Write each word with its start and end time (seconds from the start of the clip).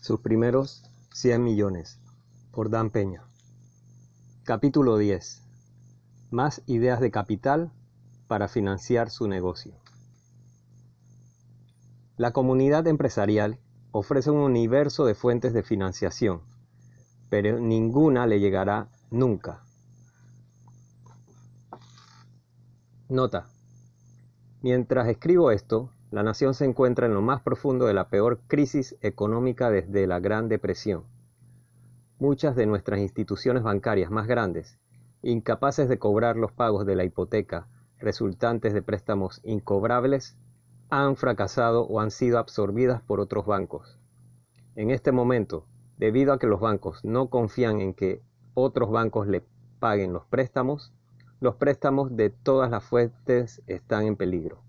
Sus 0.00 0.20
primeros 0.20 0.84
100 1.14 1.42
millones 1.42 1.98
por 2.52 2.70
Dan 2.70 2.90
Peña. 2.90 3.24
Capítulo 4.44 4.98
10. 4.98 5.42
Más 6.30 6.62
ideas 6.66 7.00
de 7.00 7.10
capital 7.10 7.72
para 8.28 8.46
financiar 8.46 9.10
su 9.10 9.26
negocio. 9.26 9.74
La 12.16 12.32
comunidad 12.32 12.86
empresarial 12.86 13.58
ofrece 13.90 14.30
un 14.30 14.38
universo 14.38 15.06
de 15.06 15.16
fuentes 15.16 15.52
de 15.52 15.64
financiación, 15.64 16.42
pero 17.28 17.58
ninguna 17.58 18.26
le 18.26 18.40
llegará 18.40 18.88
nunca. 19.10 19.62
Nota. 23.08 23.46
Mientras 24.62 25.08
escribo 25.08 25.50
esto, 25.50 25.90
la 26.10 26.22
nación 26.22 26.54
se 26.54 26.64
encuentra 26.64 27.06
en 27.06 27.14
lo 27.14 27.22
más 27.22 27.42
profundo 27.42 27.86
de 27.86 27.94
la 27.94 28.08
peor 28.08 28.40
crisis 28.46 28.96
económica 29.00 29.70
desde 29.70 30.06
la 30.06 30.20
Gran 30.20 30.48
Depresión. 30.48 31.04
Muchas 32.18 32.56
de 32.56 32.66
nuestras 32.66 33.00
instituciones 33.00 33.62
bancarias 33.62 34.10
más 34.10 34.26
grandes, 34.26 34.78
incapaces 35.22 35.88
de 35.88 35.98
cobrar 35.98 36.36
los 36.36 36.52
pagos 36.52 36.86
de 36.86 36.96
la 36.96 37.04
hipoteca 37.04 37.68
resultantes 37.98 38.74
de 38.74 38.82
préstamos 38.82 39.40
incobrables, 39.44 40.36
han 40.90 41.16
fracasado 41.16 41.86
o 41.86 42.00
han 42.00 42.10
sido 42.10 42.38
absorbidas 42.38 43.02
por 43.02 43.20
otros 43.20 43.46
bancos. 43.46 43.98
En 44.74 44.90
este 44.90 45.12
momento, 45.12 45.66
debido 45.98 46.32
a 46.32 46.38
que 46.38 46.46
los 46.46 46.60
bancos 46.60 47.04
no 47.04 47.28
confían 47.28 47.80
en 47.80 47.94
que 47.94 48.22
otros 48.54 48.90
bancos 48.90 49.26
le 49.26 49.44
paguen 49.78 50.12
los 50.12 50.24
préstamos, 50.26 50.92
los 51.40 51.56
préstamos 51.56 52.16
de 52.16 52.30
todas 52.30 52.70
las 52.70 52.84
fuentes 52.84 53.62
están 53.66 54.06
en 54.06 54.16
peligro. 54.16 54.62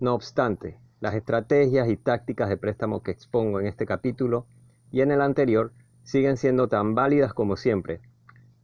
No 0.00 0.14
obstante, 0.14 0.78
las 1.00 1.14
estrategias 1.14 1.88
y 1.88 1.96
tácticas 1.96 2.48
de 2.48 2.56
préstamo 2.56 3.02
que 3.02 3.10
expongo 3.10 3.60
en 3.60 3.66
este 3.66 3.86
capítulo 3.86 4.46
y 4.90 5.00
en 5.00 5.10
el 5.10 5.20
anterior 5.20 5.72
siguen 6.02 6.36
siendo 6.36 6.68
tan 6.68 6.94
válidas 6.94 7.34
como 7.34 7.56
siempre. 7.56 8.00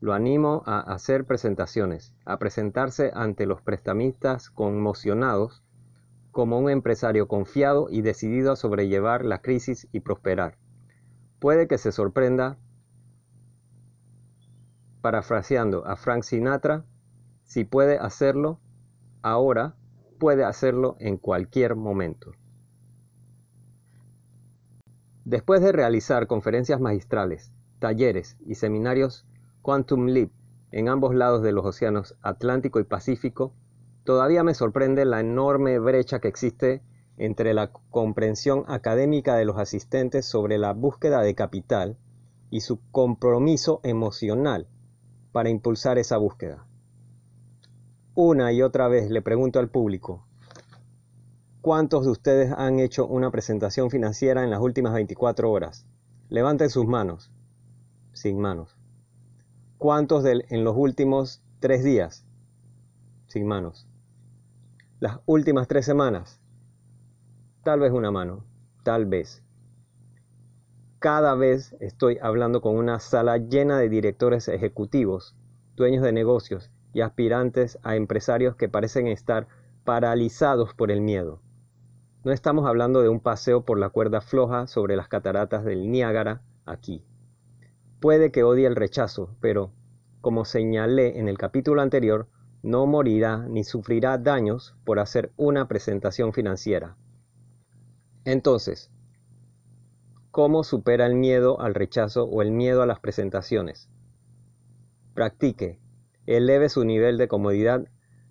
Lo 0.00 0.15
animo 0.15 0.62
a 0.67 0.81
hacer 0.81 1.25
presentaciones, 1.25 2.15
a 2.25 2.39
presentarse 2.39 3.11
ante 3.15 3.47
los 3.47 3.61
prestamistas 3.62 4.50
conmocionados 4.50 5.62
como 6.31 6.59
un 6.59 6.70
empresario 6.70 7.27
confiado 7.27 7.89
y 7.91 8.03
decidido 8.03 8.53
a 8.53 8.56
sobrellevar 8.56 9.25
la 9.25 9.43
crisis 9.43 9.89
y 9.93 10.00
prosperar. 10.00 10.56
Puede 11.39 11.69
que 11.69 11.78
se 11.78 11.92
sorprenda, 11.92 12.58
parafraseando 15.00 15.86
a 15.86 15.97
Frank 15.97 16.22
Sinatra, 16.22 16.84
si 17.44 17.64
puede 17.64 17.98
hacerlo 17.98 18.61
ahora 19.22 19.75
puede 20.19 20.44
hacerlo 20.44 20.97
en 20.98 21.16
cualquier 21.16 21.77
momento. 21.77 22.33
Después 25.25 25.61
de 25.61 25.72
realizar 25.72 26.27
conferencias 26.27 26.81
magistrales, 26.81 27.53
talleres 27.78 28.36
y 28.47 28.55
seminarios 28.55 29.27
Quantum 29.62 30.06
Leap 30.06 30.31
en 30.72 30.89
ambos 30.89 31.14
lados 31.14 31.42
de 31.42 31.53
los 31.53 31.64
océanos 31.64 32.16
Atlántico 32.22 32.81
y 32.81 32.84
Pacífico, 32.84 33.55
todavía 34.05 34.42
me 34.42 34.55
sorprende 34.55 35.05
la 35.05 35.20
enorme 35.20 35.78
brecha 35.78 36.19
que 36.19 36.28
existe 36.28 36.83
entre 37.19 37.53
la 37.53 37.73
comprensión 37.91 38.65
académica 38.69 39.37
de 39.37 39.45
los 39.45 39.59
asistentes 39.59 40.25
sobre 40.25 40.57
la 40.57 40.73
búsqueda 40.73 41.21
de 41.21 41.35
capital 41.35 41.97
y 42.51 42.61
su 42.61 42.81
compromiso 42.91 43.81
emocional 43.83 44.67
para 45.33 45.51
impulsar 45.51 45.99
esa 45.99 46.17
búsqueda. 46.17 46.65
Una 48.15 48.53
y 48.53 48.63
otra 48.63 48.89
vez 48.89 49.11
le 49.11 49.23
pregunto 49.23 49.59
al 49.59 49.69
público, 49.69 50.27
¿cuántos 51.61 52.05
de 52.05 52.11
ustedes 52.11 52.53
han 52.53 52.78
hecho 52.78 53.07
una 53.07 53.31
presentación 53.31 53.91
financiera 53.91 54.43
en 54.43 54.51
las 54.51 54.61
últimas 54.61 54.95
24 54.95 55.51
horas? 55.51 55.87
Levanten 56.28 56.71
sus 56.71 56.87
manos. 56.87 57.31
Sin 58.12 58.41
manos. 58.41 58.77
¿Cuántos 59.78 60.25
en 60.25 60.65
los 60.65 60.77
últimos 60.77 61.43
tres 61.61 61.84
días? 61.84 62.25
Sin 63.28 63.47
manos. 63.47 63.87
Las 64.99 65.21
últimas 65.27 65.69
tres 65.69 65.87
semanas. 65.87 66.41
Tal 67.65 67.81
vez 67.81 67.93
una 67.93 68.11
mano. 68.11 68.45
Tal 68.85 69.07
vez. 69.07 69.43
Cada 71.01 71.35
vez 71.35 71.77
estoy 71.81 72.19
hablando 72.23 72.61
con 72.61 72.77
una 72.77 72.99
sala 72.99 73.37
llena 73.39 73.79
de 73.79 73.89
directores 73.89 74.49
ejecutivos, 74.49 75.37
dueños 75.77 76.03
de 76.03 76.13
negocios 76.13 76.71
y 76.93 77.01
aspirantes 77.03 77.79
a 77.83 77.97
empresarios 77.97 78.57
que 78.57 78.69
parecen 78.69 79.07
estar 79.07 79.49
paralizados 79.85 80.75
por 80.75 80.91
el 80.91 81.01
miedo. 81.01 81.41
No 82.25 82.33
estamos 82.33 82.67
hablando 82.67 83.03
de 83.03 83.09
un 83.09 83.21
paseo 83.21 83.65
por 83.65 83.79
la 83.79 83.91
cuerda 83.91 84.21
floja 84.21 84.67
sobre 84.67 84.97
las 84.97 85.09
cataratas 85.09 85.65
del 85.65 85.91
Niágara 85.91 86.43
aquí. 86.65 87.05
Puede 88.01 88.31
que 88.31 88.45
odie 88.45 88.67
el 88.67 88.77
rechazo, 88.77 89.37
pero, 89.41 89.73
como 90.21 90.45
señalé 90.45 91.19
en 91.19 91.29
el 91.29 91.39
capítulo 91.39 91.83
anterior, 91.83 92.29
no 92.63 92.87
morirá 92.87 93.39
ni 93.49 93.65
sufrirá 93.65 94.19
daños 94.19 94.77
por 94.85 94.99
hacer 94.99 95.33
una 95.37 95.69
presentación 95.69 96.33
financiera. 96.33 96.97
Entonces, 98.28 98.91
¿cómo 100.31 100.62
supera 100.62 101.06
el 101.06 101.15
miedo 101.15 101.62
al 101.62 101.75
rechazo 101.75 102.25
o 102.25 102.43
el 102.43 102.50
miedo 102.50 102.83
a 102.83 102.87
las 102.87 103.00
presentaciones? 103.00 103.89
Practique, 105.15 105.81
eleve 106.27 106.69
su 106.69 106.84
nivel 106.84 107.16
de 107.16 107.27
comodidad 107.27 107.87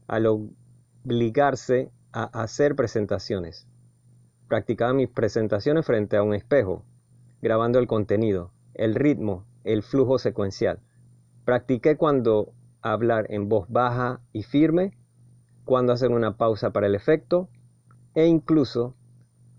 al 0.05 0.27
obligarse 0.27 1.89
a 2.11 2.25
hacer 2.25 2.75
presentaciones. 2.75 3.67
Practicaba 4.47 4.93
mis 4.93 5.09
presentaciones 5.09 5.83
frente 5.83 6.15
a 6.15 6.21
un 6.21 6.35
espejo, 6.35 6.85
grabando 7.41 7.79
el 7.79 7.87
contenido, 7.87 8.51
el 8.75 8.93
ritmo, 8.93 9.45
el 9.63 9.81
flujo 9.81 10.19
secuencial. 10.19 10.79
Practiqué 11.43 11.97
cuando 11.97 12.53
hablar 12.83 13.25
en 13.31 13.49
voz 13.49 13.67
baja 13.67 14.21
y 14.31 14.43
firme, 14.43 14.95
cuando 15.65 15.91
hacer 15.91 16.11
una 16.11 16.37
pausa 16.37 16.69
para 16.69 16.85
el 16.85 16.93
efecto 16.93 17.49
e 18.13 18.27
incluso 18.27 18.93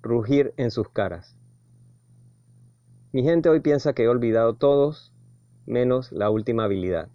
rugir 0.02 0.54
en 0.56 0.70
sus 0.70 0.88
caras. 0.88 1.36
Mi 3.12 3.22
gente 3.22 3.48
hoy 3.48 3.60
piensa 3.60 3.94
que 3.94 4.04
he 4.04 4.08
olvidado 4.08 4.54
todos 4.54 5.12
menos 5.66 6.12
la 6.12 6.30
última 6.30 6.64
habilidad. 6.64 7.08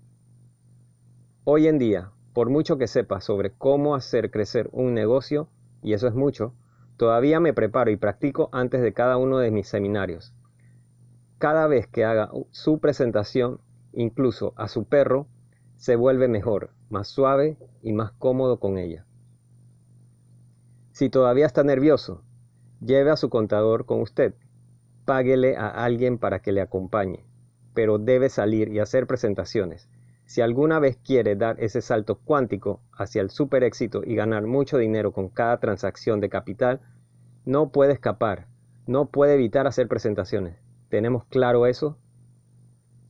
Hoy 1.43 1.67
en 1.67 1.77
día, 1.77 2.11
por 2.33 2.49
mucho 2.49 2.77
que 2.77 2.88
sepa 2.88 3.22
sobre 3.22 3.51
cómo 3.51 3.95
hacer 3.95 4.31
crecer 4.31 4.69
un 4.72 4.93
negocio, 4.93 5.49
y 5.81 5.93
eso 5.93 6.07
es 6.07 6.13
mucho, 6.13 6.53
todavía 6.97 7.39
me 7.39 7.53
preparo 7.53 7.91
y 7.91 7.97
practico 7.97 8.49
antes 8.51 8.81
de 8.81 8.93
cada 8.93 9.17
uno 9.17 9.39
de 9.39 9.51
mis 9.51 9.67
seminarios. 9.67 10.33
Cada 11.38 11.67
vez 11.67 11.88
que 11.88 12.05
haga 12.05 12.31
su 12.51 12.79
presentación, 12.79 13.59
incluso 13.91 14.53
a 14.55 14.67
su 14.67 14.85
perro, 14.85 15.27
se 15.75 15.95
vuelve 15.95 16.27
mejor, 16.27 16.72
más 16.89 17.07
suave 17.07 17.57
y 17.81 17.91
más 17.91 18.13
cómodo 18.13 18.59
con 18.59 18.77
ella. 18.77 19.05
Si 20.91 21.09
todavía 21.09 21.45
está 21.45 21.63
nervioso, 21.63 22.23
lleve 22.85 23.11
a 23.11 23.17
su 23.17 23.29
contador 23.29 23.85
con 23.85 24.01
usted. 24.01 24.33
Páguele 25.05 25.57
a 25.57 25.67
alguien 25.67 26.17
para 26.17 26.39
que 26.39 26.51
le 26.51 26.61
acompañe, 26.61 27.25
pero 27.73 27.97
debe 27.97 28.29
salir 28.29 28.69
y 28.69 28.79
hacer 28.79 29.07
presentaciones 29.07 29.89
si 30.25 30.41
alguna 30.41 30.79
vez 30.79 30.97
quiere 30.97 31.35
dar 31.35 31.61
ese 31.61 31.81
salto 31.81 32.17
cuántico 32.17 32.81
hacia 32.93 33.22
el 33.22 33.29
super 33.29 33.63
éxito 33.63 34.01
y 34.03 34.16
ganar 34.16 34.45
mucho 34.47 34.77
dinero 34.77 35.11
con 35.11 35.29
cada 35.29 35.59
transacción 35.59 36.19
de 36.19 36.29
capital, 36.29 36.81
no 37.45 37.72
puede 37.72 37.93
escapar, 37.93 38.47
no 38.88 39.07
puede 39.07 39.35
evitar 39.35 39.67
hacer 39.67 39.88
presentaciones. 39.88 40.57
¿Tenemos 40.89 41.25
claro 41.25 41.67
eso? 41.67 41.97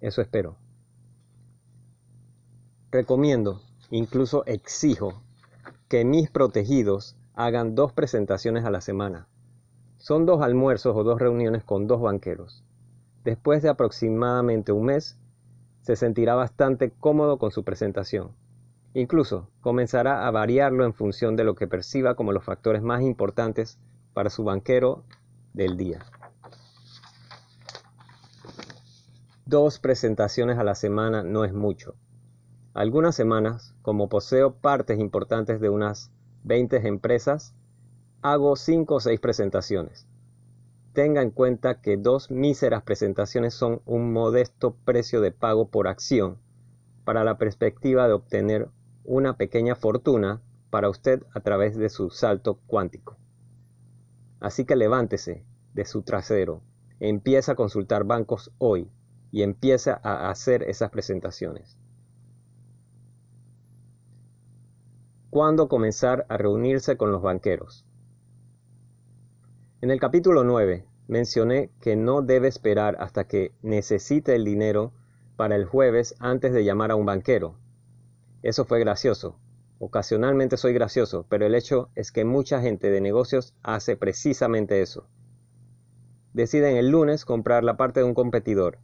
Eso 0.02 0.22
espero. 0.22 0.58
Recomiendo, 2.92 3.62
incluso 3.90 4.46
exijo, 4.46 5.24
que 5.88 6.06
mis 6.06 6.30
protegidos 6.30 7.16
hagan 7.36 7.76
dos 7.76 7.94
presentaciones 7.94 8.66
a 8.66 8.72
la 8.72 8.82
semana. 8.82 9.28
Son 10.04 10.26
dos 10.26 10.42
almuerzos 10.42 10.98
o 10.98 11.06
dos 11.06 11.18
reuniones 11.18 11.64
con 11.64 11.88
dos 11.88 12.02
banqueros. 12.02 12.62
Después 13.24 13.64
de 13.64 13.70
aproximadamente 13.70 14.74
un 14.74 14.88
mes, 14.88 15.18
se 15.80 15.96
sentirá 15.96 16.36
bastante 16.36 16.92
cómodo 16.92 17.38
con 17.38 17.52
su 17.52 17.64
presentación. 17.64 18.32
Incluso 18.94 19.48
comenzará 19.62 20.28
a 20.28 20.32
variarlo 20.32 20.84
en 20.84 20.94
función 20.94 21.38
de 21.38 21.46
lo 21.46 21.56
que 21.56 21.70
perciba 21.70 22.16
como 22.16 22.34
los 22.34 22.44
factores 22.44 22.82
más 22.82 23.02
importantes 23.02 23.80
para 24.14 24.30
su 24.30 24.44
banquero 24.44 25.06
del 25.54 25.78
día. 25.78 26.00
Dos 29.46 29.80
presentaciones 29.80 30.58
a 30.58 30.66
la 30.66 30.76
semana 30.76 31.24
no 31.24 31.46
es 31.46 31.54
mucho. 31.54 31.96
Algunas 32.74 33.16
semanas, 33.16 33.74
como 33.82 34.10
poseo 34.10 34.54
partes 34.54 35.00
importantes 35.00 35.62
de 35.62 35.70
unas 35.70 36.12
20 36.44 36.86
empresas, 36.90 37.56
hago 38.24 38.56
5 38.56 38.96
o 38.96 39.00
6 39.02 39.20
presentaciones. 39.20 40.08
tenga 40.94 41.22
en 41.22 41.32
cuenta 41.32 41.82
que 41.82 41.98
dos 41.98 42.32
míseras 42.32 42.84
presentaciones 42.84 43.54
son 43.54 43.82
un 43.86 44.14
modesto 44.14 44.76
precio 44.86 45.20
de 45.20 45.32
pago 45.32 45.70
por 45.70 45.90
acción 45.90 46.38
para 47.04 47.26
la 47.26 47.38
perspectiva 47.38 48.08
de 48.08 48.14
obtener 48.14 48.70
una 49.04 49.36
pequeña 49.36 49.76
fortuna 49.76 50.42
para 50.70 50.88
usted 50.88 51.24
a 51.34 51.42
través 51.42 51.76
de 51.76 51.90
su 51.90 52.12
salto 52.12 52.60
cuántico. 52.66 53.18
Así 54.40 54.64
que 54.64 54.78
levántese 54.78 55.46
de 55.74 55.84
su 55.84 56.04
trasero, 56.04 56.62
empieza 57.02 57.52
a 57.52 57.56
consultar 57.56 58.06
bancos 58.06 58.54
hoy 58.58 58.90
y 59.32 59.42
empieza 59.42 60.00
a 60.02 60.30
hacer 60.30 60.64
esas 60.64 60.92
presentaciones. 60.92 61.78
¿Cuándo 65.30 65.68
comenzar 65.68 66.26
a 66.30 66.38
reunirse 66.38 66.96
con 66.96 67.12
los 67.12 67.22
banqueros? 67.22 67.86
En 69.84 69.92
el 69.92 70.00
capítulo 70.00 70.46
9 70.46 70.86
mencioné 71.10 71.70
que 71.82 71.98
no 71.98 72.22
debe 72.22 72.48
esperar 72.48 72.96
hasta 73.02 73.26
que 73.26 73.52
necesite 73.62 74.34
el 74.34 74.46
dinero 74.46 74.94
para 75.36 75.58
el 75.58 75.66
jueves 75.66 76.16
antes 76.20 76.54
de 76.54 76.64
llamar 76.64 76.92
a 76.92 76.96
un 76.96 77.06
banquero. 77.06 77.58
Eso 78.44 78.64
fue 78.64 78.80
gracioso. 78.80 79.36
Ocasionalmente 79.80 80.56
soy 80.56 80.72
gracioso, 80.72 81.26
pero 81.28 81.46
el 81.46 81.54
hecho 81.54 81.90
es 81.96 82.14
que 82.14 82.24
mucha 82.24 82.62
gente 82.62 82.92
de 82.92 83.02
negocios 83.02 83.56
hace 83.62 83.98
precisamente 83.98 84.82
eso. 84.82 85.06
Deciden 86.32 86.78
el 86.78 86.88
lunes 86.88 87.26
comprar 87.26 87.66
la 87.66 87.76
parte 87.76 88.00
de 88.00 88.06
un 88.06 88.14
competidor, 88.14 88.78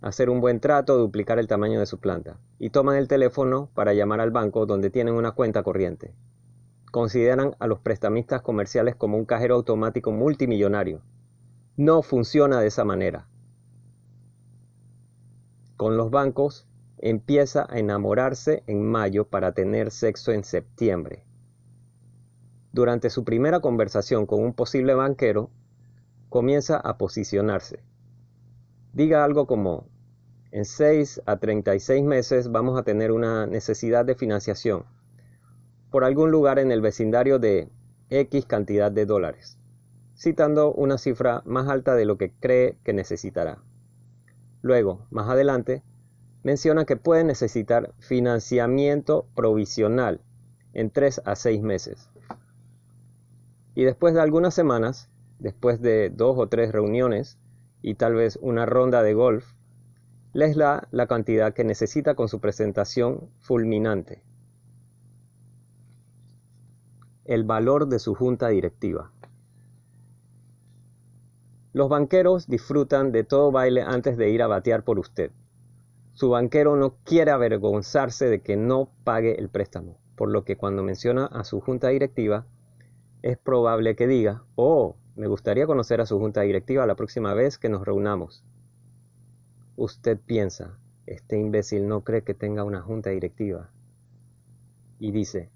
hacer 0.00 0.30
un 0.30 0.40
buen 0.40 0.60
trato 0.60 0.94
o 0.94 0.98
duplicar 0.98 1.40
el 1.40 1.46
tamaño 1.46 1.78
de 1.78 1.84
su 1.84 2.00
planta, 2.00 2.38
y 2.58 2.70
toman 2.70 2.96
el 2.96 3.06
teléfono 3.06 3.68
para 3.74 3.92
llamar 3.92 4.22
al 4.22 4.30
banco 4.30 4.64
donde 4.64 4.88
tienen 4.88 5.12
una 5.12 5.32
cuenta 5.32 5.62
corriente 5.62 6.14
consideran 6.92 7.56
a 7.58 7.66
los 7.66 7.80
prestamistas 7.80 8.42
comerciales 8.42 8.94
como 8.94 9.16
un 9.16 9.24
cajero 9.24 9.54
automático 9.54 10.12
multimillonario. 10.12 11.00
No 11.74 12.02
funciona 12.02 12.60
de 12.60 12.66
esa 12.66 12.84
manera. 12.84 13.26
Con 15.78 15.96
los 15.96 16.10
bancos 16.10 16.68
empieza 16.98 17.66
a 17.68 17.78
enamorarse 17.78 18.62
en 18.66 18.84
mayo 18.84 19.26
para 19.26 19.52
tener 19.52 19.90
sexo 19.90 20.32
en 20.32 20.44
septiembre. 20.44 21.24
Durante 22.72 23.08
su 23.08 23.24
primera 23.24 23.60
conversación 23.60 24.26
con 24.26 24.42
un 24.42 24.52
posible 24.52 24.92
banquero, 24.92 25.48
comienza 26.28 26.76
a 26.76 26.98
posicionarse. 26.98 27.80
Diga 28.92 29.24
algo 29.24 29.46
como, 29.46 29.86
en 30.50 30.66
6 30.66 31.22
a 31.24 31.38
36 31.38 32.04
meses 32.04 32.52
vamos 32.52 32.78
a 32.78 32.82
tener 32.82 33.12
una 33.12 33.46
necesidad 33.46 34.04
de 34.04 34.14
financiación 34.14 34.84
por 35.92 36.04
algún 36.04 36.30
lugar 36.30 36.58
en 36.58 36.72
el 36.72 36.80
vecindario 36.80 37.38
de 37.38 37.68
X 38.08 38.46
cantidad 38.46 38.90
de 38.90 39.04
dólares, 39.04 39.58
citando 40.16 40.72
una 40.72 40.96
cifra 40.96 41.42
más 41.44 41.68
alta 41.68 41.94
de 41.94 42.06
lo 42.06 42.16
que 42.16 42.32
cree 42.32 42.78
que 42.82 42.94
necesitará. 42.94 43.58
Luego, 44.62 45.06
más 45.10 45.28
adelante, 45.28 45.82
menciona 46.44 46.86
que 46.86 46.96
puede 46.96 47.24
necesitar 47.24 47.92
financiamiento 47.98 49.26
provisional 49.36 50.22
en 50.72 50.90
3 50.90 51.20
a 51.26 51.36
6 51.36 51.60
meses. 51.62 52.08
Y 53.74 53.84
después 53.84 54.14
de 54.14 54.22
algunas 54.22 54.54
semanas, 54.54 55.10
después 55.40 55.82
de 55.82 56.08
dos 56.08 56.38
o 56.38 56.48
tres 56.48 56.72
reuniones 56.72 57.38
y 57.82 57.96
tal 57.96 58.14
vez 58.14 58.38
una 58.40 58.64
ronda 58.64 59.02
de 59.02 59.12
golf, 59.12 59.44
les 60.32 60.56
da 60.56 60.88
la 60.90 61.06
cantidad 61.06 61.52
que 61.52 61.64
necesita 61.64 62.14
con 62.14 62.28
su 62.28 62.40
presentación 62.40 63.28
fulminante 63.40 64.22
el 67.24 67.44
valor 67.44 67.88
de 67.88 67.98
su 67.98 68.14
junta 68.14 68.48
directiva. 68.48 69.12
Los 71.72 71.88
banqueros 71.88 72.48
disfrutan 72.48 73.12
de 73.12 73.24
todo 73.24 73.50
baile 73.50 73.82
antes 73.82 74.16
de 74.16 74.30
ir 74.30 74.42
a 74.42 74.46
batear 74.46 74.84
por 74.84 74.98
usted. 74.98 75.30
Su 76.12 76.28
banquero 76.28 76.76
no 76.76 76.96
quiere 77.04 77.30
avergonzarse 77.30 78.26
de 78.26 78.42
que 78.42 78.56
no 78.56 78.90
pague 79.04 79.38
el 79.38 79.48
préstamo, 79.48 79.96
por 80.16 80.28
lo 80.28 80.44
que 80.44 80.56
cuando 80.56 80.82
menciona 80.82 81.26
a 81.26 81.44
su 81.44 81.60
junta 81.60 81.88
directiva, 81.88 82.44
es 83.22 83.38
probable 83.38 83.96
que 83.96 84.06
diga, 84.06 84.44
oh, 84.56 84.96
me 85.16 85.28
gustaría 85.28 85.66
conocer 85.66 86.00
a 86.00 86.06
su 86.06 86.18
junta 86.18 86.42
directiva 86.42 86.86
la 86.86 86.96
próxima 86.96 87.32
vez 87.34 87.56
que 87.56 87.68
nos 87.68 87.86
reunamos. 87.86 88.44
Usted 89.76 90.18
piensa, 90.18 90.78
este 91.06 91.38
imbécil 91.38 91.88
no 91.88 92.02
cree 92.02 92.22
que 92.22 92.34
tenga 92.34 92.64
una 92.64 92.82
junta 92.82 93.10
directiva. 93.10 93.70
Y 94.98 95.12
dice, 95.12 95.50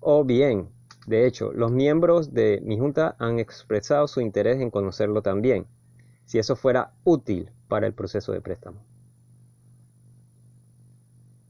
oh 0.00 0.24
bien, 0.24 0.70
de 1.10 1.26
hecho, 1.26 1.52
los 1.52 1.72
miembros 1.72 2.34
de 2.34 2.60
mi 2.62 2.78
junta 2.78 3.16
han 3.18 3.40
expresado 3.40 4.06
su 4.06 4.20
interés 4.20 4.60
en 4.60 4.70
conocerlo 4.70 5.22
también, 5.22 5.66
si 6.24 6.38
eso 6.38 6.54
fuera 6.54 6.92
útil 7.02 7.50
para 7.66 7.88
el 7.88 7.94
proceso 7.94 8.30
de 8.30 8.40
préstamo. 8.40 8.78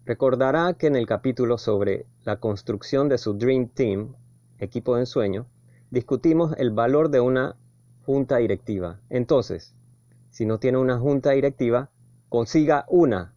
Recordará 0.07 0.73
que 0.73 0.87
en 0.87 0.97
el 0.97 1.07
capítulo 1.07 1.59
sobre 1.59 2.07
la 2.25 2.37
construcción 2.37 3.11
de 3.11 3.19
su 3.19 3.35
Dream 3.35 3.69
Team, 3.69 4.15
equipo 4.61 4.95
de 4.95 5.03
ensueño, 5.03 5.45
discutimos 5.91 6.55
el 6.57 6.71
valor 6.71 7.11
de 7.11 7.21
una 7.21 7.57
junta 8.07 8.39
directiva. 8.39 8.99
Entonces, 9.11 9.75
si 10.31 10.47
no 10.47 10.59
tiene 10.59 10.79
una 10.79 10.99
junta 10.99 11.33
directiva, 11.33 11.91
consiga 12.31 12.87
una. 12.89 13.35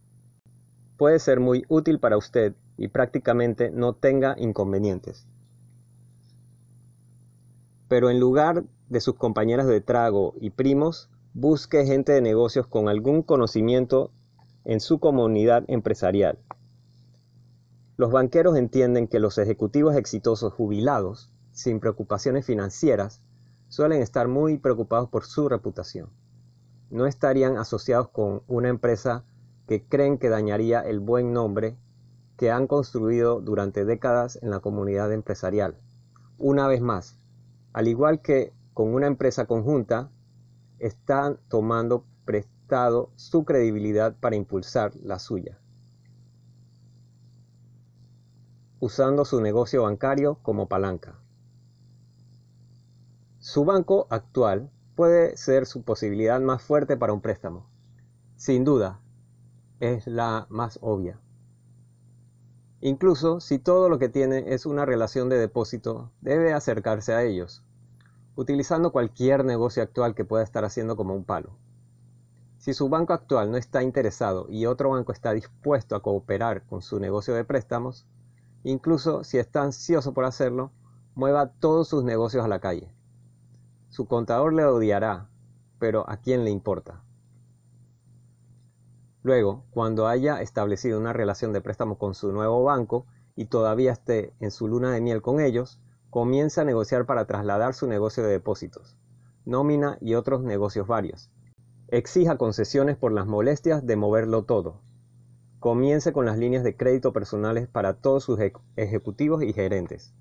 Puede 0.96 1.18
ser 1.18 1.38
muy 1.38 1.66
útil 1.68 1.98
para 1.98 2.16
usted 2.16 2.54
y 2.78 2.88
prácticamente 2.88 3.70
no 3.70 3.92
tenga 3.92 4.36
inconvenientes 4.38 5.26
pero 7.88 8.10
en 8.10 8.20
lugar 8.20 8.64
de 8.88 9.00
sus 9.00 9.14
compañeras 9.14 9.66
de 9.66 9.80
trago 9.80 10.34
y 10.40 10.50
primos, 10.50 11.10
busque 11.32 11.84
gente 11.84 12.12
de 12.12 12.20
negocios 12.20 12.66
con 12.66 12.88
algún 12.88 13.22
conocimiento 13.22 14.10
en 14.64 14.80
su 14.80 14.98
comunidad 14.98 15.64
empresarial. 15.68 16.38
Los 17.96 18.10
banqueros 18.10 18.56
entienden 18.56 19.06
que 19.06 19.20
los 19.20 19.38
ejecutivos 19.38 19.94
exitosos 19.96 20.52
jubilados, 20.52 21.30
sin 21.52 21.80
preocupaciones 21.80 22.44
financieras, 22.44 23.22
suelen 23.68 24.02
estar 24.02 24.28
muy 24.28 24.58
preocupados 24.58 25.08
por 25.08 25.24
su 25.24 25.48
reputación. 25.48 26.10
No 26.90 27.06
estarían 27.06 27.56
asociados 27.56 28.08
con 28.08 28.42
una 28.46 28.68
empresa 28.68 29.24
que 29.66 29.84
creen 29.84 30.18
que 30.18 30.28
dañaría 30.28 30.80
el 30.80 31.00
buen 31.00 31.32
nombre 31.32 31.76
que 32.36 32.50
han 32.50 32.66
construido 32.66 33.40
durante 33.40 33.84
décadas 33.84 34.38
en 34.42 34.50
la 34.50 34.60
comunidad 34.60 35.12
empresarial. 35.12 35.76
Una 36.38 36.66
vez 36.66 36.80
más, 36.80 37.16
al 37.74 37.88
igual 37.88 38.22
que 38.22 38.54
con 38.72 38.94
una 38.94 39.06
empresa 39.06 39.46
conjunta, 39.46 40.10
están 40.78 41.38
tomando 41.48 42.06
prestado 42.24 43.10
su 43.16 43.44
credibilidad 43.44 44.16
para 44.18 44.36
impulsar 44.36 44.94
la 44.96 45.18
suya, 45.18 45.58
usando 48.80 49.24
su 49.24 49.40
negocio 49.40 49.82
bancario 49.82 50.38
como 50.42 50.68
palanca. 50.68 51.18
Su 53.38 53.64
banco 53.64 54.06
actual 54.08 54.70
puede 54.94 55.36
ser 55.36 55.66
su 55.66 55.82
posibilidad 55.82 56.40
más 56.40 56.62
fuerte 56.62 56.96
para 56.96 57.12
un 57.12 57.20
préstamo. 57.20 57.68
Sin 58.36 58.64
duda, 58.64 59.00
es 59.80 60.06
la 60.06 60.46
más 60.48 60.78
obvia. 60.80 61.20
Incluso 62.80 63.40
si 63.40 63.58
todo 63.58 63.88
lo 63.88 63.98
que 63.98 64.10
tiene 64.10 64.52
es 64.52 64.66
una 64.66 64.84
relación 64.84 65.28
de 65.28 65.38
depósito, 65.38 66.12
debe 66.20 66.52
acercarse 66.52 67.14
a 67.14 67.22
ellos, 67.22 67.63
utilizando 68.36 68.92
cualquier 68.92 69.44
negocio 69.44 69.82
actual 69.82 70.14
que 70.14 70.24
pueda 70.24 70.42
estar 70.42 70.64
haciendo 70.64 70.96
como 70.96 71.14
un 71.14 71.24
palo. 71.24 71.56
Si 72.58 72.72
su 72.72 72.88
banco 72.88 73.12
actual 73.12 73.50
no 73.50 73.58
está 73.58 73.82
interesado 73.82 74.46
y 74.48 74.66
otro 74.66 74.90
banco 74.90 75.12
está 75.12 75.32
dispuesto 75.32 75.94
a 75.94 76.02
cooperar 76.02 76.64
con 76.64 76.82
su 76.82 76.98
negocio 76.98 77.34
de 77.34 77.44
préstamos, 77.44 78.06
incluso 78.62 79.22
si 79.22 79.38
está 79.38 79.62
ansioso 79.62 80.14
por 80.14 80.24
hacerlo, 80.24 80.72
mueva 81.14 81.50
todos 81.50 81.88
sus 81.88 82.04
negocios 82.04 82.44
a 82.44 82.48
la 82.48 82.60
calle. 82.60 82.90
Su 83.90 84.06
contador 84.06 84.54
le 84.54 84.64
odiará, 84.64 85.28
pero 85.78 86.08
¿a 86.08 86.16
quién 86.16 86.44
le 86.44 86.50
importa? 86.50 87.04
Luego, 89.22 89.64
cuando 89.70 90.06
haya 90.06 90.40
establecido 90.40 90.98
una 90.98 91.12
relación 91.12 91.52
de 91.52 91.60
préstamo 91.60 91.96
con 91.98 92.14
su 92.14 92.32
nuevo 92.32 92.64
banco 92.64 93.06
y 93.36 93.46
todavía 93.46 93.92
esté 93.92 94.34
en 94.40 94.50
su 94.50 94.68
luna 94.68 94.90
de 94.90 95.00
miel 95.00 95.22
con 95.22 95.40
ellos, 95.40 95.80
comienza 96.14 96.60
a 96.60 96.64
negociar 96.64 97.06
para 97.06 97.24
trasladar 97.24 97.74
su 97.74 97.88
negocio 97.88 98.22
de 98.22 98.30
depósitos, 98.30 98.96
nómina 99.44 99.98
y 100.00 100.14
otros 100.14 100.44
negocios 100.44 100.86
varios. 100.86 101.28
Exija 101.88 102.38
concesiones 102.38 102.96
por 102.96 103.10
las 103.10 103.26
molestias 103.26 103.84
de 103.84 103.96
moverlo 103.96 104.44
todo. 104.44 104.80
Comience 105.58 106.12
con 106.12 106.24
las 106.24 106.38
líneas 106.38 106.62
de 106.62 106.76
crédito 106.76 107.12
personales 107.12 107.66
para 107.66 107.94
todos 107.94 108.22
sus 108.22 108.38
ejecutivos 108.76 109.42
y 109.42 109.52
gerentes. 109.52 110.14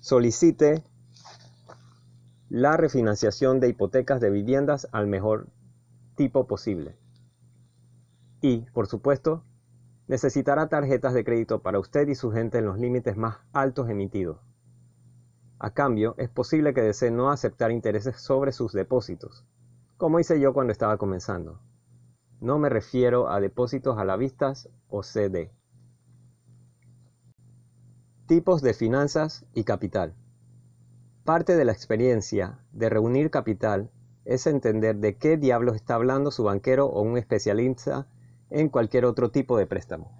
Solicite 0.00 0.82
la 2.48 2.76
refinanciación 2.76 3.60
de 3.60 3.68
hipotecas 3.68 4.20
de 4.20 4.30
viviendas 4.30 4.88
al 4.90 5.06
mejor 5.06 5.46
tipo 6.16 6.48
posible. 6.48 6.96
Y, 8.40 8.62
por 8.72 8.88
supuesto, 8.88 9.44
necesitará 10.08 10.68
tarjetas 10.68 11.14
de 11.14 11.22
crédito 11.22 11.62
para 11.62 11.78
usted 11.78 12.08
y 12.08 12.16
su 12.16 12.32
gente 12.32 12.58
en 12.58 12.64
los 12.64 12.80
límites 12.80 13.16
más 13.16 13.36
altos 13.52 13.88
emitidos. 13.88 14.53
A 15.64 15.70
cambio, 15.70 16.14
es 16.18 16.28
posible 16.28 16.74
que 16.74 16.82
desee 16.82 17.10
no 17.10 17.30
aceptar 17.30 17.70
intereses 17.70 18.20
sobre 18.20 18.52
sus 18.52 18.74
depósitos, 18.74 19.46
como 19.96 20.20
hice 20.20 20.38
yo 20.38 20.52
cuando 20.52 20.72
estaba 20.72 20.98
comenzando. 20.98 21.58
No 22.38 22.58
me 22.58 22.68
refiero 22.68 23.30
a 23.30 23.40
depósitos 23.40 23.96
a 23.96 24.04
la 24.04 24.18
vista 24.18 24.52
o 24.90 25.02
CD. 25.02 25.50
Tipos 28.26 28.60
de 28.60 28.74
finanzas 28.74 29.46
y 29.54 29.64
capital. 29.64 30.12
Parte 31.24 31.56
de 31.56 31.64
la 31.64 31.72
experiencia 31.72 32.58
de 32.72 32.90
reunir 32.90 33.30
capital 33.30 33.90
es 34.26 34.46
entender 34.46 34.96
de 34.96 35.16
qué 35.16 35.38
diablos 35.38 35.76
está 35.76 35.94
hablando 35.94 36.30
su 36.30 36.44
banquero 36.44 36.88
o 36.88 37.00
un 37.00 37.16
especialista 37.16 38.06
en 38.50 38.68
cualquier 38.68 39.06
otro 39.06 39.30
tipo 39.30 39.56
de 39.56 39.66
préstamo, 39.66 40.14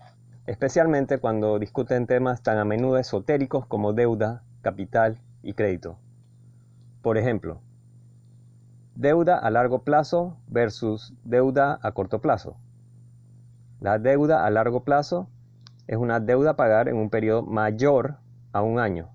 especialmente 0.46 1.18
cuando 1.18 1.58
discuten 1.58 2.06
temas 2.06 2.42
tan 2.42 2.56
a 2.56 2.64
menudo 2.64 2.96
esotéricos 2.96 3.66
como 3.66 3.92
deuda, 3.92 4.42
capital 4.62 5.20
y 5.44 5.54
crédito. 5.54 5.98
Por 7.02 7.18
ejemplo, 7.18 7.60
deuda 8.96 9.38
a 9.38 9.50
largo 9.50 9.84
plazo 9.84 10.36
versus 10.48 11.14
deuda 11.24 11.78
a 11.82 11.92
corto 11.92 12.20
plazo. 12.20 12.56
La 13.80 13.98
deuda 13.98 14.46
a 14.46 14.50
largo 14.50 14.84
plazo 14.84 15.28
es 15.86 15.98
una 15.98 16.18
deuda 16.18 16.50
a 16.50 16.56
pagar 16.56 16.88
en 16.88 16.96
un 16.96 17.10
periodo 17.10 17.42
mayor 17.42 18.16
a 18.52 18.62
un 18.62 18.78
año. 18.78 19.10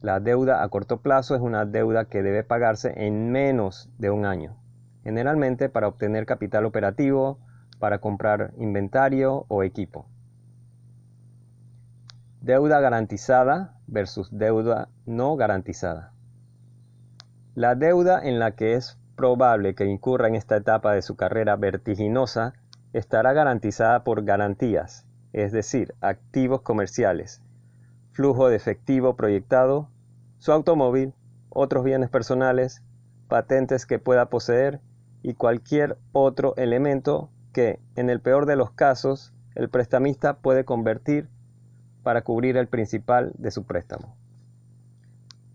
La 0.00 0.20
deuda 0.20 0.62
a 0.62 0.68
corto 0.68 1.00
plazo 1.00 1.34
es 1.34 1.40
una 1.40 1.64
deuda 1.64 2.04
que 2.04 2.22
debe 2.22 2.44
pagarse 2.44 2.92
en 2.96 3.32
menos 3.32 3.90
de 3.98 4.10
un 4.10 4.24
año, 4.24 4.56
generalmente 5.02 5.68
para 5.68 5.88
obtener 5.88 6.26
capital 6.26 6.64
operativo, 6.64 7.40
para 7.80 7.98
comprar 7.98 8.52
inventario 8.58 9.46
o 9.48 9.64
equipo. 9.64 10.06
Deuda 12.46 12.78
garantizada 12.78 13.74
versus 13.88 14.28
deuda 14.30 14.88
no 15.04 15.34
garantizada. 15.34 16.12
La 17.56 17.74
deuda 17.74 18.20
en 18.22 18.38
la 18.38 18.52
que 18.52 18.74
es 18.74 19.00
probable 19.16 19.74
que 19.74 19.84
incurra 19.86 20.28
en 20.28 20.36
esta 20.36 20.56
etapa 20.56 20.92
de 20.92 21.02
su 21.02 21.16
carrera 21.16 21.56
vertiginosa 21.56 22.52
estará 22.92 23.32
garantizada 23.32 24.04
por 24.04 24.24
garantías, 24.24 25.04
es 25.32 25.50
decir, 25.50 25.96
activos 26.00 26.60
comerciales, 26.62 27.42
flujo 28.12 28.48
de 28.48 28.54
efectivo 28.54 29.16
proyectado 29.16 29.88
su 30.38 30.52
automóvil, 30.52 31.14
otros 31.48 31.82
bienes 31.82 32.10
personales, 32.10 32.80
patentes 33.26 33.86
que 33.86 33.98
pueda 33.98 34.26
poseer 34.26 34.80
y 35.20 35.34
cualquier 35.34 35.98
otro 36.12 36.54
elemento 36.58 37.28
que, 37.52 37.80
en 37.96 38.08
el 38.08 38.20
peor 38.20 38.46
de 38.46 38.54
los 38.54 38.70
casos, 38.70 39.34
el 39.56 39.68
prestamista 39.68 40.36
puede 40.36 40.64
convertir 40.64 41.28
para 42.06 42.22
cubrir 42.22 42.56
el 42.56 42.68
principal 42.68 43.32
de 43.36 43.50
su 43.50 43.64
préstamo. 43.64 44.14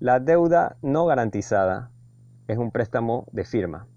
La 0.02 0.20
deuda 0.20 0.76
no 0.82 1.06
garantizada 1.06 1.92
es 2.50 2.58
un 2.58 2.72
préstamo 2.72 3.26
de 3.32 3.46
firma, 3.46 3.88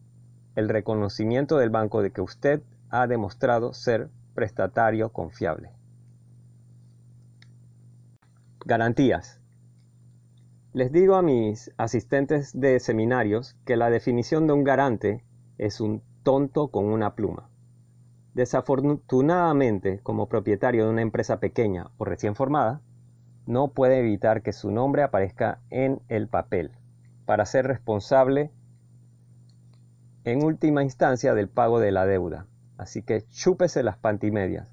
el 0.55 0.69
reconocimiento 0.69 1.57
del 1.57 1.71
banco 1.71 2.01
de 2.01 2.13
que 2.13 2.21
usted 2.21 2.63
ha 2.91 3.09
demostrado 3.09 3.73
ser 3.75 4.09
prestatario 4.37 5.09
confiable. 5.09 5.73
Garantías. 8.65 9.41
Les 10.75 10.93
digo 10.93 11.17
a 11.17 11.23
mis 11.23 11.73
asistentes 11.77 12.53
de 12.57 12.79
seminarios 12.79 13.57
que 13.65 13.77
la 13.77 13.91
definición 13.91 14.47
de 14.47 14.53
un 14.53 14.63
garante 14.63 15.25
es 15.59 15.81
un 15.81 16.05
tonto 16.23 16.69
con 16.69 16.85
una 16.85 17.17
pluma. 17.17 17.51
Desafortunadamente, 18.35 20.01
como 20.03 20.29
propietario 20.29 20.85
de 20.85 20.91
una 20.91 21.03
empresa 21.03 21.39
pequeña 21.39 21.91
o 21.99 22.05
recién 22.05 22.35
formada, 22.35 22.81
no 23.47 23.69
puede 23.69 24.01
evitar 24.01 24.43
que 24.43 24.53
su 24.53 24.73
nombre 24.73 25.05
aparezca 25.05 25.61
en 25.71 26.03
el 26.09 26.29
papel 26.29 26.73
para 27.27 27.47
ser 27.47 27.67
responsable 27.67 28.51
en 30.25 30.43
última 30.43 30.83
instancia 30.83 31.35
del 31.35 31.49
pago 31.49 31.79
de 31.79 31.93
la 31.93 32.07
deuda. 32.07 32.49
Así 32.77 33.03
que 33.03 33.23
chúpese 33.29 33.85
las 33.85 33.99
pantimedias, 33.99 34.69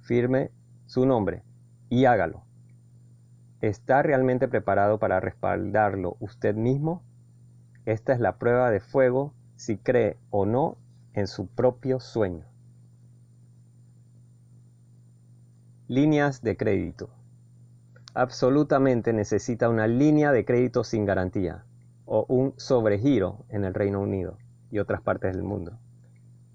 firme 0.00 0.50
su 0.86 1.06
nombre 1.06 1.44
y 1.88 2.06
hágalo. 2.06 2.42
¿Está 3.60 4.02
realmente 4.02 4.48
preparado 4.48 4.98
para 4.98 5.20
respaldarlo 5.20 6.16
usted 6.18 6.56
mismo? 6.56 7.04
Esta 7.84 8.12
es 8.12 8.18
la 8.18 8.36
prueba 8.38 8.70
de 8.72 8.80
fuego 8.80 9.32
si 9.54 9.78
cree 9.78 10.18
o 10.30 10.44
no 10.44 10.76
en 11.12 11.28
su 11.28 11.46
propio 11.46 12.00
sueño. 12.00 12.55
Líneas 15.88 16.42
de 16.42 16.56
crédito. 16.56 17.10
Absolutamente 18.12 19.12
necesita 19.12 19.68
una 19.68 19.86
línea 19.86 20.32
de 20.32 20.44
crédito 20.44 20.82
sin 20.82 21.04
garantía 21.04 21.64
o 22.04 22.26
un 22.28 22.54
sobregiro 22.56 23.44
en 23.50 23.64
el 23.64 23.72
Reino 23.72 24.00
Unido 24.00 24.36
y 24.68 24.80
otras 24.80 25.00
partes 25.00 25.32
del 25.32 25.44
mundo 25.44 25.78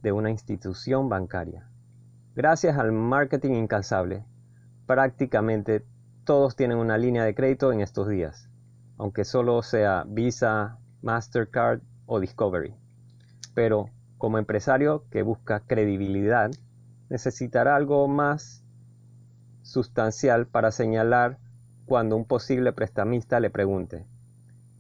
de 0.02 0.12
una 0.12 0.32
institución 0.32 1.08
bancaria. 1.08 1.70
Gracias 2.36 2.78
al 2.78 2.92
marketing 2.92 3.52
incansable, 3.52 4.26
prácticamente 4.86 5.86
todos 6.26 6.58
tienen 6.58 6.78
una 6.78 6.98
línea 6.98 7.24
de 7.24 7.34
crédito 7.34 7.72
en 7.72 7.80
estos 7.80 8.10
días, 8.10 8.50
aunque 8.98 9.24
solo 9.24 9.62
sea 9.64 10.04
Visa, 10.08 10.78
Mastercard 11.02 11.80
o 12.06 12.20
Discovery. 12.20 12.76
Pero 13.54 13.86
como 14.18 14.40
empresario 14.40 15.06
que 15.10 15.22
busca 15.22 15.62
credibilidad, 15.62 16.52
necesitará 17.10 17.78
algo 17.78 18.10
más 18.10 18.62
sustancial 19.72 20.48
para 20.48 20.72
señalar 20.72 21.38
cuando 21.86 22.16
un 22.16 22.26
posible 22.26 22.74
prestamista 22.74 23.40
le 23.40 23.50
pregunte, 23.50 24.06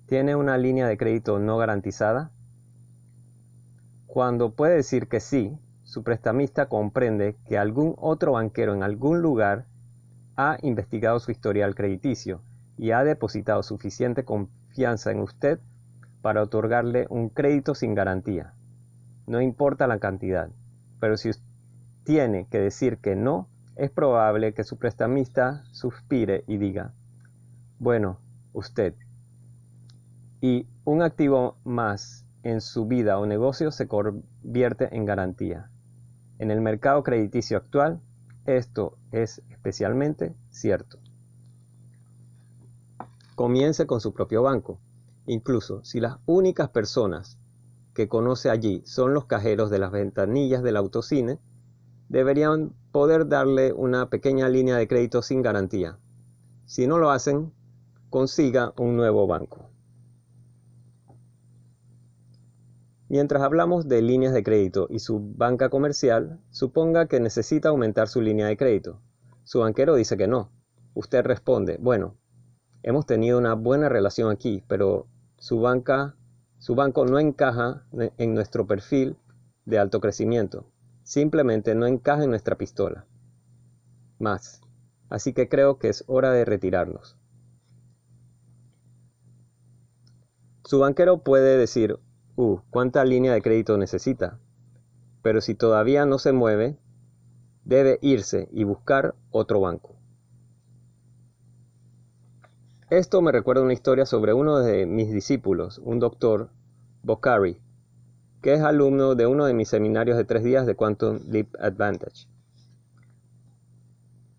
¿tiene 0.06 0.36
una 0.36 0.58
línea 0.58 0.88
de 0.88 0.98
crédito 0.98 1.40
no 1.40 1.58
garantizada? 1.58 2.32
Cuando 4.06 4.54
puede 4.54 4.76
decir 4.76 5.08
que 5.08 5.22
sí, 5.22 5.58
su 5.84 6.04
prestamista 6.04 6.68
comprende 6.68 7.38
que 7.48 7.58
algún 7.58 7.96
otro 7.98 8.34
banquero 8.34 8.74
en 8.74 8.84
algún 8.84 9.22
lugar 9.22 9.66
ha 10.36 10.58
investigado 10.62 11.20
su 11.20 11.32
historial 11.32 11.76
crediticio 11.76 12.42
y 12.78 12.92
ha 12.92 13.04
depositado 13.04 13.64
suficiente 13.64 14.26
confianza 14.26 15.12
en 15.12 15.20
usted 15.20 15.60
para 16.22 16.44
otorgarle 16.44 17.08
un 17.10 17.30
crédito 17.30 17.76
sin 17.76 17.96
garantía. 17.96 18.54
No 19.28 19.42
importa 19.42 19.88
la 19.88 20.00
cantidad, 20.00 20.50
pero 21.00 21.18
si 21.18 21.32
tiene 22.04 22.48
que 22.48 22.60
decir 22.60 22.98
que 22.98 23.16
no, 23.16 23.48
es 23.75 23.92
probable 23.92 24.54
que 24.54 24.63
su 24.63 24.78
prestamista 24.78 25.63
suspire 25.72 26.44
y 26.48 26.58
diga, 26.58 26.94
bueno, 27.80 28.20
usted. 28.54 28.96
Y 30.42 30.68
un 30.84 31.01
activo 31.01 31.58
más 31.63 32.25
en 32.44 32.62
su 32.62 32.86
vida 32.86 33.18
o 33.20 33.25
negocio 33.25 33.72
se 33.72 33.88
convierte 33.88 34.96
en 34.96 35.06
garantía. 35.06 35.70
En 36.40 36.51
el 36.51 36.62
mercado 36.62 37.04
crediticio 37.04 37.58
actual, 37.58 38.01
esto 38.46 38.98
es 39.12 39.42
especialmente 39.50 40.36
cierto. 40.50 41.00
Comience 43.36 43.86
con 43.86 44.01
su 44.01 44.13
propio 44.13 44.44
banco. 44.44 44.80
Incluso 45.28 45.84
si 45.86 46.00
las 46.00 46.18
únicas 46.25 46.70
personas 46.70 47.38
que 47.94 48.08
conoce 48.08 48.50
allí 48.50 48.82
son 48.86 49.13
los 49.13 49.25
cajeros 49.25 49.70
de 49.70 49.80
las 49.80 49.92
ventanillas 49.92 50.63
del 50.63 50.78
autocine, 50.78 51.40
deberían 52.12 52.74
poder 52.91 53.30
darle 53.30 53.72
una 53.72 54.10
pequeña 54.10 54.50
línea 54.50 54.75
de 54.75 54.86
crédito 54.86 55.22
sin 55.22 55.41
garantía. 55.41 55.98
Si 56.65 56.86
no 56.86 56.98
lo 56.98 57.10
hacen, 57.10 57.53
consiga 58.10 58.74
un 58.77 58.98
nuevo 58.98 59.27
banco. 59.27 59.70
Mientras 63.08 63.41
hablamos 63.41 63.88
de 63.88 64.01
líneas 64.01 64.34
de 64.34 64.44
crédito 64.44 64.88
y 64.89 65.00
su 65.00 65.22
banca 65.22 65.70
comercial, 65.70 66.41
suponga 66.50 67.08
que 67.08 67.22
necesita 67.22 67.70
aumentar 67.70 68.10
su 68.10 68.20
línea 68.20 68.48
de 68.48 68.58
crédito. 68.58 69.00
Su 69.46 69.60
banquero 69.60 69.96
dice 69.96 70.18
que 70.18 70.27
no. 70.27 70.51
Usted 70.94 71.24
responde, 71.24 71.77
bueno, 71.80 72.18
hemos 72.84 73.06
tenido 73.06 73.38
una 73.38 73.53
buena 73.53 73.88
relación 73.88 74.30
aquí, 74.30 74.65
pero 74.68 75.08
su 75.38 75.62
banca, 75.62 76.18
su 76.58 76.75
banco 76.75 77.06
no 77.06 77.20
encaja 77.20 77.86
en 78.18 78.34
nuestro 78.34 78.68
perfil 78.68 79.15
de 79.65 79.80
alto 79.80 80.01
crecimiento. 80.01 80.71
Simplemente 81.12 81.75
no 81.75 81.88
encaja 81.88 82.24
en 82.24 82.30
nuestra 82.30 82.58
pistola. 82.58 83.06
Más. 84.18 84.62
Así 85.10 85.34
que 85.34 85.50
creo 85.50 85.77
que 85.77 85.89
es 85.89 86.06
hora 86.08 86.32
de 86.32 86.46
retirarnos. 86.46 87.18
Su 90.63 90.80
banquero 90.80 91.18
puede 91.18 91.58
decir, 91.58 92.00
uh, 92.38 92.60
¿cuánta 92.70 93.03
línea 93.03 93.34
de 93.34 93.41
crédito 93.41 93.77
necesita? 93.77 94.39
Pero 95.22 95.41
si 95.41 95.53
todavía 95.53 96.06
no 96.06 96.18
se 96.18 96.32
mueve, 96.32 96.77
debe 97.65 98.00
irse 98.01 98.48
y 98.53 98.63
buscar 98.63 99.13
otro 99.32 99.60
banco. 99.60 99.98
Esto 102.89 103.22
me 103.22 103.34
recuerda 103.34 103.63
una 103.63 103.74
historia 103.74 104.06
sobre 104.06 104.32
uno 104.32 104.60
de 104.60 104.86
mis 104.86 105.12
discípulos, 105.12 105.77
un 105.84 106.00
doctor, 106.00 106.51
Bokhari, 107.03 107.60
que 108.42 108.54
es 108.54 108.62
alumno 108.62 109.16
de 109.16 109.28
uno 109.28 109.46
de 109.46 109.54
mis 109.54 109.70
seminarios 109.70 110.18
de 110.18 110.26
tres 110.26 110.44
días 110.44 110.66
de 110.66 110.76
Quantum 110.76 111.20
Leap 111.30 111.56
Advantage. 111.60 112.28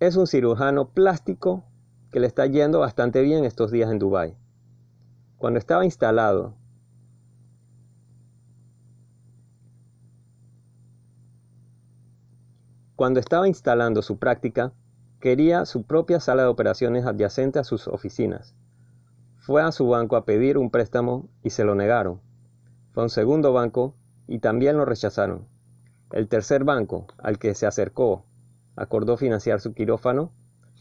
Es 0.00 0.16
un 0.16 0.26
cirujano 0.26 0.90
plástico 0.90 1.64
que 2.10 2.18
le 2.18 2.26
está 2.26 2.46
yendo 2.46 2.80
bastante 2.80 3.22
bien 3.22 3.44
estos 3.44 3.70
días 3.70 3.90
en 3.90 3.98
Dubái. 3.98 4.34
Cuando 5.38 5.58
estaba 5.58 5.84
instalado 5.84 6.56
Cuando 12.96 13.18
estaba 13.18 13.48
instalando 13.48 14.00
su 14.00 14.18
práctica, 14.18 14.72
quería 15.18 15.66
su 15.66 15.82
propia 15.84 16.20
sala 16.20 16.42
de 16.42 16.48
operaciones 16.48 17.04
adyacente 17.04 17.58
a 17.58 17.64
sus 17.64 17.88
oficinas. 17.88 18.54
Fue 19.38 19.60
a 19.60 19.72
su 19.72 19.88
banco 19.88 20.14
a 20.14 20.24
pedir 20.24 20.56
un 20.56 20.70
préstamo 20.70 21.28
y 21.42 21.50
se 21.50 21.64
lo 21.64 21.74
negaron. 21.74 22.20
Fue 22.92 23.02
un 23.02 23.10
segundo 23.10 23.52
banco 23.52 23.94
y 24.26 24.38
también 24.38 24.76
lo 24.76 24.84
rechazaron. 24.84 25.48
El 26.10 26.28
tercer 26.28 26.64
banco, 26.64 27.06
al 27.18 27.38
que 27.38 27.54
se 27.54 27.66
acercó, 27.66 28.26
acordó 28.76 29.16
financiar 29.16 29.60
su 29.60 29.72
quirófano, 29.72 30.32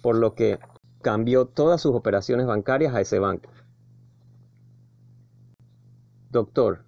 por 0.02 0.18
lo 0.18 0.36
que 0.36 0.60
cambió 1.02 1.46
todas 1.46 1.82
sus 1.82 1.96
operaciones 1.96 2.46
bancarias 2.48 2.94
a 2.94 3.02
ese 3.02 3.20
banco. 3.20 3.50
Doctor, 6.30 6.86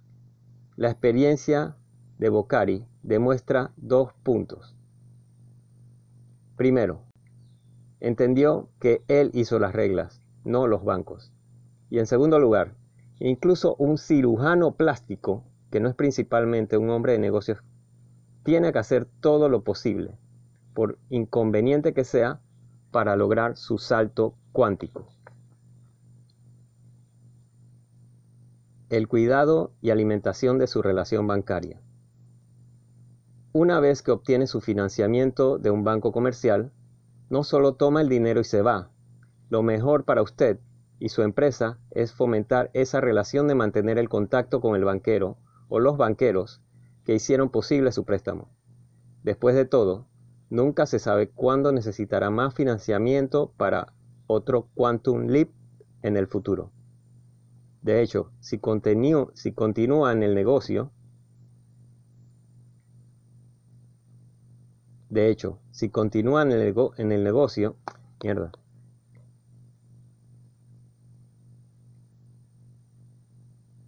la 0.76 0.90
experiencia 0.90 1.76
de 2.18 2.28
Bocari 2.28 2.86
demuestra 3.02 3.72
dos 3.76 4.12
puntos. 4.22 4.76
Primero, 6.56 7.02
entendió 8.00 8.68
que 8.78 9.02
él 9.08 9.30
hizo 9.34 9.58
las 9.58 9.72
reglas, 9.72 10.22
no 10.44 10.66
los 10.66 10.84
bancos. 10.84 11.32
Y 11.90 11.98
en 11.98 12.06
segundo 12.06 12.38
lugar, 12.38 12.74
incluso 13.18 13.76
un 13.76 13.98
cirujano 13.98 14.74
plástico, 14.74 15.44
que 15.70 15.80
no 15.80 15.88
es 15.88 15.94
principalmente 15.94 16.76
un 16.76 16.90
hombre 16.90 17.12
de 17.12 17.18
negocios, 17.18 17.58
tiene 18.42 18.72
que 18.72 18.78
hacer 18.78 19.06
todo 19.20 19.48
lo 19.48 19.64
posible, 19.64 20.18
por 20.74 20.98
inconveniente 21.08 21.94
que 21.94 22.04
sea, 22.04 22.40
para 22.90 23.16
lograr 23.16 23.56
su 23.56 23.78
salto 23.78 24.36
cuántico. 24.52 25.08
El 28.90 29.08
cuidado 29.08 29.72
y 29.80 29.90
alimentación 29.90 30.58
de 30.58 30.66
su 30.66 30.82
relación 30.82 31.26
bancaria. 31.26 31.80
Una 33.52 33.80
vez 33.80 34.02
que 34.02 34.10
obtiene 34.10 34.46
su 34.46 34.60
financiamiento 34.60 35.58
de 35.58 35.70
un 35.70 35.84
banco 35.84 36.12
comercial, 36.12 36.72
no 37.30 37.44
solo 37.44 37.74
toma 37.74 38.02
el 38.02 38.08
dinero 38.08 38.40
y 38.40 38.44
se 38.44 38.62
va. 38.62 38.90
Lo 39.48 39.62
mejor 39.62 40.04
para 40.04 40.22
usted 40.22 40.58
y 41.04 41.10
su 41.10 41.20
empresa 41.20 41.78
es 41.90 42.14
fomentar 42.14 42.70
esa 42.72 42.98
relación 42.98 43.46
de 43.46 43.54
mantener 43.54 43.98
el 43.98 44.08
contacto 44.08 44.62
con 44.62 44.74
el 44.74 44.86
banquero 44.86 45.36
o 45.68 45.78
los 45.78 45.98
banqueros 45.98 46.62
que 47.04 47.14
hicieron 47.14 47.50
posible 47.50 47.92
su 47.92 48.06
préstamo. 48.06 48.48
Después 49.22 49.54
de 49.54 49.66
todo, 49.66 50.06
nunca 50.48 50.86
se 50.86 50.98
sabe 50.98 51.28
cuándo 51.28 51.72
necesitará 51.72 52.30
más 52.30 52.54
financiamiento 52.54 53.52
para 53.58 53.92
otro 54.26 54.70
Quantum 54.74 55.26
Leap 55.26 55.50
en 56.00 56.16
el 56.16 56.26
futuro. 56.26 56.72
De 57.82 58.00
hecho, 58.00 58.32
si, 58.40 58.58
continúa 58.58 60.10
en 60.10 60.22
el 60.22 60.34
negocio, 60.34 60.90
De 65.10 65.28
hecho, 65.28 65.60
si 65.70 65.90
continúan 65.90 66.50
en 66.50 66.60
el, 66.60 66.74
en 66.96 67.12
el 67.12 67.22
negocio, 67.22 67.76
mierda. 68.22 68.52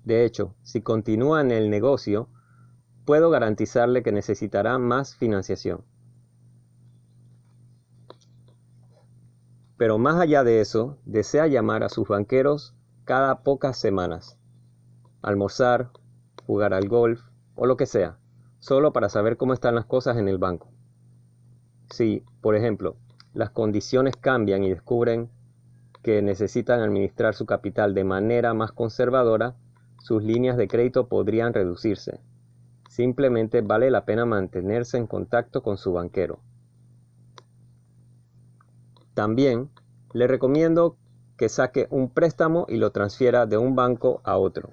De 0.06 0.25
hecho, 0.25 0.54
si 0.62 0.82
continúa 0.82 1.40
en 1.40 1.50
el 1.50 1.68
negocio, 1.68 2.28
puedo 3.04 3.28
garantizarle 3.28 4.04
que 4.04 4.12
necesitará 4.12 4.78
más 4.78 5.16
financiación. 5.16 5.84
Pero 9.76 9.98
más 9.98 10.20
allá 10.20 10.44
de 10.44 10.60
eso, 10.60 10.96
desea 11.04 11.48
llamar 11.48 11.82
a 11.82 11.88
sus 11.88 12.06
banqueros 12.06 12.76
cada 13.04 13.42
pocas 13.42 13.78
semanas. 13.78 14.38
Almorzar, 15.22 15.90
jugar 16.46 16.72
al 16.72 16.88
golf 16.88 17.20
o 17.56 17.66
lo 17.66 17.76
que 17.76 17.86
sea, 17.86 18.16
solo 18.60 18.92
para 18.92 19.08
saber 19.08 19.36
cómo 19.36 19.54
están 19.54 19.75
las 19.75 19.86
cosas 19.86 20.18
en 20.18 20.28
el 20.28 20.38
banco. 20.38 20.70
Si, 21.90 22.25
por 22.40 22.54
ejemplo, 22.54 22.96
las 23.34 23.50
condiciones 23.50 24.14
cambian 24.14 24.62
y 24.62 24.70
descubren 24.70 25.30
que 26.04 26.23
necesitan 26.23 26.80
administrar 26.80 27.34
su 27.34 27.45
capital 27.45 27.92
de 27.92 28.04
manera 28.04 28.54
más 28.54 28.71
conservadora, 28.71 29.56
sus 30.06 30.23
líneas 30.23 30.56
de 30.56 30.69
crédito 30.69 31.08
podrían 31.08 31.52
reducirse. 31.52 32.21
Simplemente 32.88 33.60
vale 33.60 33.90
la 33.90 34.04
pena 34.04 34.25
mantenerse 34.25 34.99
en 34.99 35.08
contacto 35.08 35.64
con 35.64 35.78
su 35.78 35.92
banquero. 35.92 36.38
También 39.14 39.69
le 40.12 40.28
recomiendo 40.28 40.97
que 41.36 41.49
saque 41.49 41.88
un 41.90 42.08
préstamo 42.08 42.66
y 42.69 42.76
lo 42.76 42.92
transfiera 42.92 43.47
de 43.47 43.58
un 43.58 43.75
banco 43.75 44.21
a 44.23 44.36
otro. 44.36 44.71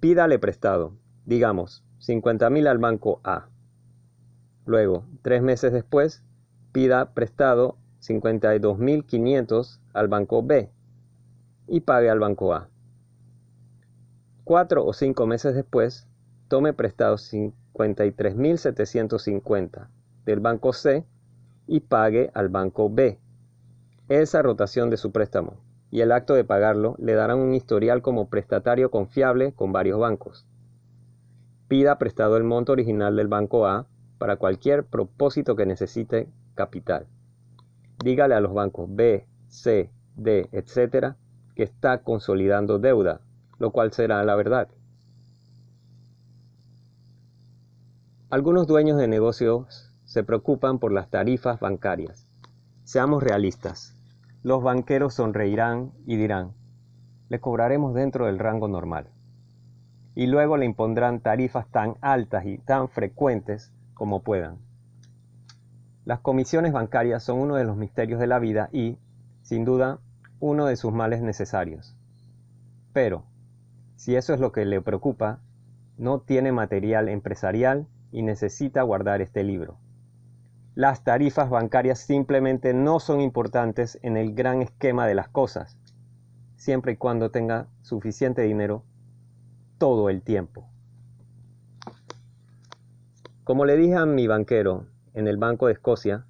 Pídale 0.00 0.38
prestado, 0.38 0.94
digamos, 1.26 1.84
50.000 2.00 2.66
al 2.66 2.78
banco 2.78 3.20
A 3.24 3.48
Luego, 4.64 5.04
tres 5.20 5.42
meses 5.42 5.70
después, 5.70 6.24
pida 6.72 7.12
prestado 7.12 7.76
52.500 8.00 9.80
al 9.92 10.08
banco 10.08 10.42
B 10.42 10.70
y 11.66 11.80
pague 11.80 12.10
al 12.10 12.20
banco 12.20 12.54
A. 12.54 12.68
Cuatro 14.44 14.84
o 14.84 14.92
cinco 14.92 15.26
meses 15.26 15.54
después, 15.54 16.06
tome 16.48 16.72
prestado 16.72 17.16
53.750 17.16 19.88
del 20.24 20.40
banco 20.40 20.72
C 20.72 21.04
y 21.66 21.80
pague 21.80 22.30
al 22.34 22.48
banco 22.48 22.88
B. 22.90 23.18
Esa 24.08 24.42
rotación 24.42 24.90
de 24.90 24.98
su 24.98 25.12
préstamo 25.12 25.60
y 25.90 26.00
el 26.00 26.12
acto 26.12 26.34
de 26.34 26.44
pagarlo 26.44 26.96
le 26.98 27.14
darán 27.14 27.38
un 27.38 27.54
historial 27.54 28.02
como 28.02 28.28
prestatario 28.28 28.90
confiable 28.90 29.52
con 29.52 29.72
varios 29.72 29.98
bancos. 29.98 30.46
Pida 31.68 31.98
prestado 31.98 32.36
el 32.36 32.44
monto 32.44 32.72
original 32.72 33.16
del 33.16 33.28
banco 33.28 33.66
A 33.66 33.86
para 34.18 34.36
cualquier 34.36 34.84
propósito 34.84 35.56
que 35.56 35.64
necesite 35.66 36.28
capital. 36.54 37.06
Dígale 38.04 38.34
a 38.34 38.40
los 38.40 38.52
bancos 38.52 38.88
B, 38.90 39.26
C, 39.48 39.90
D, 40.16 40.48
etcétera, 40.52 41.16
que 41.54 41.62
está 41.62 42.02
consolidando 42.02 42.78
deuda, 42.78 43.20
lo 43.58 43.70
cual 43.70 43.92
será 43.92 44.22
la 44.24 44.34
verdad. 44.34 44.68
Algunos 48.30 48.66
dueños 48.66 48.98
de 48.98 49.06
negocios 49.06 49.92
se 50.04 50.24
preocupan 50.24 50.78
por 50.78 50.92
las 50.92 51.08
tarifas 51.08 51.60
bancarias. 51.60 52.26
Seamos 52.82 53.22
realistas. 53.22 53.94
Los 54.42 54.62
banqueros 54.62 55.14
sonreirán 55.14 55.92
y 56.06 56.16
dirán, 56.16 56.52
le 57.28 57.40
cobraremos 57.40 57.94
dentro 57.94 58.26
del 58.26 58.38
rango 58.38 58.68
normal. 58.68 59.08
Y 60.14 60.26
luego 60.26 60.56
le 60.56 60.66
impondrán 60.66 61.20
tarifas 61.20 61.68
tan 61.70 61.94
altas 62.00 62.44
y 62.46 62.58
tan 62.58 62.88
frecuentes 62.88 63.72
como 63.94 64.22
puedan. 64.22 64.58
Las 66.04 66.20
comisiones 66.20 66.72
bancarias 66.72 67.22
son 67.22 67.38
uno 67.38 67.56
de 67.56 67.64
los 67.64 67.76
misterios 67.76 68.20
de 68.20 68.26
la 68.26 68.38
vida 68.38 68.68
y, 68.72 68.98
sin 69.42 69.64
duda, 69.64 70.00
uno 70.40 70.66
de 70.66 70.76
sus 70.76 70.92
males 70.92 71.22
necesarios. 71.22 71.96
Pero, 72.92 73.24
si 73.96 74.16
eso 74.16 74.34
es 74.34 74.40
lo 74.40 74.52
que 74.52 74.64
le 74.64 74.80
preocupa, 74.80 75.40
no 75.96 76.20
tiene 76.20 76.52
material 76.52 77.08
empresarial 77.08 77.86
y 78.10 78.22
necesita 78.22 78.82
guardar 78.82 79.22
este 79.22 79.44
libro. 79.44 79.78
Las 80.74 81.04
tarifas 81.04 81.50
bancarias 81.50 82.00
simplemente 82.00 82.74
no 82.74 82.98
son 82.98 83.20
importantes 83.20 83.98
en 84.02 84.16
el 84.16 84.34
gran 84.34 84.60
esquema 84.60 85.06
de 85.06 85.14
las 85.14 85.28
cosas, 85.28 85.78
siempre 86.56 86.92
y 86.92 86.96
cuando 86.96 87.30
tenga 87.30 87.68
suficiente 87.82 88.42
dinero 88.42 88.84
todo 89.78 90.10
el 90.10 90.22
tiempo. 90.22 90.68
Como 93.44 93.66
le 93.66 93.76
dije 93.76 93.94
a 93.94 94.06
mi 94.06 94.26
banquero 94.26 94.86
en 95.12 95.28
el 95.28 95.36
Banco 95.36 95.66
de 95.66 95.74
Escocia, 95.74 96.26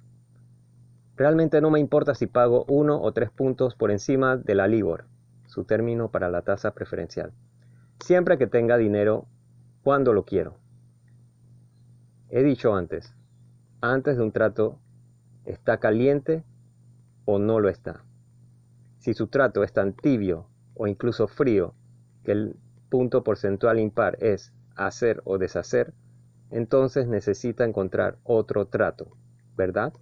realmente 1.15 1.61
no 1.61 1.71
me 1.71 1.79
importa 1.79 2.15
si 2.15 2.27
pago 2.27 2.65
uno 2.67 3.01
o 3.01 3.11
tres 3.13 3.29
puntos 3.29 3.75
por 3.75 3.91
encima 3.91 4.37
de 4.37 4.55
la 4.55 4.67
LIBOR, 4.67 5.05
su 5.47 5.63
término 5.63 6.09
para 6.11 6.29
la 6.29 6.41
tasa 6.41 6.71
preferencial, 6.71 7.31
siempre 7.99 8.37
que 8.37 8.47
tenga 8.47 8.77
dinero 8.77 9.27
cuando 9.83 10.13
lo 10.13 10.25
quiero. 10.25 10.57
He 12.29 12.43
dicho 12.43 12.75
antes, 12.75 13.13
antes 13.81 14.17
de 14.17 14.23
un 14.23 14.31
trato, 14.31 14.79
¿está 15.45 15.77
caliente 15.77 16.43
o 17.23 17.39
no 17.39 17.59
lo 17.59 17.69
está? 17.69 18.03
Si 18.99 19.13
su 19.13 19.27
trato 19.27 19.63
es 19.63 19.71
tan 19.71 19.93
tibio 19.93 20.47
o 20.73 20.87
incluso 20.87 21.27
frío 21.27 21.75
que 22.23 22.31
el 22.31 22.55
punto 22.89 23.23
porcentual 23.23 23.79
impar 23.79 24.17
es 24.21 24.53
hacer 24.75 25.21
o 25.23 25.37
deshacer, 25.37 25.93
entonces 26.49 27.07
necesita 27.07 27.63
encontrar 27.63 28.17
otro 28.23 28.67
trato, 28.67 29.15
¿verdad? 29.55 29.93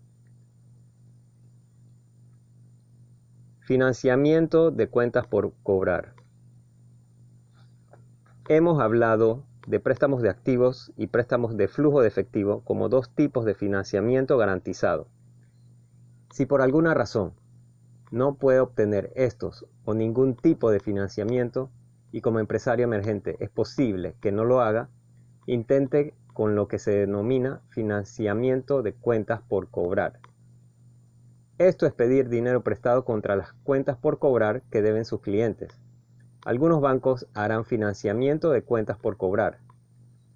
Financiamiento 3.66 4.72
de 4.72 4.90
cuentas 4.90 5.26
por 5.26 5.54
cobrar. 5.64 6.16
Hemos 8.50 8.82
hablado 8.82 9.46
de 9.66 9.80
préstamos 9.80 10.22
de 10.22 10.30
activos 10.30 10.92
y 10.98 11.08
préstamos 11.08 11.56
de 11.56 11.70
flujo 11.70 12.02
de 12.02 12.10
efectivo 12.10 12.62
como 12.66 12.90
dos 12.90 13.16
tipos 13.16 13.46
de 13.46 13.56
financiamiento 13.56 14.38
garantizado. 14.38 15.08
Si 16.34 16.46
por 16.46 16.62
alguna 16.62 16.94
razón 16.94 17.36
no 18.12 18.36
puede 18.36 18.60
obtener 18.60 19.14
estos 19.16 19.66
o 19.86 19.94
ningún 19.94 20.36
tipo 20.36 20.70
de 20.70 20.82
financiamiento 20.82 21.72
y 22.12 22.20
como 22.20 22.40
empresario 22.40 22.84
emergente 22.84 23.38
es 23.40 23.50
posible 23.50 24.16
que 24.20 24.34
no 24.34 24.44
lo 24.44 24.60
haga, 24.60 24.90
intente 25.46 26.16
con 26.34 26.56
lo 26.56 26.68
que 26.68 26.80
se 26.80 26.92
denomina 26.92 27.62
financiamiento 27.70 28.84
de 28.84 28.94
cuentas 28.94 29.42
por 29.42 29.70
cobrar. 29.70 30.20
Esto 31.60 31.86
es 31.86 31.94
pedir 31.94 32.30
dinero 32.30 32.64
prestado 32.64 33.06
contra 33.06 33.36
las 33.36 33.54
cuentas 33.64 33.96
por 33.96 34.18
cobrar 34.18 34.64
que 34.72 34.82
deben 34.82 35.06
sus 35.06 35.22
clientes. 35.22 35.80
Algunos 36.46 36.82
bancos 36.82 37.28
harán 37.36 37.64
financiamiento 37.64 38.50
de 38.50 38.64
cuentas 38.64 38.98
por 38.98 39.18
cobrar. 39.18 39.60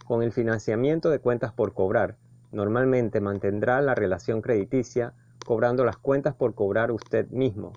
Con 0.06 0.22
el 0.22 0.32
financiamiento 0.32 1.10
de 1.10 1.18
cuentas 1.18 1.52
por 1.54 1.74
cobrar, 1.74 2.18
normalmente 2.52 3.20
mantendrá 3.20 3.82
la 3.82 3.96
relación 3.96 4.42
crediticia 4.42 5.16
cobrando 5.44 5.84
las 5.86 5.98
cuentas 5.98 6.36
por 6.36 6.54
cobrar 6.54 6.92
usted 6.92 7.28
mismo. 7.30 7.74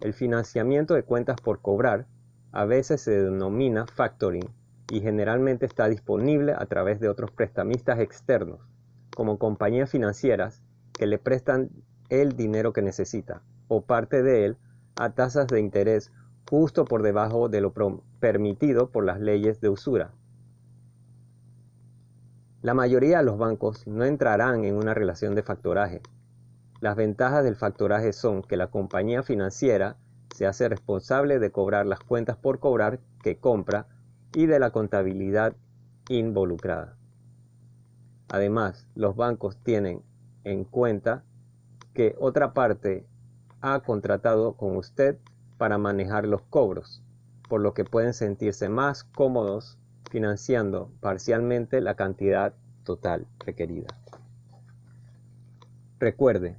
El 0.00 0.14
financiamiento 0.14 0.94
de 0.94 1.02
cuentas 1.02 1.40
por 1.40 1.60
cobrar 1.60 2.06
a 2.52 2.64
veces 2.66 3.00
se 3.00 3.20
denomina 3.20 3.84
factoring 3.86 4.48
y 4.92 5.00
generalmente 5.00 5.66
está 5.66 5.88
disponible 5.88 6.54
a 6.56 6.66
través 6.66 7.00
de 7.00 7.08
otros 7.08 7.32
prestamistas 7.32 7.98
externos, 7.98 8.60
como 9.16 9.40
compañías 9.40 9.90
financieras 9.90 10.62
que 10.92 11.08
le 11.08 11.18
prestan 11.18 11.70
el 12.08 12.36
dinero 12.36 12.72
que 12.72 12.82
necesita 12.82 13.42
o 13.68 13.82
parte 13.82 14.22
de 14.22 14.44
él 14.44 14.56
a 14.96 15.10
tasas 15.10 15.46
de 15.46 15.60
interés 15.60 16.12
justo 16.48 16.84
por 16.84 17.02
debajo 17.02 17.48
de 17.48 17.60
lo 17.60 17.72
permitido 18.20 18.90
por 18.90 19.04
las 19.04 19.20
leyes 19.20 19.60
de 19.60 19.68
usura. 19.68 20.12
La 22.62 22.74
mayoría 22.74 23.18
de 23.18 23.24
los 23.24 23.38
bancos 23.38 23.86
no 23.86 24.04
entrarán 24.04 24.64
en 24.64 24.74
una 24.76 24.94
relación 24.94 25.34
de 25.34 25.42
factoraje. 25.42 26.00
Las 26.80 26.96
ventajas 26.96 27.44
del 27.44 27.56
factoraje 27.56 28.12
son 28.12 28.42
que 28.42 28.56
la 28.56 28.68
compañía 28.68 29.22
financiera 29.22 29.96
se 30.34 30.46
hace 30.46 30.68
responsable 30.68 31.38
de 31.38 31.50
cobrar 31.50 31.86
las 31.86 32.00
cuentas 32.00 32.36
por 32.36 32.60
cobrar 32.60 33.00
que 33.22 33.38
compra 33.38 33.86
y 34.34 34.46
de 34.46 34.58
la 34.58 34.70
contabilidad 34.70 35.54
involucrada. 36.08 36.96
Además, 38.28 38.88
los 38.94 39.14
bancos 39.14 39.56
tienen 39.62 40.02
en 40.44 40.64
cuenta 40.64 41.22
que 41.94 42.16
otra 42.18 42.52
parte 42.52 43.06
ha 43.60 43.80
contratado 43.80 44.54
con 44.54 44.76
usted 44.76 45.16
para 45.56 45.78
manejar 45.78 46.26
los 46.26 46.42
cobros, 46.42 47.02
por 47.48 47.60
lo 47.60 47.72
que 47.72 47.84
pueden 47.84 48.12
sentirse 48.12 48.68
más 48.68 49.04
cómodos 49.04 49.78
financiando 50.10 50.90
parcialmente 51.00 51.80
la 51.80 51.94
cantidad 51.94 52.54
total 52.84 53.26
requerida. 53.38 53.88
Recuerde, 55.98 56.58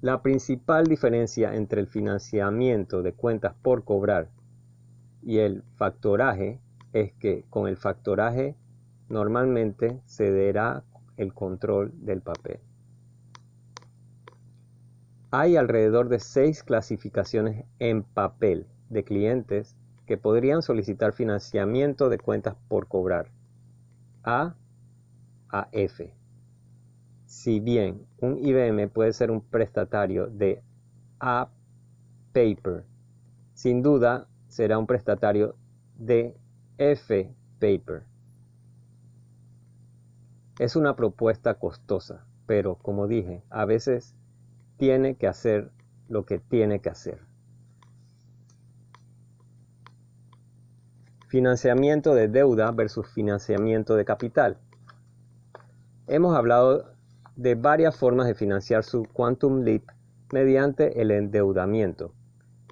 la 0.00 0.22
principal 0.22 0.86
diferencia 0.86 1.54
entre 1.54 1.80
el 1.80 1.86
financiamiento 1.86 3.02
de 3.02 3.12
cuentas 3.12 3.54
por 3.60 3.84
cobrar 3.84 4.30
y 5.22 5.38
el 5.38 5.62
factoraje 5.76 6.60
es 6.92 7.12
que 7.12 7.44
con 7.50 7.68
el 7.68 7.76
factoraje 7.76 8.56
normalmente 9.08 10.00
se 10.06 10.32
dará 10.32 10.84
el 11.16 11.34
control 11.34 11.92
del 12.04 12.20
papel. 12.20 12.60
Hay 15.34 15.56
alrededor 15.56 16.10
de 16.10 16.20
seis 16.20 16.62
clasificaciones 16.62 17.64
en 17.78 18.02
papel 18.02 18.66
de 18.90 19.02
clientes 19.02 19.74
que 20.04 20.18
podrían 20.18 20.60
solicitar 20.60 21.14
financiamiento 21.14 22.10
de 22.10 22.18
cuentas 22.18 22.54
por 22.68 22.86
cobrar. 22.86 23.30
A 24.24 24.54
a 25.48 25.68
F. 25.72 26.14
Si 27.24 27.60
bien 27.60 28.06
un 28.20 28.38
IBM 28.44 28.90
puede 28.90 29.14
ser 29.14 29.30
un 29.30 29.40
prestatario 29.40 30.26
de 30.26 30.62
A 31.18 31.48
Paper, 32.34 32.84
sin 33.54 33.80
duda 33.80 34.28
será 34.48 34.76
un 34.76 34.86
prestatario 34.86 35.56
de 35.96 36.36
F 36.76 37.34
Paper. 37.58 38.04
Es 40.58 40.76
una 40.76 40.94
propuesta 40.94 41.54
costosa, 41.54 42.26
pero 42.44 42.74
como 42.74 43.08
dije, 43.08 43.42
a 43.48 43.64
veces 43.64 44.14
tiene 44.82 45.14
que 45.14 45.28
hacer 45.28 45.70
lo 46.08 46.26
que 46.26 46.40
tiene 46.40 46.80
que 46.80 46.88
hacer. 46.88 47.20
Financiamiento 51.28 52.16
de 52.16 52.26
deuda 52.26 52.72
versus 52.72 53.06
financiamiento 53.06 53.94
de 53.94 54.04
capital. 54.04 54.58
Hemos 56.08 56.34
hablado 56.34 56.96
de 57.36 57.54
varias 57.54 57.96
formas 57.96 58.26
de 58.26 58.34
financiar 58.34 58.82
su 58.82 59.04
Quantum 59.04 59.62
Leap 59.62 59.84
mediante 60.32 61.00
el 61.00 61.12
endeudamiento. 61.12 62.12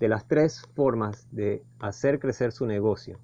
De 0.01 0.09
las 0.09 0.27
tres 0.27 0.65
formas 0.75 1.29
de 1.31 1.63
hacer 1.79 2.19
crecer 2.19 2.51
su 2.51 2.67
negocio, 2.67 3.21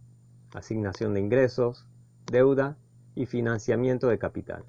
asignación 0.55 1.13
de 1.13 1.23
ingresos, 1.23 1.89
deuda 2.31 2.77
y 3.17 3.27
financiamiento 3.27 4.07
de 4.07 4.21
capital. 4.21 4.65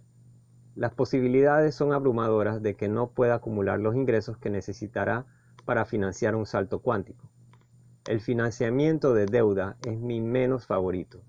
Las 0.77 0.93
posibilidades 0.93 1.73
son 1.73 1.91
abrumadoras 1.91 2.61
de 2.61 2.75
que 2.75 2.87
no 2.87 3.09
pueda 3.09 3.33
acumular 3.33 3.79
los 3.79 3.95
ingresos 3.95 4.37
que 4.37 4.51
necesitará 4.51 5.25
para 5.65 5.85
financiar 5.85 6.35
un 6.35 6.45
salto 6.45 6.83
cuántico. 6.83 7.31
El 8.05 8.21
financiamiento 8.21 9.15
de 9.15 9.25
deuda 9.25 9.77
es 9.87 9.97
mi 9.97 10.21
menos 10.21 10.67
favorito, 10.67 11.23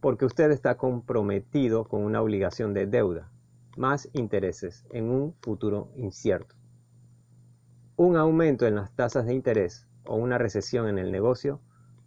porque 0.00 0.26
usted 0.26 0.52
está 0.52 0.76
comprometido 0.76 1.88
con 1.88 2.04
una 2.04 2.22
obligación 2.22 2.72
de 2.72 2.86
deuda, 2.86 3.32
más 3.76 4.08
intereses 4.12 4.86
en 4.90 5.10
un 5.10 5.34
futuro 5.40 5.90
incierto. 5.96 6.54
Un 7.96 8.16
aumento 8.16 8.64
en 8.64 8.76
las 8.76 8.92
tasas 8.92 9.26
de 9.26 9.34
interés 9.34 9.88
o 10.06 10.14
una 10.14 10.38
recesión 10.38 10.86
en 10.86 11.00
el 11.00 11.10
negocio 11.10 11.60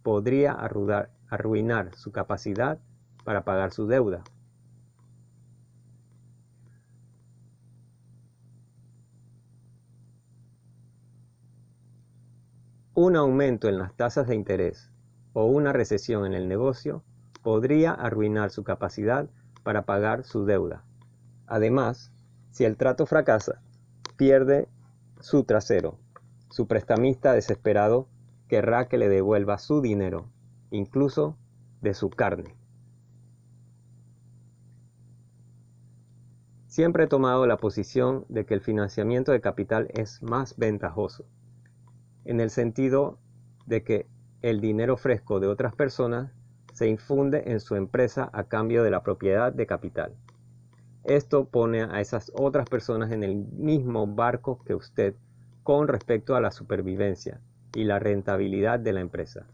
podría 0.04 0.54
arruinar 0.54 1.94
su 1.96 2.14
capacidad 2.14 2.80
para 3.26 3.44
pagar 3.44 3.74
su 3.74 3.88
deuda 3.88 4.24
Un 12.96 13.16
aumento 13.16 13.70
en 13.70 13.80
las 13.80 13.96
tasas 13.96 14.28
de 14.28 14.36
interés 14.36 14.92
o 15.34 15.46
una 15.46 15.74
recesión 15.74 16.28
en 16.28 16.34
el 16.34 16.48
negocio 16.48 17.04
podría 17.42 17.92
arruinar 17.92 18.52
su 18.52 18.64
capacidad 18.64 19.28
para 19.64 19.82
pagar 19.82 20.24
su 20.26 20.46
deuda. 20.46 20.84
Además, 21.48 22.12
si 22.52 22.66
el 22.66 22.78
trato 22.78 23.08
fracasa, 23.08 23.64
pierde 24.16 24.68
su 25.20 25.44
trasero. 25.44 25.98
Su 26.52 26.68
prestamista 26.68 27.34
desesperado 27.34 28.08
querrá 28.48 28.88
que 28.88 29.00
le 29.00 29.10
devuelva 29.10 29.58
su 29.58 29.82
dinero, 29.82 30.30
incluso 30.70 31.36
de 31.82 31.96
su 31.96 32.12
carne. 32.12 32.56
Siempre 36.68 37.06
he 37.06 37.08
tomado 37.08 37.48
la 37.48 37.58
posición 37.58 38.28
de 38.30 38.46
que 38.46 38.54
el 38.54 38.62
financiamiento 38.62 39.32
de 39.32 39.42
capital 39.42 39.88
es 39.96 40.22
más 40.22 40.56
ventajoso 40.58 41.26
en 42.26 42.40
el 42.40 42.50
sentido 42.50 43.20
de 43.66 43.84
que 43.84 44.08
el 44.42 44.62
dinero 44.62 44.98
fresco 44.98 45.40
de 45.40 45.48
otras 45.48 45.74
personas 45.74 46.32
se 46.74 46.88
infunde 46.88 47.44
en 47.52 47.60
su 47.60 47.76
empresa 47.76 48.30
a 48.34 48.46
cambio 48.46 48.84
de 48.84 48.92
la 48.92 49.04
propiedad 49.04 49.54
de 49.54 49.66
capital. 49.68 50.16
Esto 51.04 51.46
pone 51.46 51.84
a 51.84 52.00
esas 52.02 52.32
otras 52.34 52.70
personas 52.70 53.12
en 53.12 53.24
el 53.24 53.36
mismo 53.36 54.08
barco 54.08 54.64
que 54.64 54.74
usted 54.74 55.16
con 55.64 55.88
respecto 55.88 56.36
a 56.36 56.42
la 56.42 56.52
supervivencia 56.52 57.42
y 57.76 57.84
la 57.84 58.00
rentabilidad 58.00 58.80
de 58.80 58.94
la 58.94 59.02
empresa. 59.02 59.48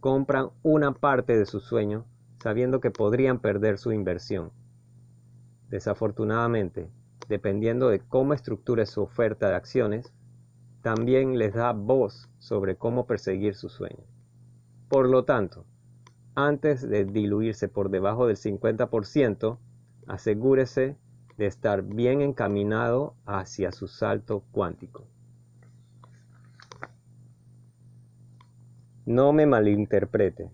Compran 0.00 0.50
una 0.62 0.92
parte 0.92 1.36
de 1.36 1.46
su 1.46 1.60
sueño 1.60 2.06
sabiendo 2.42 2.80
que 2.80 2.90
podrían 2.90 3.40
perder 3.40 3.78
su 3.78 3.92
inversión. 3.92 4.52
Desafortunadamente, 5.68 6.88
dependiendo 7.28 7.88
de 7.88 8.00
cómo 8.00 8.32
estructure 8.32 8.86
su 8.86 9.02
oferta 9.02 9.48
de 9.48 9.56
acciones, 9.56 10.12
también 10.88 11.36
les 11.36 11.52
da 11.52 11.72
voz 11.74 12.30
sobre 12.38 12.76
cómo 12.76 13.06
perseguir 13.06 13.54
su 13.54 13.68
sueño. 13.68 14.06
Por 14.88 15.06
lo 15.06 15.26
tanto, 15.26 15.66
antes 16.34 16.80
de 16.80 17.04
diluirse 17.04 17.68
por 17.68 17.90
debajo 17.90 18.26
del 18.26 18.38
50%, 18.38 19.58
asegúrese 20.06 20.96
de 21.36 21.44
estar 21.44 21.82
bien 21.82 22.22
encaminado 22.22 23.16
hacia 23.26 23.70
su 23.70 23.86
salto 23.86 24.44
cuántico. 24.50 25.04
No 29.04 29.34
me 29.34 29.44
malinterprete, 29.44 30.50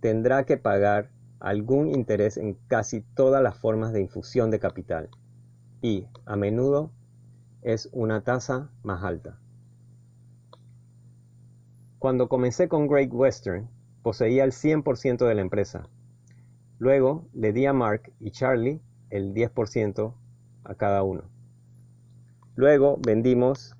tendrá 0.00 0.44
que 0.44 0.56
pagar 0.56 1.12
algún 1.38 1.86
interés 1.86 2.36
en 2.36 2.54
casi 2.66 3.02
todas 3.14 3.44
las 3.44 3.56
formas 3.56 3.92
de 3.92 4.00
infusión 4.00 4.50
de 4.50 4.58
capital 4.58 5.08
y, 5.82 6.08
a 6.26 6.34
menudo, 6.34 6.90
es 7.62 7.88
una 7.92 8.24
tasa 8.24 8.72
más 8.82 9.04
alta. 9.04 9.38
Cuando 11.98 12.28
comencé 12.28 12.68
con 12.68 12.86
Great 12.86 13.12
Western, 13.12 13.68
poseía 14.04 14.44
el 14.44 14.52
100% 14.52 15.26
de 15.26 15.34
la 15.34 15.40
empresa. 15.40 15.88
Luego 16.78 17.26
le 17.32 17.52
di 17.52 17.66
a 17.66 17.72
Mark 17.72 18.12
y 18.20 18.30
Charlie 18.30 18.80
el 19.10 19.34
10% 19.34 20.14
a 20.62 20.74
cada 20.76 21.02
uno. 21.02 21.24
Luego 22.54 22.98
vendimos 23.04 23.74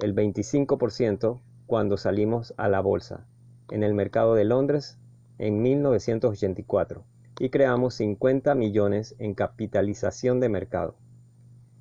el 0.00 0.14
25% 0.14 1.40
cuando 1.66 1.96
salimos 1.96 2.52
a 2.58 2.68
la 2.68 2.80
bolsa 2.80 3.26
en 3.70 3.82
el 3.82 3.94
mercado 3.94 4.34
de 4.34 4.44
Londres 4.44 4.98
en 5.38 5.62
1984 5.62 7.02
y 7.40 7.48
creamos 7.48 7.94
50 7.94 8.54
millones 8.54 9.16
en 9.18 9.32
capitalización 9.32 10.38
de 10.38 10.50
mercado. 10.50 10.96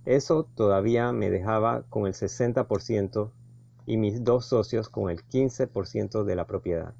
Eso 0.05 0.45
todavía 0.55 1.11
me 1.11 1.29
dejaba 1.29 1.83
con 1.89 2.07
el 2.07 2.13
60% 2.13 3.31
y 3.85 3.97
mis 3.97 4.23
dos 4.23 4.45
socios 4.45 4.89
con 4.89 5.09
el 5.09 5.25
15% 5.25 6.23
de 6.23 6.35
la 6.35 6.45
propiedad. 6.47 6.93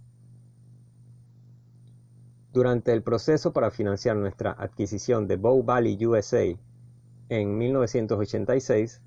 Durante 2.54 2.94
el 2.94 3.04
proceso 3.04 3.52
para 3.52 3.72
financiar 3.72 4.16
nuestra 4.16 4.52
adquisición 4.52 5.28
de 5.28 5.36
Bow 5.36 5.64
Valley 5.64 6.06
USA 6.06 6.46
en 7.28 7.58
1986, 7.58 9.02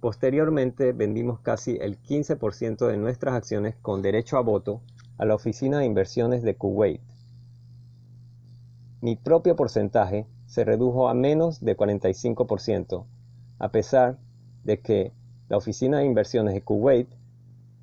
posteriormente 0.00 0.92
vendimos 0.92 1.40
casi 1.40 1.78
el 1.80 2.00
15% 2.00 2.86
de 2.86 2.96
nuestras 2.96 3.34
acciones 3.34 3.74
con 3.82 4.02
derecho 4.02 4.36
a 4.36 4.42
voto 4.42 4.82
a 5.18 5.24
la 5.24 5.34
Oficina 5.34 5.78
de 5.78 5.86
Inversiones 5.86 6.42
de 6.42 6.56
Kuwait. 6.56 7.00
Mi 9.00 9.16
propio 9.16 9.56
porcentaje 9.56 10.26
se 10.46 10.64
redujo 10.64 11.08
a 11.08 11.14
menos 11.14 11.60
de 11.60 11.76
45%, 11.76 13.04
a 13.58 13.70
pesar 13.70 14.18
de 14.64 14.80
que 14.80 15.12
la 15.48 15.56
Oficina 15.56 15.98
de 15.98 16.06
Inversiones 16.06 16.54
de 16.54 16.62
Kuwait 16.62 17.08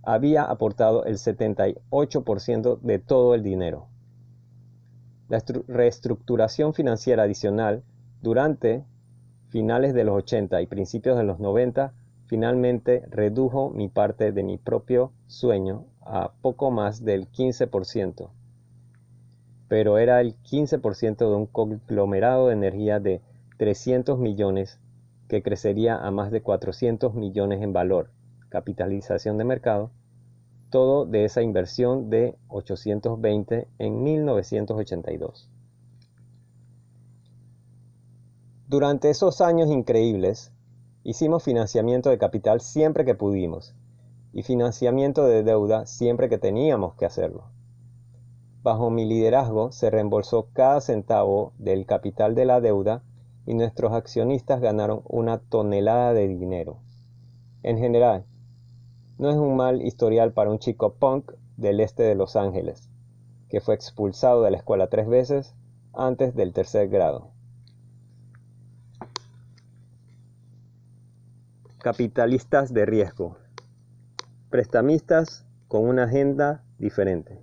había 0.03 0.43
aportado 0.43 1.05
el 1.05 1.15
78% 1.15 2.79
de 2.81 2.99
todo 2.99 3.35
el 3.35 3.43
dinero. 3.43 3.87
La 5.29 5.41
reestructuración 5.67 6.73
financiera 6.73 7.23
adicional 7.23 7.83
durante 8.21 8.83
finales 9.47 9.93
de 9.93 10.03
los 10.03 10.17
80 10.17 10.61
y 10.61 10.67
principios 10.67 11.17
de 11.17 11.23
los 11.23 11.39
90 11.39 11.93
finalmente 12.25 13.03
redujo 13.09 13.69
mi 13.69 13.87
parte 13.87 14.31
de 14.31 14.43
mi 14.43 14.57
propio 14.57 15.11
sueño 15.27 15.85
a 16.01 16.33
poco 16.41 16.71
más 16.71 17.05
del 17.05 17.29
15%, 17.31 18.29
pero 19.67 19.97
era 19.97 20.19
el 20.19 20.35
15% 20.41 21.17
de 21.17 21.35
un 21.35 21.45
conglomerado 21.45 22.47
de 22.47 22.53
energía 22.53 22.99
de 22.99 23.21
300 23.57 24.19
millones 24.19 24.79
que 25.33 25.41
crecería 25.41 25.97
a 25.97 26.11
más 26.11 26.29
de 26.29 26.43
400 26.43 27.15
millones 27.15 27.63
en 27.63 27.73
valor, 27.73 28.11
capitalización 28.49 29.39
de 29.39 29.43
mercado, 29.43 29.89
todo 30.69 31.07
de 31.07 31.25
esa 31.25 31.41
inversión 31.41 32.11
de 32.11 32.37
820 32.49 33.67
en 33.79 34.03
1982. 34.03 35.49
Durante 38.67 39.09
esos 39.09 39.41
años 39.41 39.71
increíbles, 39.71 40.53
hicimos 41.03 41.41
financiamiento 41.43 42.11
de 42.11 42.19
capital 42.19 42.61
siempre 42.61 43.03
que 43.03 43.15
pudimos 43.15 43.73
y 44.33 44.43
financiamiento 44.43 45.25
de 45.25 45.41
deuda 45.41 45.87
siempre 45.87 46.29
que 46.29 46.37
teníamos 46.37 46.93
que 46.93 47.07
hacerlo. 47.07 47.45
Bajo 48.61 48.91
mi 48.91 49.05
liderazgo 49.05 49.71
se 49.71 49.89
reembolsó 49.89 50.49
cada 50.53 50.79
centavo 50.79 51.53
del 51.57 51.87
capital 51.87 52.35
de 52.35 52.45
la 52.45 52.61
deuda 52.61 53.01
y 53.45 53.53
nuestros 53.53 53.93
accionistas 53.93 54.61
ganaron 54.61 55.01
una 55.05 55.39
tonelada 55.39 56.13
de 56.13 56.27
dinero. 56.27 56.79
En 57.61 57.77
general, 57.77 58.25
no 59.17 59.29
es 59.29 59.35
un 59.35 59.55
mal 59.55 59.81
historial 59.81 60.33
para 60.33 60.49
un 60.49 60.59
chico 60.59 60.95
punk 60.95 61.31
del 61.57 61.79
este 61.79 62.03
de 62.03 62.15
Los 62.15 62.35
Ángeles, 62.35 62.89
que 63.49 63.61
fue 63.61 63.75
expulsado 63.75 64.43
de 64.43 64.51
la 64.51 64.57
escuela 64.57 64.87
tres 64.87 65.07
veces 65.07 65.55
antes 65.93 66.35
del 66.35 66.53
tercer 66.53 66.89
grado. 66.89 67.29
Capitalistas 71.79 72.73
de 72.73 72.85
riesgo 72.85 73.37
prestamistas 74.53 75.47
con 75.67 75.87
una 75.89 76.03
agenda 76.03 76.63
diferente. 76.77 77.41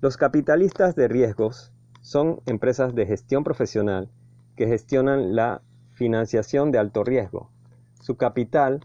Los 0.00 0.16
capitalistas 0.16 0.96
de 0.96 1.06
riesgos 1.06 1.72
son 2.08 2.40
empresas 2.46 2.94
de 2.94 3.04
gestión 3.04 3.44
profesional 3.44 4.08
que 4.56 4.66
gestionan 4.66 5.36
la 5.36 5.60
financiación 5.92 6.72
de 6.72 6.78
alto 6.78 7.04
riesgo. 7.04 7.50
Su 8.00 8.16
capital 8.16 8.80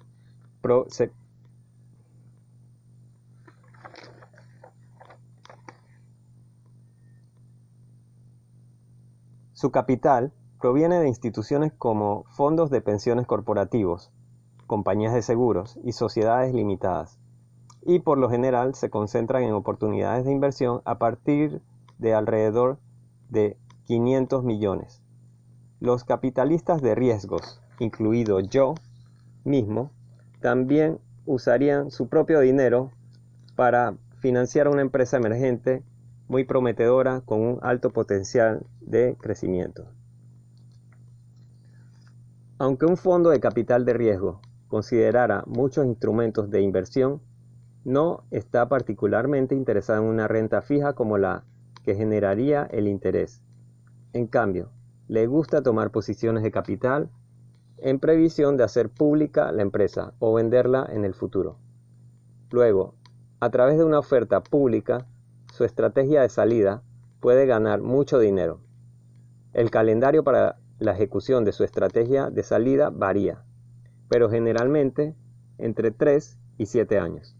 Su 9.54 9.72
capital 9.72 10.34
proviene 10.60 11.00
de 11.00 11.08
instituciones 11.08 11.72
como 11.72 12.26
fondos 12.26 12.70
de 12.70 12.82
pensiones 12.82 13.26
corporativos, 13.26 14.12
compañías 14.68 15.14
de 15.14 15.22
seguros 15.22 15.80
y 15.86 15.94
sociedades 15.94 16.54
limitadas, 16.54 17.20
y 17.84 18.00
por 18.00 18.18
lo 18.18 18.30
general 18.30 18.76
se 18.76 18.90
concentran 18.90 19.44
en 19.44 19.54
oportunidades 19.54 20.26
de 20.26 20.34
inversión 20.34 20.82
a 20.84 20.98
partir 20.98 21.62
de 22.00 22.14
alrededor 22.14 22.80
de 23.34 23.58
500 23.86 24.43
millones. 24.46 25.02
Los 25.82 26.06
capitalistas 26.06 26.82
de 26.82 26.96
riesgos, 26.96 27.62
incluido 27.80 28.39
yo 28.39 28.76
mismo, 29.43 29.91
también 30.39 31.00
usarían 31.26 31.91
su 31.91 32.08
propio 32.08 32.39
dinero 32.39 32.91
para 33.56 33.96
financiar 34.19 34.69
una 34.69 34.82
empresa 34.82 35.17
emergente 35.17 35.84
muy 36.30 36.46
prometedora 36.46 37.22
con 37.22 37.41
un 37.41 37.60
alto 37.62 37.89
potencial 37.89 38.65
de 38.80 39.17
crecimiento. 39.19 39.86
Aunque 42.60 42.86
un 42.86 42.98
fondo 42.98 43.32
de 43.32 43.39
capital 43.39 43.84
de 43.84 43.93
riesgo 43.93 44.39
considerara 44.67 45.43
muchos 45.48 45.86
instrumentos 45.86 46.50
de 46.50 46.62
inversión, 46.62 47.22
no 47.84 48.24
está 48.32 48.69
particularmente 48.69 49.56
interesado 49.56 50.04
en 50.04 50.08
una 50.08 50.28
renta 50.28 50.62
fija 50.62 50.93
como 50.93 51.17
la 51.17 51.43
que 51.84 51.96
generaría 51.96 52.63
el 52.63 52.88
interés. 52.88 53.41
En 54.13 54.28
cambio, 54.28 54.69
le 55.08 55.28
gusta 55.28 55.62
tomar 55.62 55.91
posiciones 55.91 56.43
de 56.43 56.52
capital 56.52 57.10
en 57.78 58.00
previsión 58.00 58.58
de 58.58 58.63
hacer 58.63 58.89
pública 58.89 59.52
la 59.52 59.62
empresa 59.62 60.13
o 60.19 60.34
venderla 60.34 60.88
en 60.89 61.06
el 61.06 61.13
futuro. 61.13 61.58
Luego, 62.52 62.96
a 63.39 63.50
través 63.50 63.78
de 63.78 63.84
una 63.84 64.00
oferta 64.00 64.41
pública, 64.41 65.06
su 65.52 65.63
estrategia 65.65 66.22
de 66.22 66.30
salida 66.30 66.84
puede 67.19 67.46
ganar 67.46 67.82
mucho 67.82 68.19
dinero. 68.19 68.62
El 69.54 69.69
calendario 69.69 70.24
para 70.24 70.58
la 70.80 70.93
ejecución 70.93 71.46
de 71.46 71.52
su 71.52 71.63
estrategia 71.63 72.30
de 72.30 72.43
salida 72.43 72.89
varía 72.89 73.43
pero 74.13 74.30
generalmente 74.30 75.15
entre 75.58 75.89
3 75.89 76.38
y 76.60 76.67
7 76.67 77.00
años. 77.00 77.36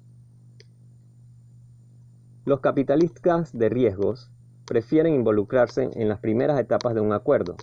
Los 2.45 2.60
capitalistas 2.60 3.58
de 3.58 3.69
riesgos 3.69 4.29
prefieren 4.65 5.13
involucrarse 5.13 5.89
en 5.93 6.10
las 6.10 6.19
primeras 6.19 6.60
etapas 6.60 6.93
de 6.93 6.99
un 6.99 7.13
acuerdo 7.13 7.56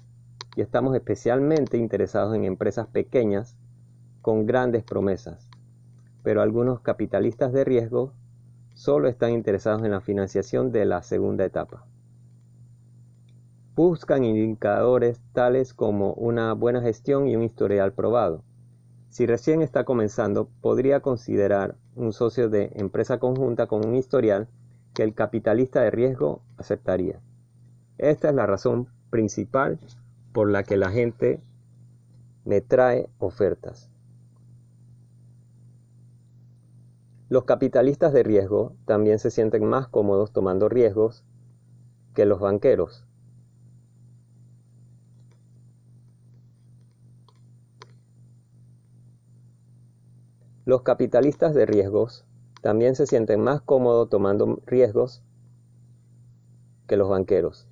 y 0.57 0.63
estamos 0.63 0.95
especialmente 0.95 1.77
interesados 1.77 2.35
en 2.35 2.45
empresas 2.45 2.87
pequeñas 2.87 3.59
con 4.23 4.47
grandes 4.47 4.83
promesas, 4.83 5.51
pero 6.23 6.41
algunos 6.41 6.81
capitalistas 6.81 7.53
de 7.53 7.65
riesgo 7.65 8.15
solo 8.73 9.09
están 9.09 9.33
interesados 9.33 9.83
en 9.85 9.91
la 9.91 10.01
financiación 10.01 10.73
de 10.73 10.87
la 10.87 11.03
segunda 11.03 11.45
etapa. 11.45 11.85
Buscan 13.77 14.25
indicadores 14.25 15.21
tales 15.35 15.75
como 15.75 16.15
una 16.15 16.55
buena 16.55 16.81
gestión 16.81 17.29
y 17.29 17.37
un 17.37 17.43
historial 17.43 17.93
probado, 17.93 18.45
si 19.11 19.27
recién 19.27 19.61
está 19.61 19.85
comenzando, 19.85 20.49
podría 20.61 21.01
considerar 21.01 21.75
un 21.97 22.13
socio 22.13 22.49
de 22.49 22.71
empresa 22.77 23.19
conjunta 23.19 23.67
con 23.67 23.85
un 23.85 23.97
historial 23.97 24.49
que 24.95 25.03
el 25.03 25.15
capitalista 25.15 25.81
de 25.83 25.91
riesgo 25.91 26.43
aceptaría. 26.57 27.21
Esta 27.99 28.31
es 28.31 28.35
la 28.35 28.47
razón 28.47 28.89
principal 29.11 29.79
por 30.33 30.51
la 30.51 30.63
que 30.63 30.77
la 30.77 30.91
gente 30.91 31.43
me 32.45 32.61
trae 32.61 33.09
ofertas. 33.19 33.91
Los 37.29 37.45
capitalistas 37.45 38.13
de 38.13 38.25
riesgo 38.25 38.75
también 38.87 39.21
se 39.21 39.31
sienten 39.31 39.65
más 39.65 39.87
cómodos 39.87 40.33
tomando 40.33 40.69
riesgos 40.69 41.25
que 42.15 42.27
los 42.27 42.41
banqueros. 42.41 43.07
Los 50.65 50.83
capitalistas 50.83 51.55
de 51.55 51.67
riesgos 51.67 52.27
también 52.61 52.95
se 52.95 53.07
sienten 53.07 53.41
más 53.41 53.61
cómodos 53.61 54.09
tomando 54.09 54.61
riesgos 54.67 55.23
que 56.87 56.97
los 56.97 57.09
banqueros. 57.09 57.67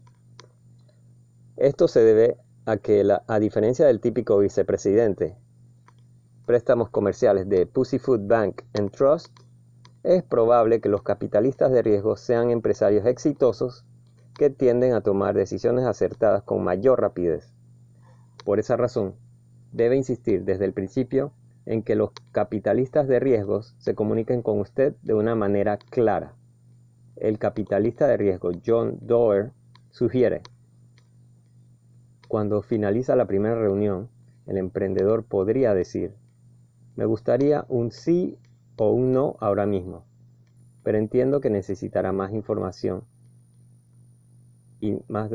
Esto 1.57 1.89
se 1.89 2.01
debe 2.01 2.37
a 2.67 2.77
que, 2.77 3.05
a 3.27 3.39
diferencia 3.39 3.87
del 3.87 4.01
típico 4.01 4.39
vicepresidente, 4.39 5.37
préstamos 6.47 6.89
comerciales 6.89 7.49
de 7.49 7.67
Pussyfoot 7.67 8.27
Bank 8.27 8.63
and 8.79 8.91
Trust, 8.91 9.37
es 10.05 10.23
probable 10.23 10.81
que 10.81 10.89
los 10.89 11.03
capitalistas 11.03 11.73
de 11.73 11.83
riesgos 11.83 12.21
sean 12.21 12.51
empresarios 12.51 13.05
exitosos 13.07 13.85
que 14.35 14.49
tienden 14.49 14.95
a 14.95 15.01
tomar 15.01 15.35
decisiones 15.35 15.85
acertadas 15.85 16.45
con 16.45 16.63
mayor 16.63 17.01
rapidez. 17.01 17.53
Por 18.45 18.61
esa 18.61 18.77
razón, 18.77 19.17
debe 19.73 19.97
insistir 19.97 20.45
desde 20.45 20.65
el 20.65 20.73
principio 20.73 21.33
en 21.67 21.83
que 21.83 21.97
los 21.97 22.13
capitalistas 22.39 23.09
de 23.09 23.19
riesgos 23.19 23.75
se 23.79 23.97
comuniquen 23.97 24.43
con 24.43 24.61
usted 24.61 24.95
de 25.03 25.13
una 25.13 25.35
manera 25.35 25.77
clara. 25.77 26.37
El 27.17 27.37
capitalista 27.37 28.07
de 28.07 28.17
riesgo 28.17 28.53
John 28.65 28.97
Doerr 29.01 29.51
sugiere, 29.91 30.43
cuando 32.29 32.63
finaliza 32.63 33.17
la 33.17 33.27
primera 33.27 33.57
reunión, 33.57 34.09
el 34.47 34.57
emprendedor 34.57 35.25
podría 35.25 35.75
decir, 35.75 36.15
me 36.95 37.07
gustaría 37.07 37.65
un 37.69 37.91
sí 37.91 38.39
o 38.77 38.93
un 38.93 39.13
no 39.13 39.37
ahora 39.41 39.67
mismo, 39.67 40.05
pero 40.85 40.97
entiendo 40.97 41.41
que 41.41 41.51
necesitará 41.51 42.13
más 42.13 42.33
información 42.33 43.03
y 44.79 44.97
más... 45.09 45.33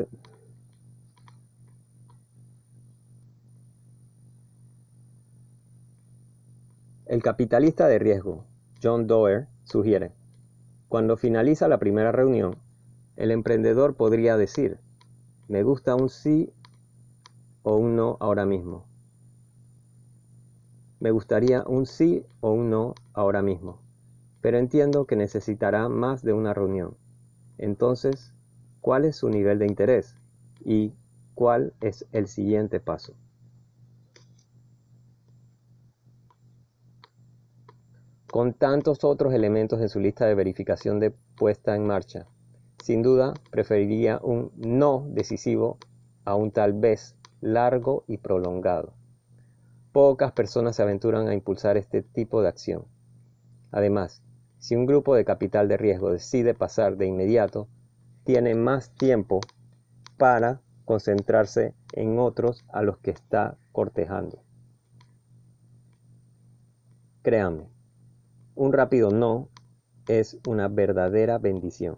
El 7.14 7.22
capitalista 7.22 7.86
de 7.86 8.00
riesgo, 8.00 8.44
John 8.82 9.06
Doerr, 9.06 9.46
sugiere, 9.62 10.10
cuando 10.88 11.16
finaliza 11.16 11.68
la 11.68 11.78
primera 11.78 12.10
reunión, 12.10 12.56
el 13.14 13.30
emprendedor 13.30 13.94
podría 13.94 14.36
decir, 14.36 14.80
me 15.46 15.62
gusta 15.62 15.94
un 15.94 16.08
sí 16.08 16.52
o 17.62 17.76
un 17.76 17.94
no 17.94 18.16
ahora 18.18 18.46
mismo. 18.46 18.88
Me 20.98 21.12
gustaría 21.12 21.62
un 21.62 21.86
sí 21.86 22.26
o 22.40 22.50
un 22.50 22.70
no 22.70 22.96
ahora 23.12 23.42
mismo, 23.42 23.78
pero 24.40 24.58
entiendo 24.58 25.04
que 25.04 25.14
necesitará 25.14 25.88
más 25.88 26.24
de 26.24 26.32
una 26.32 26.52
reunión. 26.52 26.96
Entonces, 27.58 28.34
¿cuál 28.80 29.04
es 29.04 29.14
su 29.14 29.28
nivel 29.28 29.60
de 29.60 29.66
interés? 29.66 30.16
¿Y 30.64 30.94
cuál 31.36 31.74
es 31.80 32.06
el 32.10 32.26
siguiente 32.26 32.80
paso? 32.80 33.14
Con 38.34 38.52
tantos 38.52 39.04
otros 39.04 39.32
elementos 39.32 39.80
en 39.80 39.88
su 39.88 40.00
lista 40.00 40.26
de 40.26 40.34
verificación 40.34 40.98
de 40.98 41.12
puesta 41.12 41.76
en 41.76 41.86
marcha. 41.86 42.26
Sin 42.82 43.00
duda, 43.00 43.32
preferiría 43.52 44.18
un 44.24 44.50
no 44.56 45.06
decisivo 45.08 45.78
a 46.24 46.34
un 46.34 46.50
tal 46.50 46.72
vez 46.72 47.14
largo 47.40 48.02
y 48.08 48.16
prolongado. 48.16 48.92
Pocas 49.92 50.32
personas 50.32 50.74
se 50.74 50.82
aventuran 50.82 51.28
a 51.28 51.34
impulsar 51.34 51.76
este 51.76 52.02
tipo 52.02 52.42
de 52.42 52.48
acción. 52.48 52.86
Además, 53.70 54.20
si 54.58 54.74
un 54.74 54.86
grupo 54.86 55.14
de 55.14 55.24
capital 55.24 55.68
de 55.68 55.76
riesgo 55.76 56.10
decide 56.10 56.54
pasar 56.54 56.96
de 56.96 57.06
inmediato, 57.06 57.68
tiene 58.24 58.56
más 58.56 58.90
tiempo 58.96 59.42
para 60.18 60.60
concentrarse 60.84 61.72
en 61.92 62.18
otros 62.18 62.64
a 62.72 62.82
los 62.82 62.98
que 62.98 63.12
está 63.12 63.56
cortejando. 63.70 64.42
Créanme, 67.22 67.73
un 68.56 68.72
rápido 68.72 69.10
no 69.10 69.48
es 70.08 70.38
una 70.46 70.68
verdadera 70.68 71.38
bendición. 71.38 71.96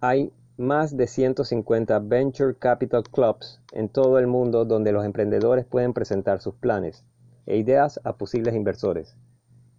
Hay 0.00 0.32
más 0.56 0.96
de 0.96 1.06
150 1.06 1.98
Venture 2.00 2.56
Capital 2.56 3.04
Clubs 3.04 3.60
en 3.72 3.88
todo 3.88 4.18
el 4.18 4.26
mundo 4.26 4.64
donde 4.64 4.92
los 4.92 5.04
emprendedores 5.04 5.64
pueden 5.64 5.94
presentar 5.94 6.40
sus 6.40 6.54
planes 6.54 7.04
e 7.46 7.56
ideas 7.56 7.98
a 8.04 8.16
posibles 8.16 8.54
inversores. 8.54 9.16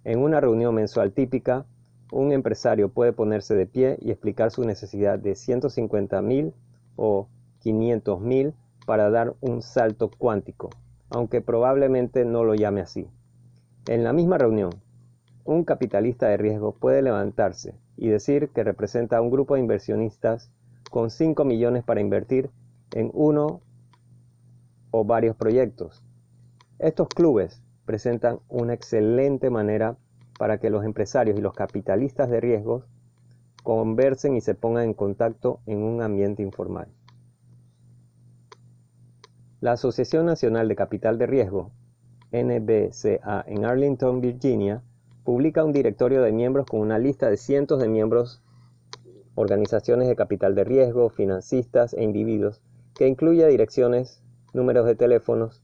En 0.03 0.19
una 0.19 0.41
reunión 0.41 0.73
mensual 0.73 1.11
típica, 1.11 1.65
un 2.11 2.31
empresario 2.31 2.89
puede 2.89 3.13
ponerse 3.13 3.55
de 3.55 3.67
pie 3.67 3.97
y 4.01 4.11
explicar 4.11 4.51
su 4.51 4.63
necesidad 4.63 5.19
de 5.19 5.35
150 5.35 6.21
mil 6.21 6.53
o 6.95 7.27
500 7.59 8.19
mil 8.21 8.53
para 8.85 9.09
dar 9.09 9.35
un 9.41 9.61
salto 9.61 10.09
cuántico 10.17 10.69
aunque 11.09 11.41
probablemente 11.41 12.25
no 12.25 12.43
lo 12.43 12.55
llame 12.55 12.81
así. 12.81 13.07
En 13.87 14.03
la 14.03 14.13
misma 14.13 14.37
reunión, 14.37 14.71
un 15.43 15.63
capitalista 15.63 16.27
de 16.27 16.37
riesgo 16.37 16.73
puede 16.73 17.01
levantarse 17.01 17.75
y 17.97 18.09
decir 18.09 18.49
que 18.49 18.63
representa 18.63 19.17
a 19.17 19.21
un 19.21 19.29
grupo 19.29 19.53
de 19.53 19.61
inversionistas 19.61 20.51
con 20.89 21.09
5 21.09 21.45
millones 21.45 21.83
para 21.83 22.01
invertir 22.01 22.49
en 22.93 23.11
uno 23.13 23.61
o 24.91 25.05
varios 25.05 25.35
proyectos. 25.35 26.03
Estos 26.79 27.07
clubes 27.09 27.61
presentan 27.85 28.39
una 28.49 28.73
excelente 28.73 29.49
manera 29.49 29.97
para 30.39 30.57
que 30.59 30.69
los 30.69 30.83
empresarios 30.83 31.37
y 31.37 31.41
los 31.41 31.53
capitalistas 31.53 32.29
de 32.29 32.41
riesgos 32.41 32.85
conversen 33.63 34.35
y 34.35 34.41
se 34.41 34.55
pongan 34.55 34.85
en 34.85 34.93
contacto 34.93 35.59
en 35.65 35.83
un 35.83 36.01
ambiente 36.01 36.43
informal. 36.43 36.87
La 39.65 39.71
Asociación 39.71 40.27
Nacional 40.27 40.67
de 40.67 40.75
Capital 40.75 41.17
de 41.17 41.25
Riesgo, 41.25 41.71
NBCA, 42.31 43.43
en 43.47 43.65
Arlington, 43.65 44.21
Virginia, 44.21 44.83
publica 45.23 45.63
un 45.63 45.73
directorio 45.73 46.21
de 46.21 46.31
miembros 46.31 46.67
con 46.67 46.81
una 46.81 46.99
lista 46.99 47.31
de 47.31 47.37
cientos 47.37 47.81
de 47.81 47.87
miembros, 47.87 48.43
organizaciones 49.33 50.07
de 50.07 50.15
capital 50.15 50.53
de 50.53 50.65
riesgo, 50.65 51.09
financistas 51.09 51.95
e 51.95 52.03
individuos, 52.03 52.61
que 52.93 53.07
incluye 53.07 53.47
direcciones, 53.47 54.21
números 54.53 54.85
de 54.85 54.93
teléfonos, 54.93 55.63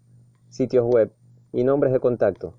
sitios 0.50 0.84
web 0.84 1.14
y 1.54 1.64
nombres 1.64 1.94
de 1.94 2.00
contacto. 2.00 2.56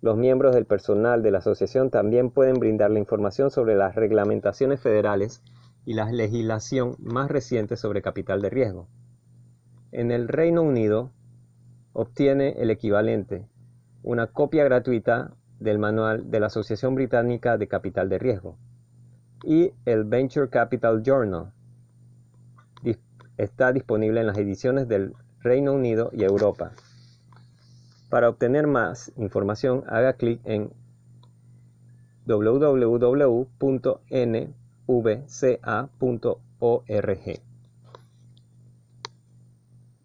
Los 0.00 0.16
miembros 0.16 0.54
del 0.54 0.66
personal 0.66 1.24
de 1.24 1.32
la 1.32 1.38
asociación 1.38 1.90
también 1.90 2.30
pueden 2.30 2.60
brindar 2.60 2.92
la 2.92 3.00
información 3.00 3.50
sobre 3.50 3.74
las 3.74 3.96
reglamentaciones 3.96 4.80
federales 4.80 5.42
y 5.84 5.94
la 5.94 6.12
legislación 6.12 6.94
más 7.00 7.32
reciente 7.32 7.76
sobre 7.76 8.00
capital 8.00 8.40
de 8.40 8.50
riesgo. 8.50 8.86
En 9.92 10.10
el 10.10 10.26
Reino 10.26 10.62
Unido 10.62 11.12
obtiene 11.92 12.54
el 12.62 12.70
equivalente, 12.70 13.46
una 14.02 14.26
copia 14.26 14.64
gratuita 14.64 15.34
del 15.60 15.78
manual 15.78 16.30
de 16.30 16.40
la 16.40 16.46
Asociación 16.46 16.94
Británica 16.94 17.58
de 17.58 17.68
Capital 17.68 18.08
de 18.08 18.18
Riesgo 18.18 18.56
y 19.44 19.72
el 19.84 20.04
Venture 20.04 20.48
Capital 20.48 21.02
Journal. 21.02 21.52
Está 23.36 23.72
disponible 23.72 24.20
en 24.20 24.28
las 24.28 24.38
ediciones 24.38 24.88
del 24.88 25.12
Reino 25.40 25.74
Unido 25.74 26.10
y 26.12 26.22
Europa. 26.24 26.72
Para 28.08 28.30
obtener 28.30 28.66
más 28.66 29.12
información, 29.16 29.84
haga 29.88 30.14
clic 30.14 30.40
en 30.44 30.70
www.nvca.org. 32.26 33.52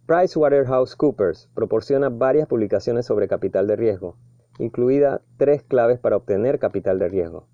PricewaterhouseCoopers 0.08 1.50
proporciona 1.54 2.08
varias 2.08 2.48
publicaciones 2.48 3.06
sobre 3.06 3.28
capital 3.28 3.68
de 3.68 3.76
riesgo, 3.76 4.16
incluida 4.58 5.22
tres 5.36 5.64
claves 5.64 6.00
para 6.00 6.16
obtener 6.16 6.60
capital 6.60 6.98
de 6.98 7.10
riesgo. 7.10 7.50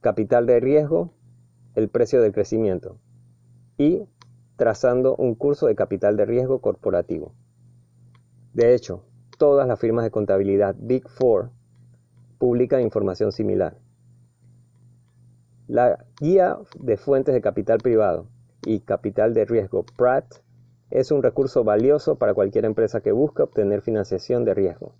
Capital 0.00 0.46
de 0.46 0.60
riesgo, 0.60 1.12
el 1.74 1.88
precio 1.88 2.22
del 2.22 2.32
crecimiento 2.32 2.98
y 3.76 4.04
trazando 4.54 5.16
un 5.16 5.34
curso 5.34 5.66
de 5.66 5.74
capital 5.74 6.16
de 6.16 6.24
riesgo 6.24 6.60
corporativo. 6.60 7.34
De 8.54 8.72
hecho, 8.72 9.02
todas 9.36 9.66
las 9.66 9.80
firmas 9.80 10.04
de 10.04 10.12
contabilidad 10.12 10.76
Big 10.78 11.08
Four 11.08 11.50
publican 12.38 12.80
información 12.80 13.32
similar. 13.32 13.76
La 15.66 16.06
guía 16.20 16.58
de 16.78 16.96
fuentes 16.96 17.34
de 17.34 17.40
capital 17.40 17.78
privado 17.78 18.28
y 18.64 18.80
capital 18.80 19.34
de 19.34 19.46
riesgo 19.46 19.84
Pratt 19.96 20.42
es 20.90 21.10
un 21.10 21.22
recurso 21.22 21.64
valioso 21.64 22.16
para 22.16 22.34
cualquier 22.34 22.64
empresa 22.64 23.00
que 23.00 23.12
busca 23.12 23.44
obtener 23.44 23.82
financiación 23.82 24.44
de 24.44 24.54
riesgo. 24.54 24.94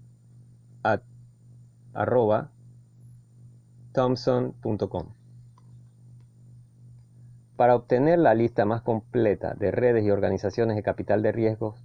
Thomson.com. 3.94 5.14
Para 7.54 7.76
obtener 7.76 8.18
la 8.18 8.34
lista 8.34 8.64
más 8.64 8.82
completa 8.82 9.54
de 9.54 9.70
redes 9.70 10.04
y 10.04 10.10
organizaciones 10.10 10.74
de 10.74 10.82
capital 10.82 11.22
de 11.22 11.30
riesgo 11.30 11.76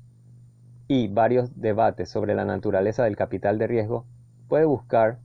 y 0.88 1.08
varios 1.08 1.62
debates 1.62 2.10
sobre 2.10 2.34
la 2.34 2.46
naturaleza 2.46 3.04
del 3.04 3.16
capital 3.16 3.60
de 3.60 3.68
riesgo, 3.68 4.08
puede 4.48 4.66
buscar 4.66 5.20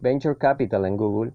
Venture 0.00 0.38
Capital 0.38 0.86
en 0.86 0.96
Google 0.96 1.34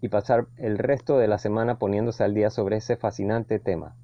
y 0.00 0.08
pasar 0.08 0.46
el 0.56 0.78
resto 0.78 1.18
de 1.18 1.28
la 1.28 1.36
semana 1.36 1.78
poniéndose 1.78 2.24
al 2.24 2.32
día 2.32 2.48
sobre 2.48 2.78
ese 2.78 2.96
fascinante 2.96 3.58
tema. 3.58 3.96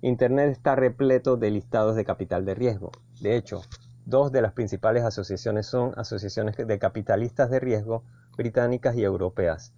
Internet 0.00 0.50
está 0.50 0.74
repleto 0.74 1.36
de 1.36 1.52
listados 1.52 1.94
de 1.94 2.04
capital 2.04 2.44
de 2.44 2.56
riesgo. 2.56 2.90
De 3.20 3.36
hecho, 3.36 3.62
dos 4.04 4.32
de 4.32 4.42
las 4.42 4.52
principales 4.52 5.04
asociaciones 5.04 5.66
son 5.66 5.92
asociaciones 5.96 6.56
de 6.56 6.78
capitalistas 6.80 7.50
de 7.50 7.60
riesgo 7.60 8.02
británicas 8.36 8.96
y 8.96 9.04
europeas. 9.04 9.72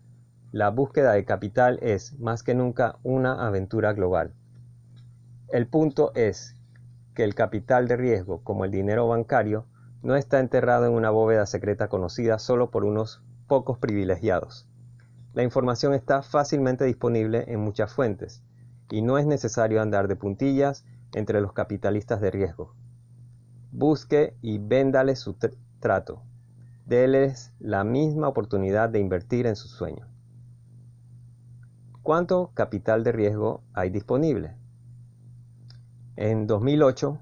La 0.53 0.71
búsqueda 0.71 1.13
de 1.13 1.25
capital 1.25 1.79
es, 1.83 2.19
más 2.19 2.43
que 2.43 2.55
nunca, 2.55 2.99
una 3.03 3.47
aventura 3.47 3.93
global. 3.93 4.35
El 5.49 5.67
punto 5.67 6.13
es 6.15 6.55
que 7.15 7.25
el 7.25 7.35
capital 7.35 7.89
de 7.89 7.97
riesgo, 7.97 8.43
como 8.43 8.65
el 8.65 8.71
dinero 8.71 9.09
bancario, 9.09 9.67
no 10.03 10.17
está 10.17 10.39
enterrado 10.39 10.87
en 10.87 10.93
una 10.93 11.11
bóveda 11.11 11.47
secreta 11.47 11.89
conocida 11.89 12.39
solo 12.39 12.71
por 12.71 12.85
unos 12.85 13.23
pocos 13.47 13.79
privilegiados. 13.79 14.69
La 15.33 15.43
información 15.43 15.95
está 15.95 16.23
fácilmente 16.23 16.85
disponible 16.85 17.45
en 17.49 17.61
muchas 17.61 17.93
fuentes 17.93 18.43
y 18.91 19.03
no 19.03 19.19
es 19.19 19.27
necesario 19.27 19.83
andar 19.83 20.09
de 20.09 20.17
puntillas 20.17 20.85
entre 21.15 21.41
los 21.41 21.53
capitalistas 21.53 22.21
de 22.21 22.31
riesgo. 22.31 22.75
Busque 23.73 24.37
y 24.43 24.59
véndale 24.59 25.17
su 25.17 25.37
trato. 25.81 26.23
Déles 26.87 27.51
la 27.61 27.83
misma 27.83 28.29
oportunidad 28.29 28.91
de 28.91 28.99
invertir 28.99 29.47
en 29.47 29.57
su 29.57 29.69
sueño. 29.69 30.07
¿Cuánto 32.03 32.51
capital 32.53 33.05
de 33.05 33.13
riesgo 33.13 33.63
hay 33.73 33.89
disponible? 33.89 34.55
En 36.17 36.47
2008, 36.47 37.19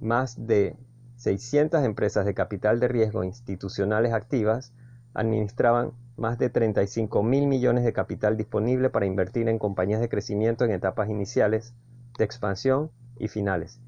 más 0.00 0.46
de 0.46 0.76
600 1.16 1.84
empresas 1.84 2.26
de 2.26 2.34
capital 2.34 2.78
de 2.78 2.86
riesgo 2.86 3.24
institucionales 3.24 4.12
activas 4.12 4.72
administraban 5.14 5.90
más 6.16 6.38
de 6.38 6.48
35 6.48 7.24
mil 7.24 7.48
millones 7.48 7.82
de 7.82 7.92
capital 7.92 8.36
disponible 8.36 8.88
para 8.88 9.06
invertir 9.06 9.48
en 9.48 9.58
compañías 9.58 10.00
de 10.00 10.08
crecimiento 10.08 10.64
en 10.64 10.70
etapas 10.70 11.10
iniciales, 11.10 11.74
de 12.18 12.24
expansión 12.24 12.92
y 13.18 13.26
finales. 13.26 13.80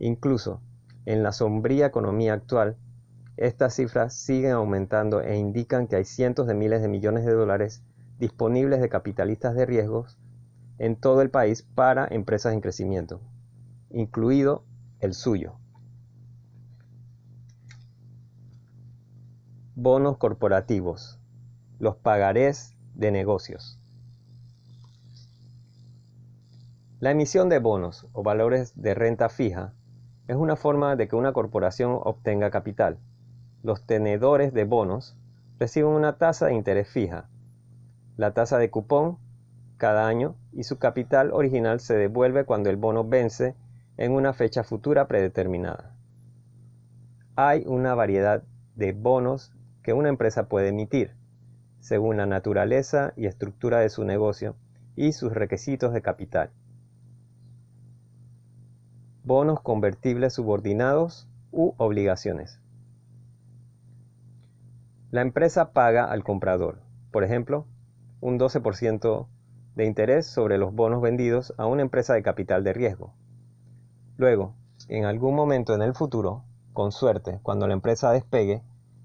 Incluso 0.00 0.60
en 1.06 1.22
la 1.22 1.30
sombría 1.30 1.86
economía 1.86 2.34
actual, 2.34 2.76
estas 3.40 3.74
cifras 3.74 4.12
siguen 4.14 4.52
aumentando 4.52 5.22
e 5.22 5.36
indican 5.36 5.88
que 5.88 5.96
hay 5.96 6.04
cientos 6.04 6.46
de 6.46 6.52
miles 6.52 6.82
de 6.82 6.88
millones 6.88 7.24
de 7.24 7.32
dólares 7.32 7.82
disponibles 8.18 8.82
de 8.82 8.90
capitalistas 8.90 9.54
de 9.54 9.64
riesgos 9.64 10.18
en 10.78 10.94
todo 10.94 11.22
el 11.22 11.30
país 11.30 11.62
para 11.62 12.06
empresas 12.10 12.52
en 12.52 12.60
crecimiento, 12.60 13.22
incluido 13.88 14.64
el 15.00 15.14
suyo. 15.14 15.54
Bonos 19.74 20.18
corporativos 20.18 21.18
los 21.78 21.96
pagarés 21.96 22.76
de 22.94 23.10
negocios. 23.10 23.80
La 26.98 27.10
emisión 27.10 27.48
de 27.48 27.58
bonos 27.58 28.06
o 28.12 28.22
valores 28.22 28.74
de 28.76 28.92
renta 28.92 29.30
fija 29.30 29.72
es 30.28 30.36
una 30.36 30.56
forma 30.56 30.94
de 30.96 31.08
que 31.08 31.16
una 31.16 31.32
corporación 31.32 31.98
obtenga 32.04 32.50
capital. 32.50 32.98
Los 33.62 33.84
tenedores 33.86 34.52
de 34.52 34.64
bonos 34.64 35.16
reciben 35.58 35.90
una 35.90 36.16
tasa 36.18 36.46
de 36.46 36.54
interés 36.54 36.88
fija, 36.88 37.28
la 38.16 38.32
tasa 38.32 38.58
de 38.58 38.70
cupón 38.70 39.18
cada 39.76 40.06
año 40.06 40.36
y 40.52 40.64
su 40.64 40.78
capital 40.78 41.32
original 41.32 41.80
se 41.80 41.96
devuelve 41.96 42.44
cuando 42.44 42.70
el 42.70 42.76
bono 42.76 43.04
vence 43.04 43.54
en 43.96 44.12
una 44.12 44.32
fecha 44.32 44.64
futura 44.64 45.08
predeterminada. 45.08 45.94
Hay 47.36 47.64
una 47.66 47.94
variedad 47.94 48.42
de 48.76 48.92
bonos 48.92 49.52
que 49.82 49.92
una 49.92 50.08
empresa 50.08 50.48
puede 50.48 50.68
emitir 50.68 51.14
según 51.80 52.18
la 52.18 52.26
naturaleza 52.26 53.12
y 53.16 53.26
estructura 53.26 53.80
de 53.80 53.88
su 53.88 54.04
negocio 54.04 54.54
y 54.96 55.12
sus 55.12 55.32
requisitos 55.32 55.92
de 55.92 56.02
capital. 56.02 56.50
Bonos 59.24 59.60
convertibles 59.60 60.34
subordinados 60.34 61.28
u 61.52 61.74
obligaciones. 61.78 62.60
La 65.10 65.22
empresa 65.22 65.72
paga 65.72 66.04
al 66.04 66.22
comprador, 66.22 66.78
por 67.10 67.24
ejemplo, 67.24 67.66
un 68.20 68.38
12% 68.38 69.26
de 69.74 69.84
interés 69.84 70.24
sobre 70.24 70.56
los 70.56 70.72
bonos 70.72 71.02
vendidos 71.02 71.52
a 71.58 71.66
una 71.66 71.82
empresa 71.82 72.14
de 72.14 72.22
capital 72.22 72.62
de 72.62 72.72
riesgo. 72.72 73.12
Luego, 74.16 74.54
en 74.86 75.06
algún 75.06 75.34
momento 75.34 75.74
en 75.74 75.82
el 75.82 75.94
futuro, 75.94 76.44
con 76.72 76.92
suerte, 76.92 77.40
cuando 77.42 77.66
la 77.66 77.74
empresa 77.74 78.12
despegue, 78.12 78.62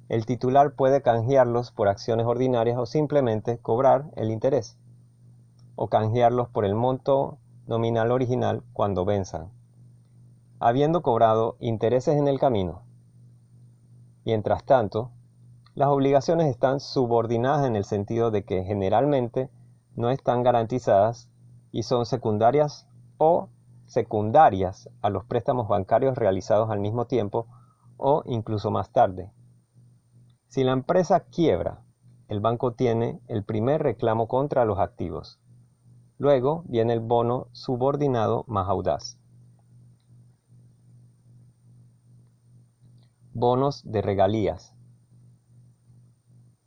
el 0.08 0.28
titular 0.28 0.76
puede 0.76 1.02
canjearlos 1.02 1.72
por 1.72 1.88
acciones 1.88 2.28
ordinarias 2.28 2.78
o 2.78 2.86
simplemente 2.86 3.58
cobrar 3.58 4.12
el 4.16 4.30
interés, 4.30 4.78
o 5.76 5.88
canjearlos 5.88 6.50
por 6.50 6.66
el 6.66 6.76
monto 6.76 7.40
nominal 7.66 8.12
original 8.12 8.62
cuando 8.74 9.06
venzan, 9.06 9.50
habiendo 10.60 11.02
cobrado 11.02 11.58
intereses 11.60 12.16
en 12.16 12.28
el 12.28 12.40
camino. 12.40 12.84
Mientras 14.24 14.64
tanto, 14.66 15.10
las 15.76 15.90
obligaciones 15.90 16.48
están 16.48 16.80
subordinadas 16.80 17.68
en 17.68 17.76
el 17.76 17.84
sentido 17.84 18.32
de 18.32 18.46
que 18.46 18.64
generalmente 18.64 19.50
no 19.96 20.10
están 20.10 20.42
garantizadas 20.42 21.30
y 21.72 21.84
son 21.84 22.06
secundarias 22.06 22.88
o 23.18 23.50
secundarias 23.86 24.90
a 25.02 25.10
los 25.10 25.26
préstamos 25.26 25.68
bancarios 25.68 26.18
realizados 26.18 26.70
al 26.72 26.80
mismo 26.80 27.08
tiempo 27.08 27.48
o 27.98 28.24
incluso 28.26 28.72
más 28.72 28.92
tarde. 28.92 29.32
Si 30.48 30.64
la 30.64 30.72
empresa 30.72 31.26
quiebra, 31.26 31.84
el 32.30 32.40
banco 32.40 32.74
tiene 32.74 33.20
el 33.28 33.44
primer 33.44 33.84
reclamo 33.84 34.30
contra 34.30 34.64
los 34.64 34.80
activos. 34.80 35.42
Luego 36.18 36.64
viene 36.68 36.94
el 36.94 37.02
bono 37.02 37.48
subordinado 37.52 38.46
más 38.48 38.70
audaz. 38.70 39.20
Bonos 43.34 43.84
de 43.84 44.02
regalías. 44.02 44.75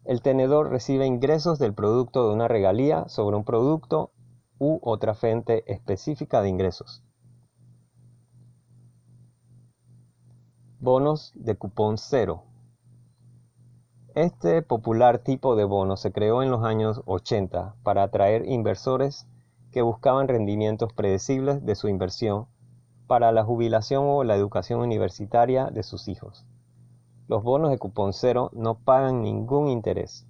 El 0.08 0.22
tenedor 0.22 0.70
recibe 0.70 1.04
ingresos 1.04 1.58
del 1.58 1.74
producto 1.74 2.26
de 2.26 2.32
una 2.32 2.48
regalía 2.48 3.06
sobre 3.10 3.36
un 3.36 3.44
producto 3.44 4.10
u 4.58 4.78
otra 4.80 5.12
fuente 5.14 5.70
específica 5.70 6.40
de 6.40 6.48
ingresos. 6.48 7.04
Bonos 10.80 11.32
de 11.34 11.56
cupón 11.56 11.98
cero. 11.98 12.44
Este 14.14 14.62
popular 14.62 15.18
tipo 15.18 15.56
de 15.56 15.64
bono 15.64 15.98
se 15.98 16.10
creó 16.10 16.42
en 16.42 16.50
los 16.50 16.64
años 16.64 17.02
80 17.04 17.74
para 17.82 18.04
atraer 18.04 18.46
inversores 18.46 19.28
que 19.72 19.82
buscaban 19.82 20.26
rendimientos 20.26 20.90
predecibles 20.94 21.66
de 21.66 21.74
su 21.74 21.86
inversión 21.86 22.46
para 23.06 23.30
la 23.30 23.44
jubilación 23.44 24.04
o 24.06 24.24
la 24.24 24.36
educación 24.36 24.80
universitaria 24.80 25.66
de 25.66 25.82
sus 25.82 26.08
hijos. 26.08 26.46
Los 27.28 27.42
bonos 27.42 27.70
de 27.70 27.78
cupón 27.78 28.14
cero 28.14 28.50
no 28.54 28.78
pagan 28.78 29.20
ningún 29.20 29.68
interés, 29.68 30.26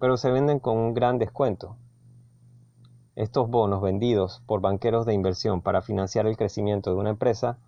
pero 0.00 0.16
se 0.16 0.32
venden 0.32 0.58
con 0.58 0.76
un 0.76 0.92
gran 0.92 1.18
descuento. 1.18 1.76
Estos 3.14 3.48
bonos 3.48 3.80
vendidos 3.80 4.42
por 4.46 4.60
banqueros 4.60 5.06
de 5.06 5.14
inversión 5.14 5.62
para 5.62 5.82
financiar 5.82 6.26
el 6.26 6.36
crecimiento 6.36 6.90
de 6.90 6.96
una 6.96 7.10
empresa 7.10 7.58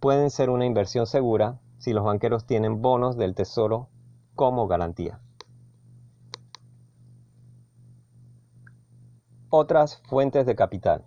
pueden 0.00 0.30
ser 0.30 0.48
una 0.48 0.64
inversión 0.64 1.06
segura 1.06 1.60
si 1.76 1.92
los 1.92 2.02
banqueros 2.02 2.46
tienen 2.46 2.80
bonos 2.80 3.18
del 3.18 3.34
tesoro 3.34 3.90
como 4.34 4.68
garantía. 4.68 5.20
Otras 9.50 10.00
fuentes 10.08 10.46
de 10.46 10.56
capital. 10.56 11.04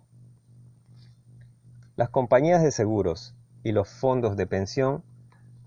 Las 1.96 2.10
compañías 2.10 2.62
de 2.62 2.70
seguros 2.70 3.34
y 3.64 3.72
los 3.72 3.88
fondos 3.88 4.36
de 4.36 4.46
pensión 4.46 5.02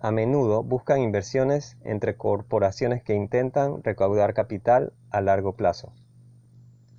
a 0.03 0.11
menudo 0.11 0.63
buscan 0.63 0.99
inversiones 0.99 1.77
entre 1.85 2.17
corporaciones 2.17 3.01
que 3.01 3.15
intentan 3.15 3.81
recaudar 3.83 4.33
capital 4.33 4.91
a 5.11 5.21
largo 5.21 5.53
plazo, 5.53 5.93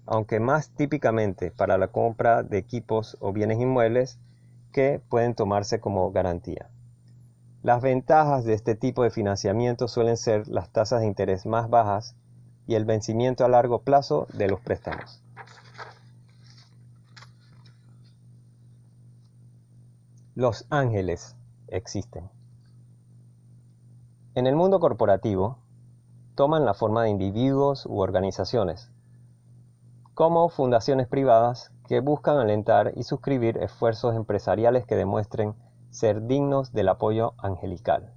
aunque 0.06 0.40
más 0.40 0.70
típicamente 0.70 1.50
para 1.50 1.76
la 1.76 1.88
compra 1.88 2.42
de 2.42 2.56
equipos 2.56 3.18
o 3.20 3.34
bienes 3.34 3.60
inmuebles 3.60 4.18
que 4.72 5.02
pueden 5.10 5.34
tomarse 5.34 5.80
como 5.80 6.12
garantía. 6.12 6.70
Las 7.62 7.82
ventajas 7.82 8.44
de 8.44 8.54
este 8.54 8.74
tipo 8.74 9.02
de 9.02 9.10
financiamiento 9.10 9.86
suelen 9.86 10.16
ser 10.16 10.48
las 10.48 10.70
tasas 10.70 11.02
de 11.02 11.06
interés 11.06 11.44
más 11.44 11.68
bajas 11.68 12.16
y 12.66 12.74
el 12.74 12.86
vencimiento 12.86 13.44
a 13.44 13.48
largo 13.48 13.82
plazo 13.82 14.28
de 14.32 14.48
los 14.48 14.60
préstamos. 14.60 15.22
Los 20.34 20.66
ángeles 20.70 21.36
existen. 21.68 22.30
En 24.36 24.48
el 24.48 24.56
mundo 24.56 24.80
corporativo, 24.80 25.58
toman 26.34 26.64
la 26.64 26.74
forma 26.74 27.04
de 27.04 27.10
individuos 27.10 27.86
u 27.86 28.00
organizaciones, 28.00 28.90
como 30.12 30.48
fundaciones 30.48 31.06
privadas 31.06 31.70
que 31.86 32.00
buscan 32.00 32.38
alentar 32.38 32.94
y 32.96 33.04
suscribir 33.04 33.58
esfuerzos 33.58 34.16
empresariales 34.16 34.86
que 34.86 34.96
demuestren 34.96 35.54
ser 35.90 36.26
dignos 36.26 36.72
del 36.72 36.88
apoyo 36.88 37.34
angelical. 37.38 38.12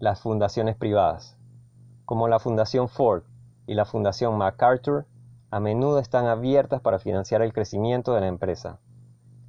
Las 0.00 0.20
fundaciones 0.20 0.76
privadas, 0.76 1.38
como 2.04 2.28
la 2.28 2.40
Fundación 2.40 2.90
Ford 2.90 3.22
y 3.66 3.72
la 3.72 3.86
Fundación 3.86 4.36
MacArthur, 4.36 5.06
a 5.50 5.60
menudo 5.60 5.98
están 5.98 6.26
abiertas 6.26 6.82
para 6.82 6.98
financiar 6.98 7.40
el 7.40 7.54
crecimiento 7.54 8.12
de 8.12 8.20
la 8.20 8.26
empresa, 8.26 8.80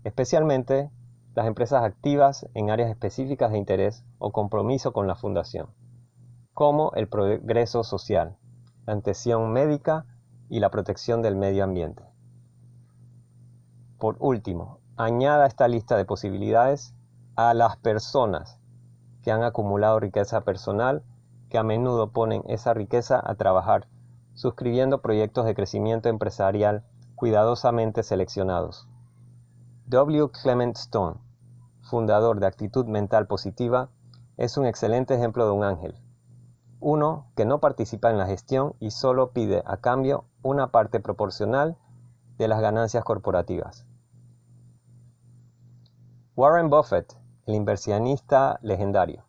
especialmente 0.06 0.92
las 1.36 1.48
empresas 1.48 1.84
activas 1.84 2.48
en 2.54 2.70
áreas 2.70 2.90
específicas 2.90 3.52
de 3.52 3.58
interés 3.58 4.06
o 4.20 4.32
compromiso 4.32 4.94
con 4.94 5.06
la 5.06 5.16
fundación. 5.16 5.68
como 6.54 6.94
el 6.94 7.10
progreso 7.10 7.84
social, 7.84 8.38
la 8.86 8.94
atención 8.94 9.52
médica 9.52 10.06
y 10.48 10.62
la 10.62 10.70
protección 10.72 11.22
del 11.22 11.36
medio 11.36 11.66
ambiente. 11.66 12.02
Por 14.00 14.16
último, 14.22 14.80
añada 14.96 15.48
esta 15.48 15.68
lista 15.68 15.98
de 15.98 16.06
posibilidades 16.06 16.96
a 17.36 17.54
las 17.54 17.76
personas 17.76 18.58
que 19.22 19.34
han 19.34 19.44
acumulado 19.44 20.00
riqueza 20.00 20.46
personal, 20.46 21.04
que 21.50 21.58
a 21.58 21.64
menudo 21.64 22.14
ponen 22.14 22.42
esa 22.48 22.74
riqueza 22.74 23.22
a 23.22 23.36
trabajar, 23.36 23.90
suscribiendo 24.34 25.02
proyectos 25.02 25.46
de 25.46 25.56
crecimiento 25.56 26.08
empresarial 26.08 26.86
cuidadosamente 27.16 28.02
seleccionados. 28.02 28.88
W. 29.88 30.30
Clement 30.32 30.78
Stone, 30.78 31.18
fundador 31.86 32.40
de 32.40 32.48
Actitud 32.48 32.86
Mental 32.88 33.28
Positiva, 33.28 33.90
es 34.38 34.58
un 34.58 34.66
excelente 34.66 35.16
ejemplo 35.16 35.46
de 35.46 35.52
un 35.52 35.64
ángel. 35.64 35.96
Uno 36.80 37.32
que 37.36 37.46
no 37.46 37.60
participa 37.60 38.10
en 38.10 38.18
la 38.18 38.26
gestión 38.26 38.76
y 38.80 38.92
solo 38.92 39.32
pide 39.32 39.64
a 39.66 39.78
cambio 39.78 40.26
una 40.42 40.72
parte 40.72 41.00
proporcional 41.00 41.78
de 42.38 42.48
las 42.48 42.60
ganancias 42.60 43.04
corporativas. 43.04 43.86
Warren 46.36 46.70
Buffett, 46.70 47.16
el 47.46 47.56
inversionista 47.56 48.60
legendario, 48.62 49.24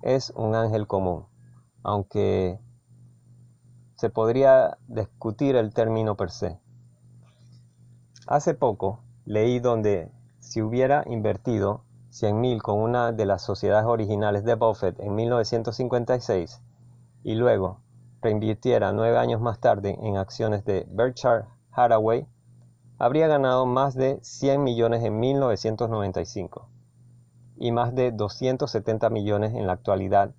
es 0.00 0.30
un 0.30 0.54
ángel 0.54 0.86
común, 0.86 1.26
aunque 1.82 2.58
se 3.96 4.08
podría 4.08 4.78
discutir 4.86 5.56
el 5.56 5.74
término 5.74 6.16
per 6.16 6.30
se. 6.30 6.58
Hace 8.26 8.54
poco 8.54 9.00
leí 9.24 9.58
donde 9.58 10.10
si 10.38 10.62
hubiera 10.62 11.04
invertido 11.06 11.84
100.000 12.10 12.60
con 12.62 12.80
una 12.80 13.12
de 13.12 13.26
las 13.26 13.42
sociedades 13.42 13.86
originales 13.86 14.44
de 14.44 14.54
Buffett 14.54 14.98
en 15.00 15.14
1956 15.14 16.62
y 17.22 17.34
luego 17.34 17.80
reinvirtiera 18.20 18.92
nueve 18.92 19.18
años 19.18 19.40
más 19.40 19.60
tarde 19.60 19.98
en 20.00 20.16
acciones 20.16 20.64
de 20.64 20.86
Berkshire 20.90 21.44
Hathaway, 21.70 22.26
habría 22.98 23.28
ganado 23.28 23.66
más 23.66 23.94
de 23.94 24.18
100 24.22 24.62
millones 24.64 25.04
en 25.04 25.20
1995 25.20 26.68
y 27.56 27.72
más 27.72 27.94
de 27.94 28.10
270 28.10 29.10
millones 29.10 29.54
en 29.54 29.66
la 29.66 29.74
actualidad 29.74 30.34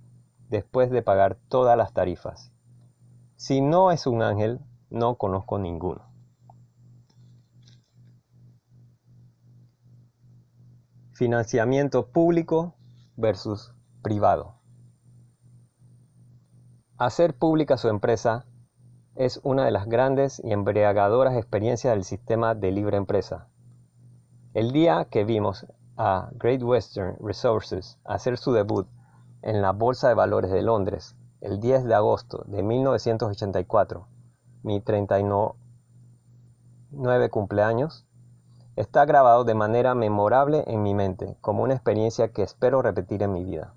después 0.50 0.90
de 0.90 1.02
pagar 1.02 1.38
todas 1.48 1.78
las 1.78 1.94
tarifas. 1.94 2.52
Si 3.36 3.62
no 3.62 3.92
es 3.92 4.08
un 4.08 4.22
ángel, 4.22 4.60
no 4.90 5.16
conozco 5.16 5.60
ninguno. 5.60 6.09
Financiamiento 11.20 12.08
público 12.14 12.76
versus 13.18 13.74
privado. 14.02 14.56
Hacer 16.98 17.38
pública 17.38 17.76
su 17.76 17.90
empresa 17.90 18.46
es 19.16 19.42
una 19.44 19.66
de 19.66 19.72
las 19.72 19.88
grandes 19.88 20.42
y 20.42 20.54
embriagadoras 20.54 21.36
experiencias 21.36 21.94
del 21.94 22.06
sistema 22.06 22.56
de 22.56 22.72
libre 22.72 22.96
empresa. 22.96 23.50
El 24.54 24.72
día 24.72 25.10
que 25.12 25.26
vimos 25.26 25.68
a 25.98 26.30
Great 26.36 26.64
Western 26.64 27.18
Resources 27.20 28.00
hacer 28.06 28.38
su 28.38 28.54
debut 28.54 28.88
en 29.42 29.62
la 29.62 29.74
Bolsa 29.74 30.08
de 30.08 30.14
Valores 30.14 30.52
de 30.52 30.62
Londres 30.62 31.18
el 31.42 31.60
10 31.60 31.84
de 31.84 31.96
agosto 31.96 32.46
de 32.48 32.64
1984, 32.64 34.08
mi 34.64 34.80
39 34.80 37.30
cumpleaños, 37.30 38.06
está 38.80 39.04
grabado 39.04 39.44
de 39.44 39.56
manera 39.56 39.94
memorable 39.94 40.64
en 40.68 40.82
mi 40.84 40.94
mente 40.94 41.36
como 41.42 41.64
una 41.64 41.74
experiencia 41.74 42.32
que 42.32 42.44
espero 42.44 42.82
repetir 42.82 43.22
en 43.24 43.34
mi 43.34 43.44
vida. 43.44 43.74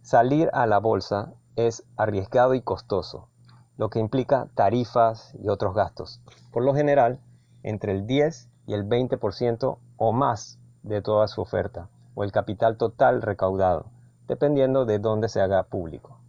Salir 0.00 0.48
a 0.54 0.66
la 0.66 0.78
bolsa 0.78 1.34
es 1.54 1.84
arriesgado 1.98 2.54
y 2.54 2.62
costoso, 2.62 3.28
lo 3.76 3.90
que 3.90 3.98
implica 3.98 4.48
tarifas 4.54 5.34
y 5.38 5.50
otros 5.50 5.74
gastos. 5.74 6.22
Por 6.50 6.64
lo 6.64 6.74
general, 6.74 7.20
entre 7.62 7.92
el 7.92 8.06
10 8.06 8.48
y 8.66 8.72
el 8.72 8.88
20% 8.88 9.76
o 9.98 10.12
más 10.12 10.58
de 10.82 11.02
toda 11.02 11.28
su 11.28 11.42
oferta, 11.42 11.90
o 12.14 12.24
el 12.24 12.32
capital 12.32 12.78
total 12.78 13.20
recaudado, 13.20 13.90
dependiendo 14.28 14.86
de 14.86 14.98
dónde 14.98 15.28
se 15.28 15.42
haga 15.42 15.64
público. 15.64 16.19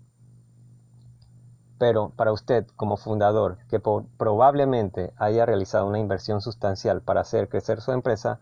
Pero 1.82 2.12
para 2.12 2.32
usted 2.32 2.68
como 2.76 2.96
fundador, 2.96 3.58
que 3.68 3.80
probablemente 3.80 5.16
haya 5.18 5.48
realizado 5.48 5.88
una 5.88 5.98
inversión 5.98 6.40
sustancial 6.40 7.02
para 7.02 7.22
hacer 7.22 7.50
crecer 7.50 7.82
su 7.82 7.92
empresa, 7.92 8.40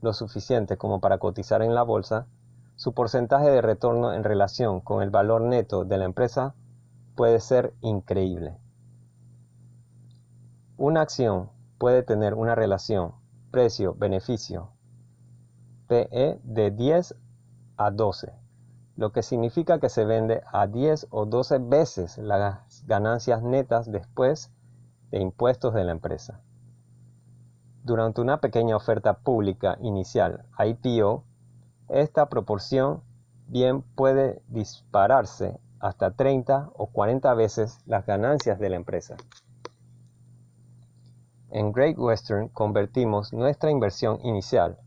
lo 0.00 0.14
suficiente 0.14 0.78
como 0.78 0.98
para 0.98 1.18
cotizar 1.18 1.60
en 1.60 1.74
la 1.74 1.82
bolsa, 1.82 2.26
su 2.76 2.94
porcentaje 2.94 3.50
de 3.50 3.60
retorno 3.60 4.14
en 4.14 4.24
relación 4.24 4.80
con 4.80 5.02
el 5.02 5.10
valor 5.10 5.42
neto 5.42 5.84
de 5.84 5.98
la 5.98 6.06
empresa 6.06 6.54
puede 7.16 7.40
ser 7.40 7.74
increíble. 7.82 8.56
Una 10.78 11.02
acción 11.02 11.50
puede 11.76 12.02
tener 12.02 12.32
una 12.32 12.54
relación 12.54 13.12
precio-beneficio 13.50 14.70
PE 15.86 16.40
de 16.44 16.70
10 16.70 17.14
a 17.76 17.90
12, 17.90 18.39
lo 19.00 19.12
que 19.12 19.22
significa 19.22 19.80
que 19.80 19.88
se 19.88 20.04
vende 20.04 20.42
a 20.52 20.66
10 20.66 21.06
o 21.08 21.24
12 21.24 21.56
veces 21.58 22.18
las 22.18 22.84
ganancias 22.86 23.42
netas 23.42 23.90
después 23.90 24.52
de 25.10 25.20
impuestos 25.20 25.72
de 25.72 25.84
la 25.84 25.92
empresa. 25.92 26.42
Durante 27.82 28.20
una 28.20 28.42
pequeña 28.42 28.76
oferta 28.76 29.14
pública 29.20 29.78
inicial 29.80 30.44
IPO, 30.58 31.24
esta 31.88 32.28
proporción 32.28 33.02
bien 33.46 33.80
puede 33.80 34.42
dispararse 34.48 35.58
hasta 35.78 36.10
30 36.10 36.68
o 36.74 36.88
40 36.88 37.32
veces 37.32 37.78
las 37.86 38.04
ganancias 38.04 38.58
de 38.58 38.68
la 38.68 38.76
empresa. 38.76 39.16
En 41.48 41.72
Great 41.72 41.96
Western 41.96 42.48
convertimos 42.48 43.32
nuestra 43.32 43.70
inversión 43.70 44.18
inicial, 44.24 44.78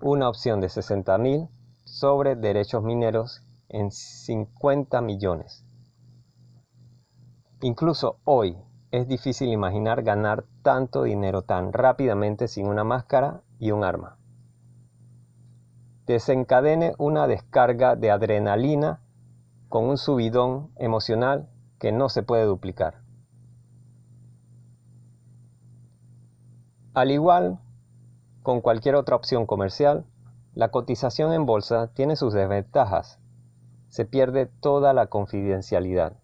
una 0.00 0.30
opción 0.30 0.62
de 0.62 0.70
60 0.70 1.18
mil 1.18 1.48
sobre 1.84 2.36
derechos 2.36 2.82
mineros, 2.82 3.42
en 3.68 3.90
50 3.90 5.00
millones. 5.00 5.64
Incluso 7.60 8.20
hoy 8.24 8.56
es 8.90 9.08
difícil 9.08 9.48
imaginar 9.48 10.02
ganar 10.02 10.44
tanto 10.62 11.02
dinero 11.02 11.42
tan 11.42 11.72
rápidamente 11.72 12.46
sin 12.46 12.66
una 12.66 12.84
máscara 12.84 13.42
y 13.58 13.70
un 13.70 13.82
arma. 13.82 14.18
Desencadene 16.06 16.94
una 16.98 17.26
descarga 17.26 17.96
de 17.96 18.10
adrenalina 18.10 19.00
con 19.68 19.84
un 19.86 19.96
subidón 19.96 20.70
emocional 20.76 21.48
que 21.78 21.90
no 21.90 22.08
se 22.08 22.22
puede 22.22 22.44
duplicar. 22.44 23.02
Al 26.92 27.10
igual 27.10 27.58
con 28.42 28.60
cualquier 28.60 28.94
otra 28.94 29.16
opción 29.16 29.46
comercial, 29.46 30.04
la 30.54 30.70
cotización 30.70 31.32
en 31.32 31.46
bolsa 31.46 31.88
tiene 31.94 32.16
sus 32.16 32.32
desventajas. 32.32 33.18
Se 33.88 34.04
pierde 34.04 34.46
toda 34.46 34.92
la 34.92 35.06
confidencialidad, 35.06 36.18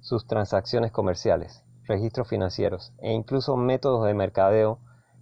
sus 0.00 0.26
transacciones 0.26 0.92
comerciales, 0.92 1.64
registros 1.84 2.28
financieros 2.28 2.92
e 2.98 3.12
incluso 3.12 3.56
métodos 3.56 4.06
de 4.06 4.14
mercadeo 4.14 4.78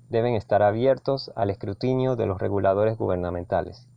deben 0.09 0.35
estar 0.35 0.63
abiertos 0.63 1.33
al 1.37 1.51
escrutinio 1.51 2.17
de 2.17 2.27
los 2.27 2.39
reguladores 2.39 2.97
gubernamentales, 2.97 3.89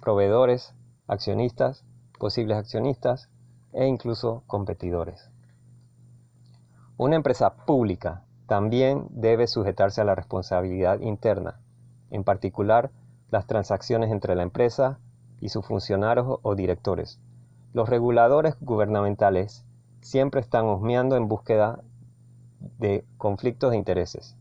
proveedores, 0.00 0.74
accionistas 1.06 1.84
posibles 2.16 2.56
accionistas 2.56 3.28
e 3.72 3.86
incluso 3.86 4.42
competidores. 4.46 5.30
Una 6.96 7.16
empresa 7.16 7.56
pública 7.66 8.24
también 8.46 9.06
debe 9.10 9.46
sujetarse 9.46 10.00
a 10.00 10.04
la 10.04 10.14
responsabilidad 10.14 11.00
interna, 11.00 11.60
en 12.10 12.24
particular 12.24 12.90
las 13.30 13.46
transacciones 13.46 14.10
entre 14.10 14.34
la 14.34 14.42
empresa 14.42 14.98
y 15.40 15.48
sus 15.48 15.66
funcionarios 15.66 16.38
o 16.42 16.54
directores. 16.54 17.20
Los 17.72 17.88
reguladores 17.88 18.56
gubernamentales 18.60 19.64
siempre 20.00 20.40
están 20.40 20.66
husmeando 20.66 21.16
en 21.16 21.28
búsqueda 21.28 21.82
de 22.78 23.04
conflictos 23.18 23.72
de 23.72 23.76
intereses. 23.76 24.36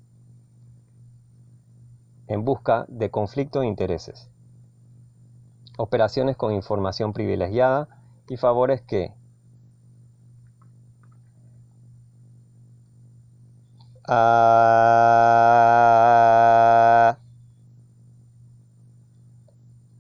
En 2.28 2.44
busca 2.44 2.86
de 2.88 3.12
conflictos 3.12 3.62
de 3.62 3.68
intereses 3.68 4.30
operaciones 5.78 6.38
con 6.38 6.54
información 6.54 7.14
privilegiada 7.14 7.88
y 8.30 8.38
favores 8.38 8.82
que 8.82 9.14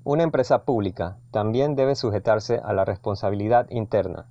una 0.07 0.21
empresa 0.21 0.65
pública 0.65 1.17
también 1.31 1.75
debe 1.75 1.95
sujetarse 1.95 2.61
a 2.63 2.73
la 2.73 2.85
responsabilidad 2.85 3.67
interna, 3.71 4.27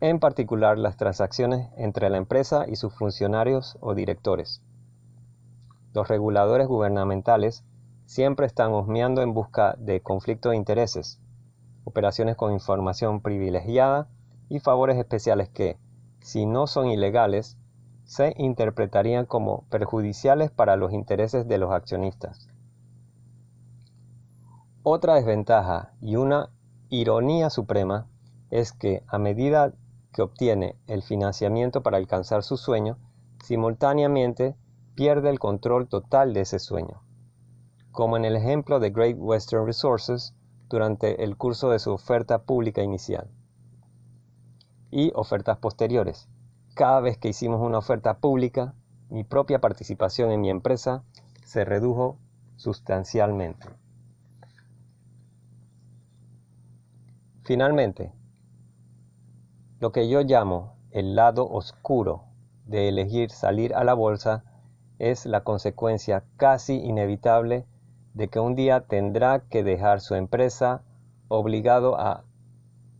en 0.00 0.18
particular 0.18 0.78
las 0.78 0.96
transacciones 0.96 1.68
entre 1.76 2.08
la 2.08 2.16
empresa 2.16 2.64
y 2.66 2.76
sus 2.76 2.94
funcionarios 2.94 3.76
o 3.82 3.94
directores. 3.94 4.62
Los 5.92 6.08
reguladores 6.08 6.68
gubernamentales 6.68 7.64
siempre 8.06 8.46
están 8.46 8.72
husmeando 8.72 9.20
en 9.20 9.34
busca 9.34 9.74
de 9.78 10.00
conflicto 10.00 10.48
de 10.48 10.56
intereses. 10.56 11.20
operaciones 11.84 12.36
con 12.36 12.52
información 12.52 13.20
privilegiada 13.20 14.08
y 14.48 14.60
favores 14.60 14.96
especiales 14.96 15.50
que, 15.50 15.76
si 16.20 16.46
no 16.46 16.66
son 16.66 16.86
ilegales, 16.86 17.58
se 18.04 18.32
interpretarían 18.38 19.26
como 19.26 19.64
perjudiciales 19.68 20.50
para 20.50 20.76
los 20.76 20.94
intereses 20.94 21.46
de 21.46 21.58
los 21.58 21.72
accionistas. 21.72 22.48
Otra 24.84 25.14
desventaja 25.14 25.92
y 26.00 26.16
una 26.16 26.50
ironía 26.88 27.50
suprema 27.50 28.08
es 28.50 28.72
que 28.72 29.04
a 29.06 29.16
medida 29.16 29.72
que 30.12 30.22
obtiene 30.22 30.76
el 30.88 31.04
financiamiento 31.04 31.84
para 31.84 31.98
alcanzar 31.98 32.42
su 32.42 32.56
sueño, 32.56 32.98
simultáneamente 33.44 34.56
pierde 34.96 35.30
el 35.30 35.38
control 35.38 35.86
total 35.86 36.34
de 36.34 36.40
ese 36.40 36.58
sueño. 36.58 37.00
Como 37.92 38.16
en 38.16 38.24
el 38.24 38.34
ejemplo 38.34 38.80
de 38.80 38.90
Great 38.90 39.16
Western 39.20 39.66
Resources 39.66 40.34
durante 40.68 41.22
el 41.22 41.36
curso 41.36 41.70
de 41.70 41.78
su 41.78 41.92
oferta 41.92 42.42
pública 42.42 42.82
inicial 42.82 43.30
y 44.90 45.12
ofertas 45.14 45.58
posteriores. 45.58 46.28
Cada 46.74 46.98
vez 46.98 47.18
que 47.18 47.28
hicimos 47.28 47.60
una 47.60 47.78
oferta 47.78 48.18
pública, 48.18 48.74
mi 49.10 49.22
propia 49.22 49.60
participación 49.60 50.32
en 50.32 50.40
mi 50.40 50.50
empresa 50.50 51.04
se 51.44 51.64
redujo 51.64 52.18
sustancialmente. 52.56 53.81
Finalmente, 57.44 58.12
lo 59.80 59.90
que 59.90 60.08
yo 60.08 60.20
llamo 60.20 60.76
el 60.92 61.16
lado 61.16 61.48
oscuro 61.48 62.24
de 62.66 62.88
elegir 62.88 63.30
salir 63.30 63.74
a 63.74 63.82
la 63.82 63.94
bolsa 63.94 64.44
es 65.00 65.26
la 65.26 65.42
consecuencia 65.42 66.22
casi 66.36 66.74
inevitable 66.74 67.66
de 68.14 68.28
que 68.28 68.38
un 68.38 68.54
día 68.54 68.86
tendrá 68.86 69.40
que 69.40 69.64
dejar 69.64 70.00
su 70.00 70.14
empresa 70.14 70.82
obligado 71.26 71.98
a 71.98 72.24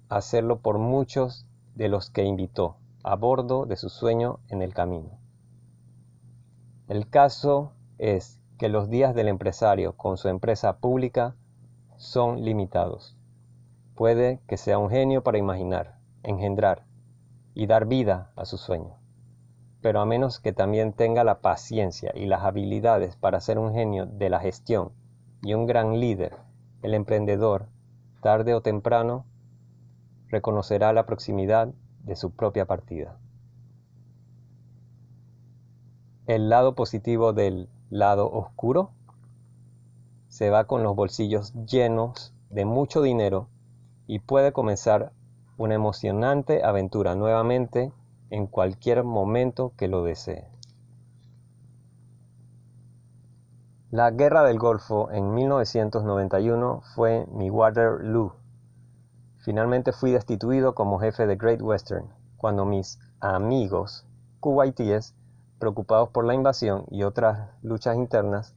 hacerlo 0.09 0.59
por 0.59 0.78
muchos 0.78 1.47
de 1.76 1.88
los 1.88 2.11
que 2.11 2.24
invitó 2.24 2.78
a 3.05 3.14
bordo 3.14 3.64
de 3.64 3.76
su 3.76 3.88
sueño 3.88 4.40
en 4.49 4.62
el 4.62 4.74
camino. 4.74 5.20
El 6.88 7.09
caso 7.09 7.74
es 7.99 8.40
que 8.59 8.68
los 8.68 8.90
días 8.90 9.14
del 9.14 9.28
empresario 9.28 9.97
con 9.97 10.16
su 10.16 10.28
empresa 10.28 10.78
pública 10.78 11.36
son 11.97 12.43
limitados. 12.45 13.16
Puede 13.95 14.40
que 14.47 14.57
sea 14.57 14.78
un 14.78 14.88
genio 14.88 15.22
para 15.22 15.38
imaginar, 15.38 15.99
engendrar 16.22 16.84
y 17.55 17.66
dar 17.66 17.86
vida 17.86 18.32
a 18.36 18.47
su 18.47 18.57
sueño. 18.57 18.97
Pero 19.82 20.01
a 20.01 20.07
menos 20.07 20.40
que 20.40 20.53
también 20.53 20.93
tenga 20.93 21.24
la 21.24 21.40
paciencia 21.40 22.12
y 22.14 22.26
las 22.26 22.43
habilidades 22.43 23.16
para 23.16 23.40
ser 23.40 23.59
un 23.59 23.74
genio 23.74 24.07
de 24.07 24.30
la 24.30 24.40
gestión 24.40 24.93
y 25.43 25.55
un 25.55 25.66
gran 25.66 26.01
líder, 26.01 26.36
el 26.82 26.95
emprendedor, 26.95 27.68
tarde 28.22 28.55
o 28.55 28.62
temprano, 28.62 29.26
reconocerá 30.28 30.93
la 30.93 31.05
proximidad 31.05 31.74
de 32.05 32.16
su 32.16 32.30
propia 32.30 32.64
partida. 32.64 33.18
El 36.26 36.49
lado 36.49 36.74
positivo 36.74 37.32
del 37.32 37.68
lado 37.90 38.30
oscuro 38.30 38.93
se 40.28 40.49
va 40.49 40.64
con 40.64 40.82
los 40.82 40.97
bolsillos 40.97 41.53
llenos 41.66 42.32
de 42.49 42.64
mucho 42.64 43.03
dinero 43.03 43.49
y 44.13 44.19
puede 44.19 44.53
comenzar 44.53 45.11
una 45.57 45.75
emocionante 45.75 46.63
aventura 46.63 47.15
nuevamente 47.15 47.95
en 48.29 48.47
cualquier 48.47 49.05
momento 49.05 49.73
que 49.79 49.89
lo 49.89 50.05
desee. 50.05 50.47
La 53.91 54.11
Guerra 54.11 54.45
del 54.45 54.59
Golfo 54.59 55.11
en 55.13 55.33
1991 55.33 56.83
fue 56.95 57.27
mi 57.33 57.49
Waterloo. 57.49 58.35
Finalmente 59.39 59.93
fui 59.93 60.13
destituido 60.13 60.75
como 60.75 60.99
jefe 60.99 61.27
de 61.27 61.37
Great 61.37 61.63
Western 61.63 62.11
cuando 62.37 62.67
mis 62.67 63.01
amigos 63.19 64.07
kuwaitíes, 64.41 65.15
preocupados 65.59 66.11
por 66.11 66.27
la 66.27 66.35
invasión 66.35 66.85
y 66.91 67.05
otras 67.05 67.49
luchas 67.63 67.97
internas, 67.97 68.55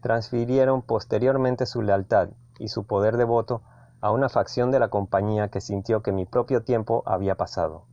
transfirieron 0.00 0.80
posteriormente 0.80 1.66
su 1.66 1.82
lealtad 1.82 2.30
y 2.58 2.68
su 2.68 2.86
poder 2.86 3.18
de 3.18 3.24
voto 3.24 3.60
a 4.04 4.10
una 4.10 4.28
facción 4.28 4.70
de 4.70 4.78
la 4.78 4.88
compañía 4.88 5.48
que 5.48 5.62
sintió 5.62 6.02
que 6.02 6.12
mi 6.12 6.26
propio 6.26 6.62
tiempo 6.62 7.02
había 7.06 7.36
pasado. 7.36 7.86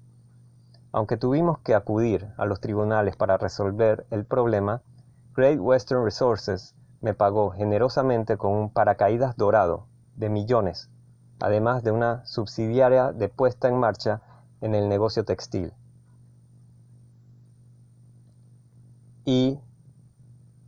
Aunque 0.91 1.15
tuvimos 1.15 1.59
que 1.59 1.73
acudir 1.73 2.33
a 2.35 2.43
los 2.43 2.59
tribunales 2.59 3.15
para 3.15 3.37
resolver 3.37 4.05
el 4.09 4.25
problema, 4.25 4.81
Great 5.33 5.57
Western 5.61 6.03
Resources 6.03 6.75
me 6.99 7.13
pagó 7.13 7.51
generosamente 7.51 8.35
con 8.35 8.51
un 8.51 8.69
paracaídas 8.69 9.37
dorado 9.37 9.87
de 10.17 10.27
millones, 10.27 10.89
además 11.39 11.81
de 11.81 11.91
una 11.91 12.25
subsidiaria 12.25 13.13
de 13.13 13.29
puesta 13.29 13.69
en 13.69 13.77
marcha 13.77 14.21
en 14.59 14.75
el 14.75 14.89
negocio 14.89 15.23
textil. 15.23 15.71
Y 19.23 19.61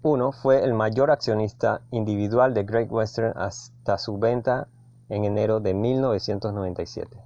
uno 0.04 0.32
fue 0.32 0.64
el 0.64 0.74
mayor 0.74 1.12
accionista 1.12 1.82
individual 1.92 2.54
de 2.54 2.64
Great 2.64 2.90
Western 2.90 3.38
hasta 3.38 3.98
su 3.98 4.18
venta 4.18 4.70
en 5.10 5.26
enero 5.26 5.60
de 5.60 5.74
1997. 5.74 7.24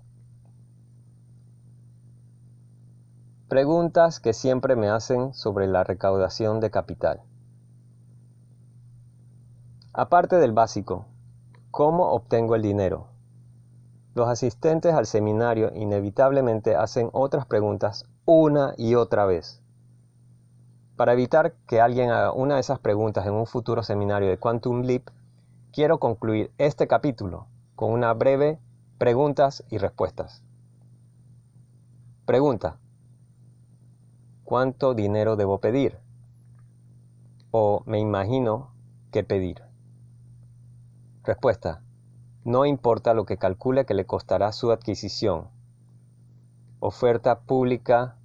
Preguntas 3.47 4.19
que 4.19 4.33
siempre 4.33 4.75
me 4.75 4.89
hacen 4.89 5.33
sobre 5.33 5.67
la 5.67 5.83
recaudación 5.83 6.59
de 6.59 6.69
capital. 6.69 7.21
Aparte 9.93 10.35
del 10.35 10.51
básico, 10.51 11.05
¿cómo 11.71 12.11
obtengo 12.11 12.55
el 12.55 12.61
dinero? 12.61 13.07
Los 14.15 14.27
asistentes 14.27 14.93
al 14.93 15.05
seminario 15.05 15.71
inevitablemente 15.73 16.75
hacen 16.75 17.09
otras 17.13 17.45
preguntas 17.45 18.05
una 18.25 18.73
y 18.77 18.95
otra 18.95 19.25
vez. 19.25 19.61
Para 20.97 21.13
evitar 21.13 21.53
que 21.67 21.79
alguien 21.79 22.09
haga 22.09 22.33
una 22.33 22.55
de 22.55 22.61
esas 22.61 22.79
preguntas 22.79 23.25
en 23.27 23.33
un 23.33 23.45
futuro 23.45 23.83
seminario 23.83 24.29
de 24.29 24.39
Quantum 24.39 24.81
Leap, 24.81 25.09
quiero 25.71 25.99
concluir 25.99 26.51
este 26.57 26.87
capítulo 26.87 27.47
con 27.77 27.91
una 27.91 28.11
breve 28.15 28.59
preguntas 28.97 29.63
y 29.69 29.77
respuestas. 29.77 30.41
Pregunta. 32.25 32.79
¿Cuánto 34.43 34.95
dinero 34.95 35.35
debo 35.35 35.59
pedir? 35.59 35.99
O 37.51 37.83
me 37.85 37.99
imagino 37.99 38.73
que 39.11 39.23
pedir. 39.23 39.61
Respuesta. 41.23 41.83
No 42.43 42.65
importa 42.65 43.13
lo 43.13 43.27
que 43.27 43.37
calcule 43.37 43.85
que 43.85 43.93
le 43.93 44.07
costará 44.07 44.51
su 44.53 44.71
adquisición. 44.71 45.49
Oferta 46.79 47.41
pública. 47.41 48.17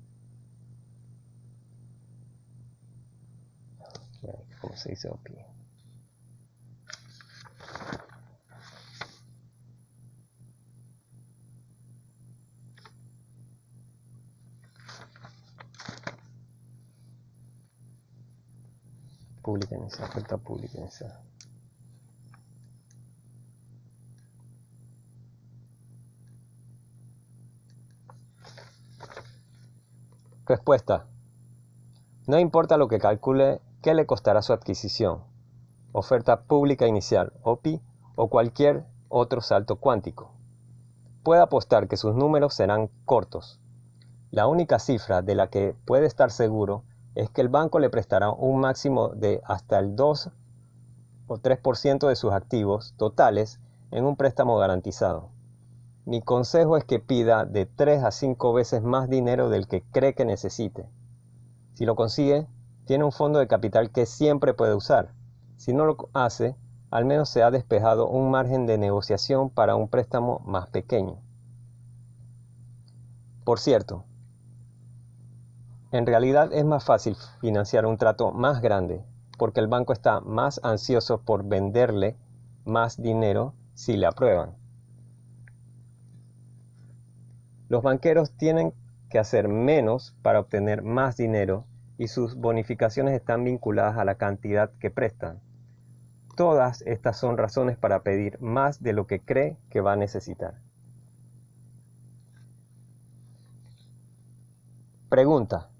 ¿Cómo 4.63 4.77
se 4.77 4.89
dice 4.89 5.11
oferta 19.45 20.39
Respuesta. 30.47 31.07
No 32.27 32.39
importa 32.39 32.77
lo 32.77 32.89
que 32.89 32.99
calcule 32.99 33.61
qué 33.81 33.95
le 33.95 34.07
costará 34.07 34.43
su 34.43 34.53
adquisición, 34.53 35.25
oferta 35.93 36.43
pública 36.43 36.87
inicial, 36.87 37.33
OPI, 37.43 37.81
o 38.15 38.29
cualquier 38.29 38.85
otro 39.09 39.41
salto 39.41 39.77
cuántico. 39.77 40.33
Puede 41.23 41.41
apostar 41.41 41.89
que 41.89 41.97
sus 41.97 42.15
números 42.15 42.55
serán 42.55 42.91
cortos. 43.05 43.61
La 44.31 44.47
única 44.47 44.79
cifra 44.79 45.23
de 45.23 45.35
la 45.35 45.49
que 45.49 45.75
puede 45.85 46.07
estar 46.07 46.31
seguro 46.31 46.85
es 47.15 47.31
que 47.31 47.41
el 47.41 47.49
banco 47.49 47.79
le 47.79 47.91
prestará 47.91 48.31
un 48.31 48.61
máximo 48.61 49.09
de 49.09 49.41
hasta 49.45 49.79
el 49.79 49.97
2 49.97 50.31
o 51.27 51.39
3% 51.39 52.09
de 52.09 52.17
sus 52.17 52.33
activos 52.33 52.95
totales 52.97 53.61
en 53.91 54.05
un 54.05 54.17
préstamo 54.17 54.57
garantizado. 54.57 55.31
Mi 56.05 56.21
consejo 56.21 56.77
es 56.77 56.85
que 56.85 56.99
pida 56.99 57.45
de 57.45 57.67
3 57.67 58.03
a 58.03 58.11
5 58.11 58.53
veces 58.53 58.83
más 58.83 59.09
dinero 59.09 59.49
del 59.49 59.69
que 59.69 59.83
cree 59.93 60.15
que 60.15 60.25
necesite. 60.25 60.89
Si 61.75 61.85
lo 61.87 61.95
consigue, 61.95 62.47
tiene 62.87 63.05
un 63.05 63.13
fondo 63.13 63.39
de 63.39 63.47
capital 63.47 63.91
que 63.91 64.07
siempre 64.07 64.55
puede 64.55 64.75
usar. 64.75 65.13
Si 65.57 65.73
no 65.73 65.85
lo 65.85 65.97
hace, 66.13 66.57
al 66.91 67.05
menos 67.05 67.29
se 67.29 67.43
ha 67.43 67.51
despejado 67.51 68.09
un 68.09 68.31
margen 68.31 68.67
de 68.67 68.79
negociación 68.79 69.49
para 69.49 69.77
un 69.77 69.89
préstamo 69.89 70.41
más 70.45 70.67
pequeño. 70.67 71.21
Por 73.45 73.61
cierto, 73.61 74.05
en 75.93 76.07
realidad 76.07 76.53
es 76.53 76.65
más 76.65 76.85
fácil 76.85 77.17
financiar 77.41 77.85
un 77.87 77.99
trato 77.99 78.33
más 78.33 78.63
grande 78.63 79.05
porque 79.39 79.61
el 79.61 79.67
banco 79.67 79.93
está 79.93 80.21
más 80.21 80.61
ansioso 80.63 81.23
por 81.23 81.45
venderle 81.45 82.17
más 82.65 83.01
dinero 83.01 83.55
si 83.75 83.97
le 83.97 84.07
aprueban. 84.07 84.55
Los 87.69 87.83
banqueros 87.83 88.33
tienen 88.37 88.73
que 89.11 89.19
hacer 89.19 89.49
menos 89.49 90.15
para 90.23 90.41
obtener 90.41 90.83
más 90.83 91.17
dinero 91.17 91.67
y 91.99 92.09
sus 92.09 92.37
bonificaciones 92.37 93.15
están 93.15 93.45
vinculadas 93.45 93.99
a 93.99 94.05
la 94.05 94.15
cantidad 94.15 94.71
que 94.79 94.91
prestan. 94.91 95.41
Todas 96.37 96.83
estas 96.83 97.19
son 97.19 97.37
razones 97.37 97.77
para 97.77 98.03
pedir 98.03 98.41
más 98.41 98.83
de 98.83 98.93
lo 98.93 99.07
que 99.07 99.21
cree 99.21 99.59
que 99.71 99.81
va 99.81 99.93
a 99.93 99.97
necesitar. 99.97 100.55
Pregunta. 105.09 105.72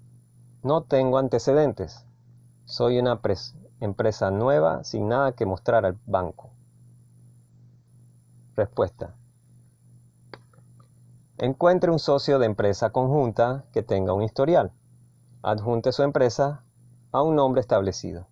No 0.63 0.83
tengo 0.83 1.17
antecedentes. 1.17 2.05
Soy 2.63 2.97
una 2.97 3.19
empresa 3.81 4.31
nueva 4.31 4.85
sin 4.85 5.09
nada 5.09 5.33
que 5.33 5.45
mostrar 5.45 5.85
al 5.85 5.99
banco. 6.05 6.51
Respuesta. 8.55 9.13
Encuentre 11.37 11.91
un 11.91 11.99
socio 11.99 12.39
de 12.39 12.45
empresa 12.45 12.91
conjunta 12.91 13.65
que 13.73 13.83
tenga 13.83 14.13
un 14.13 14.21
historial. 14.21 14.71
Adjunte 15.41 15.91
su 15.91 16.03
empresa 16.03 16.63
a 17.11 17.21
un 17.21 17.35
nombre 17.35 17.59
establecido. 17.59 18.27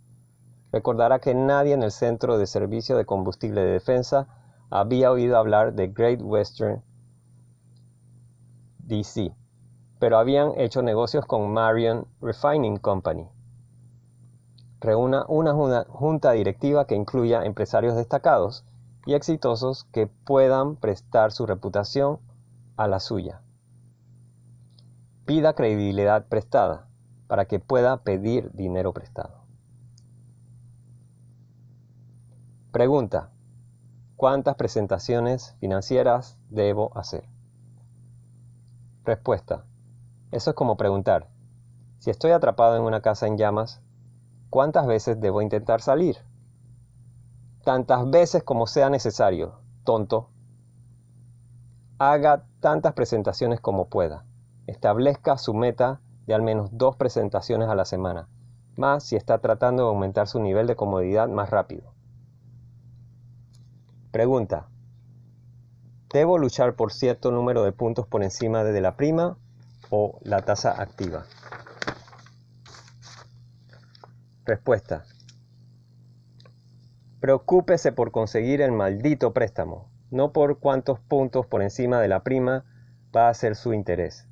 Recordará 0.71 1.19
que 1.19 1.35
nadie 1.35 1.73
en 1.73 1.83
el 1.83 1.91
Centro 1.91 2.37
de 2.37 2.47
Servicio 2.47 2.95
de 2.95 3.05
Combustible 3.05 3.59
de 3.59 3.73
Defensa 3.73 4.27
había 4.69 5.11
oído 5.11 5.37
hablar 5.37 5.73
de 5.73 5.89
Great 5.89 6.21
Western 6.21 6.81
DC, 8.79 9.35
pero 10.01 10.17
habían 10.17 10.59
hecho 10.59 10.81
negocios 10.81 11.27
con 11.27 11.53
Marion 11.53 12.07
Refining 12.21 12.77
Company. 12.77 13.29
Reúna 14.79 15.25
una 15.27 15.53
junta 15.87 16.31
directiva 16.31 16.87
que 16.87 16.95
incluya 16.95 17.45
empresarios 17.45 17.95
destacados 17.95 18.65
y 19.05 19.13
exitosos 19.13 19.83
que 19.93 20.07
puedan 20.07 20.75
prestar 20.75 21.31
su 21.31 21.45
reputación 21.45 22.17
a 22.77 22.87
la 22.87 22.99
suya. 22.99 23.43
Pida 25.25 25.53
credibilidad 25.53 26.25
prestada 26.25 26.87
para 27.27 27.45
que 27.45 27.59
pueda 27.59 27.97
pedir 27.97 28.51
dinero 28.53 28.93
prestado. 28.93 29.43
Pregunta. 32.71 33.29
¿Cuántas 34.15 34.55
presentaciones 34.55 35.55
financieras 35.59 36.39
debo 36.49 36.91
hacer? 36.97 37.23
Respuesta. 39.05 39.65
Eso 40.31 40.51
es 40.51 40.55
como 40.55 40.77
preguntar. 40.77 41.27
Si 41.99 42.09
estoy 42.09 42.31
atrapado 42.31 42.77
en 42.77 42.83
una 42.83 43.01
casa 43.01 43.27
en 43.27 43.37
llamas, 43.37 43.81
¿cuántas 44.49 44.87
veces 44.87 45.19
debo 45.19 45.41
intentar 45.41 45.81
salir? 45.81 46.17
Tantas 47.65 48.09
veces 48.09 48.41
como 48.43 48.65
sea 48.65 48.89
necesario, 48.89 49.59
tonto. 49.83 50.29
Haga 51.99 52.45
tantas 52.61 52.93
presentaciones 52.93 53.59
como 53.59 53.89
pueda. 53.89 54.25
Establezca 54.67 55.37
su 55.37 55.53
meta 55.53 55.99
de 56.25 56.33
al 56.33 56.41
menos 56.41 56.69
dos 56.71 56.95
presentaciones 56.95 57.67
a 57.67 57.75
la 57.75 57.85
semana, 57.85 58.29
más 58.77 59.03
si 59.03 59.17
está 59.17 59.39
tratando 59.39 59.83
de 59.83 59.89
aumentar 59.89 60.27
su 60.27 60.39
nivel 60.39 60.65
de 60.65 60.77
comodidad 60.77 61.27
más 61.27 61.49
rápido. 61.49 61.93
Pregunta. 64.11 64.69
¿Debo 66.11 66.37
luchar 66.37 66.75
por 66.75 66.91
cierto 66.91 67.31
número 67.31 67.63
de 67.63 67.71
puntos 67.73 68.07
por 68.07 68.23
encima 68.23 68.63
de 68.63 68.81
la 68.81 68.95
prima 68.95 69.37
o 69.91 70.17
la 70.23 70.41
tasa 70.41 70.81
activa? 70.81 71.25
Respuesta. 74.45 75.03
Preocúpese 77.19 77.91
por 77.91 78.09
conseguir 78.09 78.61
el 78.61 78.71
maldito 78.71 79.31
préstamo, 79.31 79.91
no 80.09 80.33
por 80.33 80.57
cuántos 80.57 80.99
puntos 80.99 81.45
por 81.45 81.61
encima 81.61 82.01
de 82.01 82.07
la 82.07 82.23
prima 82.23 82.65
va 83.15 83.29
a 83.29 83.33
ser 83.35 83.55
su 83.55 83.73
interés. 83.73 84.27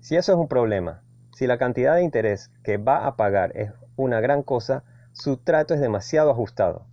Si 0.00 0.16
eso 0.16 0.32
es 0.32 0.38
un 0.38 0.48
problema, 0.48 1.02
si 1.34 1.46
la 1.46 1.58
cantidad 1.58 1.96
de 1.96 2.02
interés 2.02 2.50
que 2.64 2.78
va 2.78 3.06
a 3.06 3.16
pagar 3.16 3.54
es 3.54 3.72
una 3.96 4.20
gran 4.20 4.42
cosa, 4.42 4.84
su 5.12 5.36
trato 5.36 5.74
es 5.74 5.80
demasiado 5.80 6.30
ajustado 6.30 6.86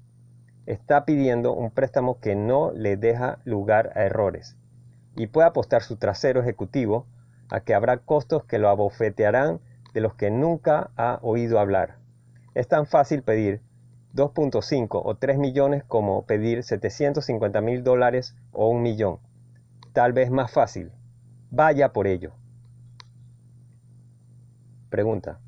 está 0.65 1.05
pidiendo 1.05 1.53
un 1.53 1.71
préstamo 1.71 2.19
que 2.19 2.35
no 2.35 2.71
le 2.71 2.95
deja 2.95 3.39
lugar 3.43 3.91
a 3.95 4.03
errores 4.03 4.55
y 5.15 5.27
puede 5.27 5.47
apostar 5.47 5.83
su 5.83 5.97
trasero 5.97 6.41
ejecutivo 6.41 7.05
a 7.53 7.59
que 7.59 7.75
habrá 7.75 7.99
costos 7.99 8.43
que 8.45 8.57
lo 8.57 8.67
abofetearán 8.67 9.61
de 9.93 10.01
los 10.01 10.15
que 10.15 10.31
nunca 10.31 10.89
ha 10.97 11.19
oído 11.21 11.59
hablar. 11.59 11.97
Es 12.55 12.67
tan 12.67 12.87
fácil 12.87 13.21
pedir 13.21 13.61
2.5 14.15 15.01
o 15.05 15.15
3 15.15 15.37
millones 15.37 15.83
como 15.83 16.25
pedir 16.25 16.63
750 16.63 17.61
mil 17.61 17.83
dólares 17.83 18.35
o 18.51 18.69
un 18.69 18.81
millón. 18.81 19.19
Tal 19.93 20.13
vez 20.13 20.31
más 20.31 20.51
fácil. 20.51 20.91
Vaya 21.51 21.93
por 21.93 22.07
ello. 22.07 22.33
Pregunta. 24.89 25.39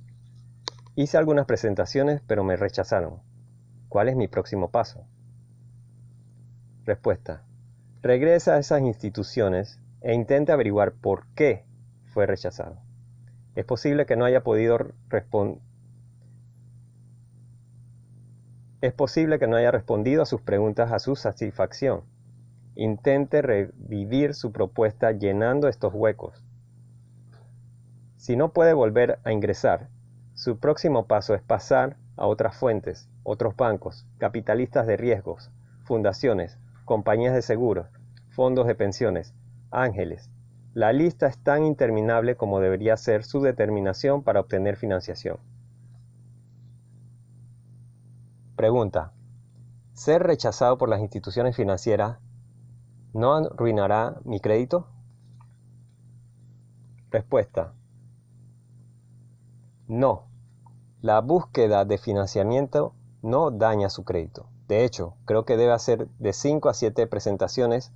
Hice 0.93 1.17
algunas 1.17 1.47
presentaciones 1.47 2.21
pero 2.27 2.43
me 2.43 2.55
rechazaron. 2.55 3.23
¿Cuál 3.89 4.09
es 4.09 4.15
mi 4.15 4.27
próximo 4.27 4.69
paso? 4.69 5.07
Respuesta. 6.83 7.41
Regresa 8.03 8.53
a 8.53 8.59
esas 8.59 8.81
instituciones 8.81 9.79
e 10.01 10.13
intente 10.13 10.51
averiguar 10.51 10.93
por 10.93 11.25
qué 11.33 11.65
fue 12.15 12.25
rechazado. 12.25 12.77
Es 13.55 13.65
posible 13.65 14.05
que 14.05 14.15
no 14.15 14.23
haya 14.23 14.41
podido 14.41 14.77
responder. 15.09 15.59
Es 18.79 18.93
posible 18.93 19.37
que 19.37 19.47
no 19.47 19.57
haya 19.57 19.69
respondido 19.69 20.23
a 20.23 20.25
sus 20.25 20.39
preguntas 20.39 20.93
a 20.93 20.99
su 20.99 21.17
satisfacción. 21.17 22.03
Intente 22.75 23.41
revivir 23.41 24.33
su 24.33 24.53
propuesta 24.53 25.11
llenando 25.11 25.67
estos 25.67 25.93
huecos. 25.93 26.41
Si 28.15 28.37
no 28.37 28.53
puede 28.53 28.71
volver 28.71 29.19
a 29.25 29.33
ingresar, 29.33 29.89
su 30.35 30.57
próximo 30.57 31.07
paso 31.07 31.35
es 31.35 31.41
pasar 31.41 31.97
a 32.15 32.27
otras 32.27 32.55
fuentes, 32.55 33.09
otros 33.23 33.57
bancos, 33.57 34.07
capitalistas 34.19 34.87
de 34.87 34.95
riesgos, 34.95 35.51
fundaciones, 35.83 36.57
compañías 36.85 37.33
de 37.33 37.41
seguros, 37.41 37.87
fondos 38.29 38.67
de 38.67 38.75
pensiones, 38.75 39.33
ángeles. 39.69 40.29
La 40.75 40.91
lista 40.91 41.27
es 41.27 41.37
tan 41.37 41.63
interminable 41.63 42.35
como 42.35 42.59
debería 42.59 42.97
ser 42.97 43.23
su 43.23 43.39
determinación 43.39 44.23
para 44.23 44.41
obtener 44.41 44.75
financiación. 44.75 45.37
Pregunta. 48.57 49.13
¿Ser 49.93 50.23
rechazado 50.23 50.77
por 50.77 50.89
las 50.89 50.99
instituciones 50.99 51.55
financieras 51.55 52.17
no 53.13 53.35
arruinará 53.35 54.19
mi 54.25 54.41
crédito? 54.41 54.89
Respuesta. 57.09 57.73
No. 59.87 60.27
La 60.99 61.21
búsqueda 61.21 61.85
de 61.85 61.97
financiamiento 61.97 62.93
no 63.21 63.49
daña 63.49 63.89
su 63.89 64.03
crédito. 64.03 64.49
De 64.67 64.83
hecho, 64.83 65.15
creo 65.23 65.45
que 65.45 65.55
debe 65.55 65.71
hacer 65.71 66.09
de 66.19 66.33
5 66.33 66.67
a 66.67 66.73
7 66.73 67.07
presentaciones 67.07 67.93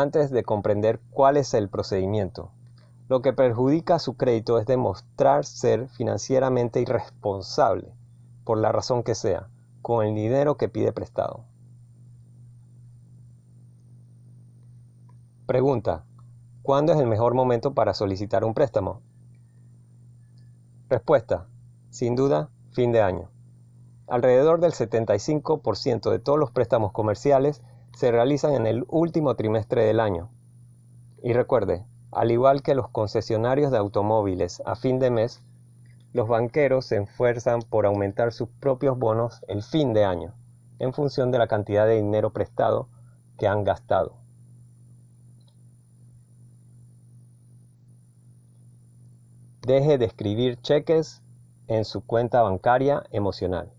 antes 0.00 0.32
de 0.32 0.42
comprender 0.42 1.00
cuál 1.10 1.36
es 1.36 1.54
el 1.54 1.68
procedimiento. 1.68 2.50
Lo 3.08 3.22
que 3.22 3.32
perjudica 3.32 4.00
su 4.00 4.16
crédito 4.16 4.58
es 4.58 4.66
demostrar 4.66 5.44
ser 5.44 5.88
financieramente 5.88 6.80
irresponsable, 6.80 7.94
por 8.42 8.58
la 8.58 8.72
razón 8.72 9.04
que 9.04 9.14
sea, 9.14 9.48
con 9.82 10.04
el 10.04 10.16
dinero 10.16 10.56
que 10.56 10.68
pide 10.68 10.92
prestado. 10.92 11.44
Pregunta. 15.46 16.04
¿Cuándo 16.62 16.92
es 16.92 16.98
el 16.98 17.06
mejor 17.06 17.34
momento 17.34 17.74
para 17.74 17.94
solicitar 17.94 18.44
un 18.44 18.54
préstamo? 18.54 19.00
Respuesta. 20.88 21.46
Sin 21.90 22.16
duda, 22.16 22.50
fin 22.72 22.90
de 22.90 23.00
año. 23.00 23.30
Alrededor 24.08 24.60
del 24.60 24.72
75% 24.72 26.10
de 26.10 26.18
todos 26.18 26.38
los 26.38 26.50
préstamos 26.50 26.90
comerciales 26.90 27.62
se 27.94 28.10
realizan 28.10 28.54
en 28.54 28.66
el 28.66 28.84
último 28.88 29.36
trimestre 29.36 29.84
del 29.84 30.00
año. 30.00 30.30
Y 31.22 31.32
recuerde, 31.32 31.86
al 32.12 32.30
igual 32.30 32.62
que 32.62 32.74
los 32.74 32.88
concesionarios 32.88 33.70
de 33.72 33.78
automóviles 33.78 34.62
a 34.66 34.76
fin 34.76 34.98
de 34.98 35.10
mes, 35.10 35.42
los 36.12 36.28
banqueros 36.28 36.86
se 36.86 36.98
esfuerzan 36.98 37.62
por 37.62 37.86
aumentar 37.86 38.32
sus 38.32 38.48
propios 38.48 38.98
bonos 38.98 39.44
el 39.48 39.62
fin 39.62 39.92
de 39.92 40.04
año, 40.04 40.34
en 40.78 40.92
función 40.92 41.30
de 41.30 41.38
la 41.38 41.48
cantidad 41.48 41.86
de 41.86 41.96
dinero 41.96 42.32
prestado 42.32 42.88
que 43.36 43.48
han 43.48 43.64
gastado. 43.64 44.16
Deje 49.62 49.98
de 49.98 50.04
escribir 50.04 50.60
cheques 50.60 51.22
en 51.68 51.84
su 51.84 52.04
cuenta 52.04 52.42
bancaria 52.42 53.02
emocional. 53.10 53.72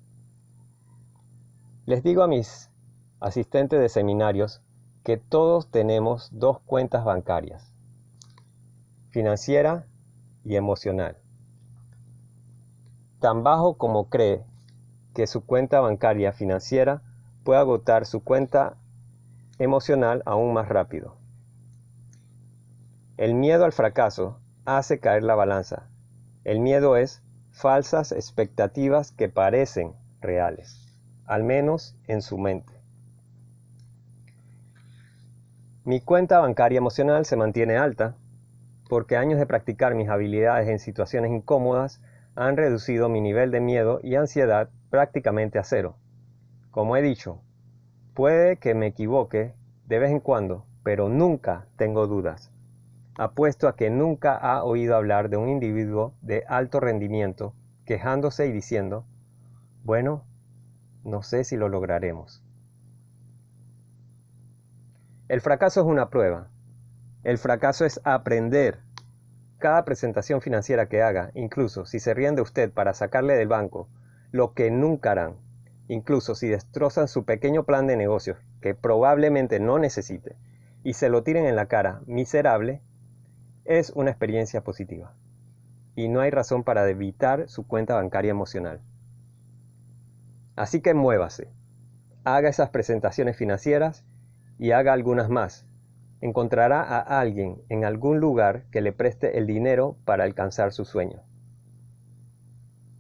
Les 1.86 2.02
digo 2.02 2.24
a 2.24 2.28
mis 2.28 2.72
asistentes 3.20 3.80
de 3.80 3.90
seminarios 3.90 4.62
que 5.04 5.18
todos 5.18 5.70
tenemos 5.70 6.30
dos 6.32 6.60
cuentas 6.62 7.06
bancarias, 7.06 7.74
financiera 9.10 9.86
y 10.44 10.56
emocional. 10.56 11.18
Tan 13.20 13.44
bajo 13.44 13.78
como 13.78 14.10
cree 14.10 14.44
que 15.14 15.28
su 15.28 15.46
cuenta 15.46 15.80
bancaria 15.80 16.34
financiera 16.34 17.02
puede 17.44 17.60
agotar 17.60 18.06
su 18.06 18.24
cuenta 18.24 18.78
emocional 19.60 20.22
aún 20.26 20.54
más 20.54 20.68
rápido. 20.68 21.16
El 23.18 23.36
miedo 23.36 23.64
al 23.64 23.72
fracaso 23.72 24.40
hace 24.66 25.00
caer 25.00 25.24
la 25.24 25.36
balanza. 25.36 25.88
El 26.44 26.60
miedo 26.60 26.98
es 26.98 27.24
falsas 27.52 28.12
expectativas 28.12 29.14
que 29.14 29.30
parecen 29.30 29.94
reales, 30.20 31.00
al 31.26 31.44
menos 31.44 31.96
en 32.08 32.22
su 32.22 32.38
mente. 32.38 32.75
Mi 35.86 36.02
cuenta 36.02 36.40
bancaria 36.40 36.80
emocional 36.80 37.26
se 37.26 37.36
mantiene 37.36 37.78
alta 37.78 38.16
porque 38.90 39.18
años 39.18 39.38
de 39.38 39.46
practicar 39.46 39.94
mis 39.94 40.10
habilidades 40.10 40.68
en 40.68 40.80
situaciones 40.80 41.30
incómodas 41.30 42.02
han 42.34 42.58
reducido 42.58 43.08
mi 43.08 43.22
nivel 43.22 43.52
de 43.52 43.60
miedo 43.60 44.00
y 44.02 44.16
ansiedad 44.16 44.72
prácticamente 44.90 45.60
a 45.60 45.64
cero. 45.64 45.96
Como 46.72 46.98
he 46.98 47.04
dicho, 47.04 47.40
puede 48.16 48.58
que 48.58 48.74
me 48.74 48.88
equivoque 48.88 49.54
de 49.86 50.00
vez 50.00 50.10
en 50.10 50.22
cuando, 50.22 50.66
pero 50.82 51.08
nunca 51.08 51.68
tengo 51.78 52.08
dudas. 52.08 52.52
Apuesto 53.16 53.68
a 53.68 53.76
que 53.76 53.92
nunca 53.92 54.36
ha 54.36 54.64
oído 54.64 54.96
hablar 54.96 55.30
de 55.30 55.38
un 55.38 55.50
individuo 55.50 56.16
de 56.24 56.46
alto 56.48 56.80
rendimiento 56.80 57.54
quejándose 57.86 58.48
y 58.48 58.52
diciendo, 58.52 59.06
bueno, 59.84 60.24
no 61.04 61.22
sé 61.22 61.44
si 61.44 61.58
lo 61.58 61.70
lograremos. 61.70 62.45
El 65.28 65.42
fracaso 65.42 65.82
es 65.82 65.88
una 65.88 66.12
prueba. 66.12 66.50
El 67.24 67.40
fracaso 67.40 67.84
es 67.84 68.00
aprender. 68.04 68.82
Cada 69.58 69.84
presentación 69.84 70.40
financiera 70.40 70.88
que 70.88 71.02
haga, 71.02 71.32
incluso 71.34 71.88
si 71.88 72.00
se 72.00 72.14
ríen 72.14 72.36
de 72.36 72.44
usted 72.44 72.72
para 72.72 72.94
sacarle 72.94 73.34
del 73.34 73.48
banco, 73.48 73.90
lo 74.32 74.54
que 74.54 74.70
nunca 74.70 75.14
harán, 75.14 75.38
incluso 75.88 76.36
si 76.36 76.48
destrozan 76.48 77.08
su 77.08 77.26
pequeño 77.26 77.64
plan 77.64 77.88
de 77.88 77.98
negocios, 77.98 78.38
que 78.62 78.76
probablemente 78.76 79.60
no 79.60 79.80
necesite, 79.80 80.36
y 80.84 80.94
se 80.94 81.10
lo 81.10 81.24
tiren 81.24 81.48
en 81.48 81.56
la 81.56 81.66
cara 81.66 82.02
miserable, 82.06 82.84
es 83.64 83.90
una 83.96 84.12
experiencia 84.12 84.64
positiva. 84.64 85.16
Y 85.96 86.08
no 86.08 86.20
hay 86.20 86.30
razón 86.30 86.64
para 86.64 86.88
evitar 86.88 87.50
su 87.50 87.66
cuenta 87.66 87.96
bancaria 87.96 88.30
emocional. 88.30 88.80
Así 90.56 90.82
que 90.82 90.94
muévase, 90.94 91.50
haga 92.26 92.48
esas 92.48 92.70
presentaciones 92.70 93.36
financieras 93.38 94.06
y 94.58 94.72
haga 94.72 94.94
algunas 94.94 95.30
más. 95.30 95.66
Encontrará 96.22 96.82
a 96.82 97.20
alguien 97.20 97.62
en 97.70 97.86
algún 97.86 98.20
lugar 98.20 98.66
que 98.72 98.82
le 98.82 98.94
preste 98.94 99.38
el 99.38 99.48
dinero 99.48 99.98
para 100.06 100.24
alcanzar 100.24 100.72
su 100.72 100.86
sueño. 100.86 101.22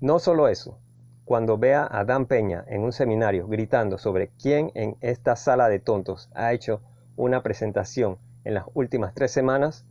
No 0.02 0.20
solo 0.20 0.48
eso, 0.48 0.80
cuando 1.24 1.58
vea 1.58 1.88
a 1.90 2.06
Dan 2.06 2.28
Peña 2.28 2.64
en 2.68 2.84
un 2.84 2.92
seminario 2.92 3.48
gritando 3.48 3.98
sobre 3.98 4.30
quién 4.40 4.72
en 4.76 4.96
esta 5.02 5.36
sala 5.36 5.70
de 5.70 5.80
tontos 5.80 6.30
ha 6.36 6.54
hecho 6.54 6.82
una 7.16 7.42
presentación 7.42 8.20
en 8.44 8.54
las 8.54 8.66
últimas 8.76 9.14
tres 9.16 9.32
semanas, 9.32 9.86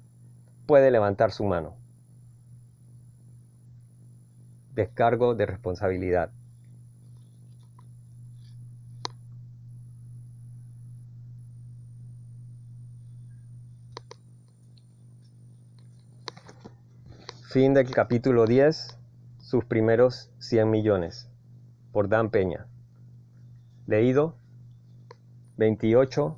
puede 0.66 0.90
levantar 0.90 1.32
su 1.32 1.44
mano. 1.44 1.76
Descargo 4.74 5.34
de 5.34 5.46
responsabilidad. 5.46 6.30
Fin 17.54 17.72
del 17.72 17.88
capítulo 17.88 18.46
10, 18.46 18.98
sus 19.38 19.64
primeros 19.64 20.28
100 20.40 20.68
millones, 20.68 21.30
por 21.92 22.08
Dan 22.08 22.30
Peña. 22.30 22.66
Leído 23.86 24.34
28 25.56 26.36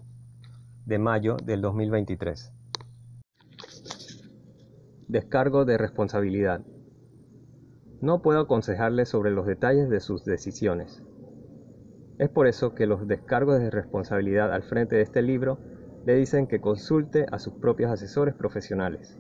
de 0.85 0.99
mayo 0.99 1.39
del 1.43 1.63
2023. 1.63 2.53
Descargo 5.09 5.65
de 5.65 5.79
responsabilidad. 5.79 6.61
No 8.03 8.21
puedo 8.21 8.41
aconsejarle 8.41 9.07
sobre 9.07 9.31
los 9.31 9.47
detalles 9.47 9.89
de 9.89 10.01
sus 10.01 10.23
decisiones. 10.27 11.03
Es 12.19 12.29
por 12.29 12.47
eso 12.47 12.75
que 12.75 12.85
los 12.85 13.09
descargos 13.09 13.59
de 13.59 13.71
responsabilidad 13.71 14.53
al 14.53 14.65
frente 14.65 14.97
de 14.97 15.03
este 15.03 15.23
libro 15.23 15.59
le 16.05 16.15
dicen 16.15 16.47
que 16.47 16.61
consulte 16.61 17.25
a 17.33 17.39
sus 17.39 17.55
propios 17.55 17.91
asesores 17.91 18.35
profesionales. 18.35 19.19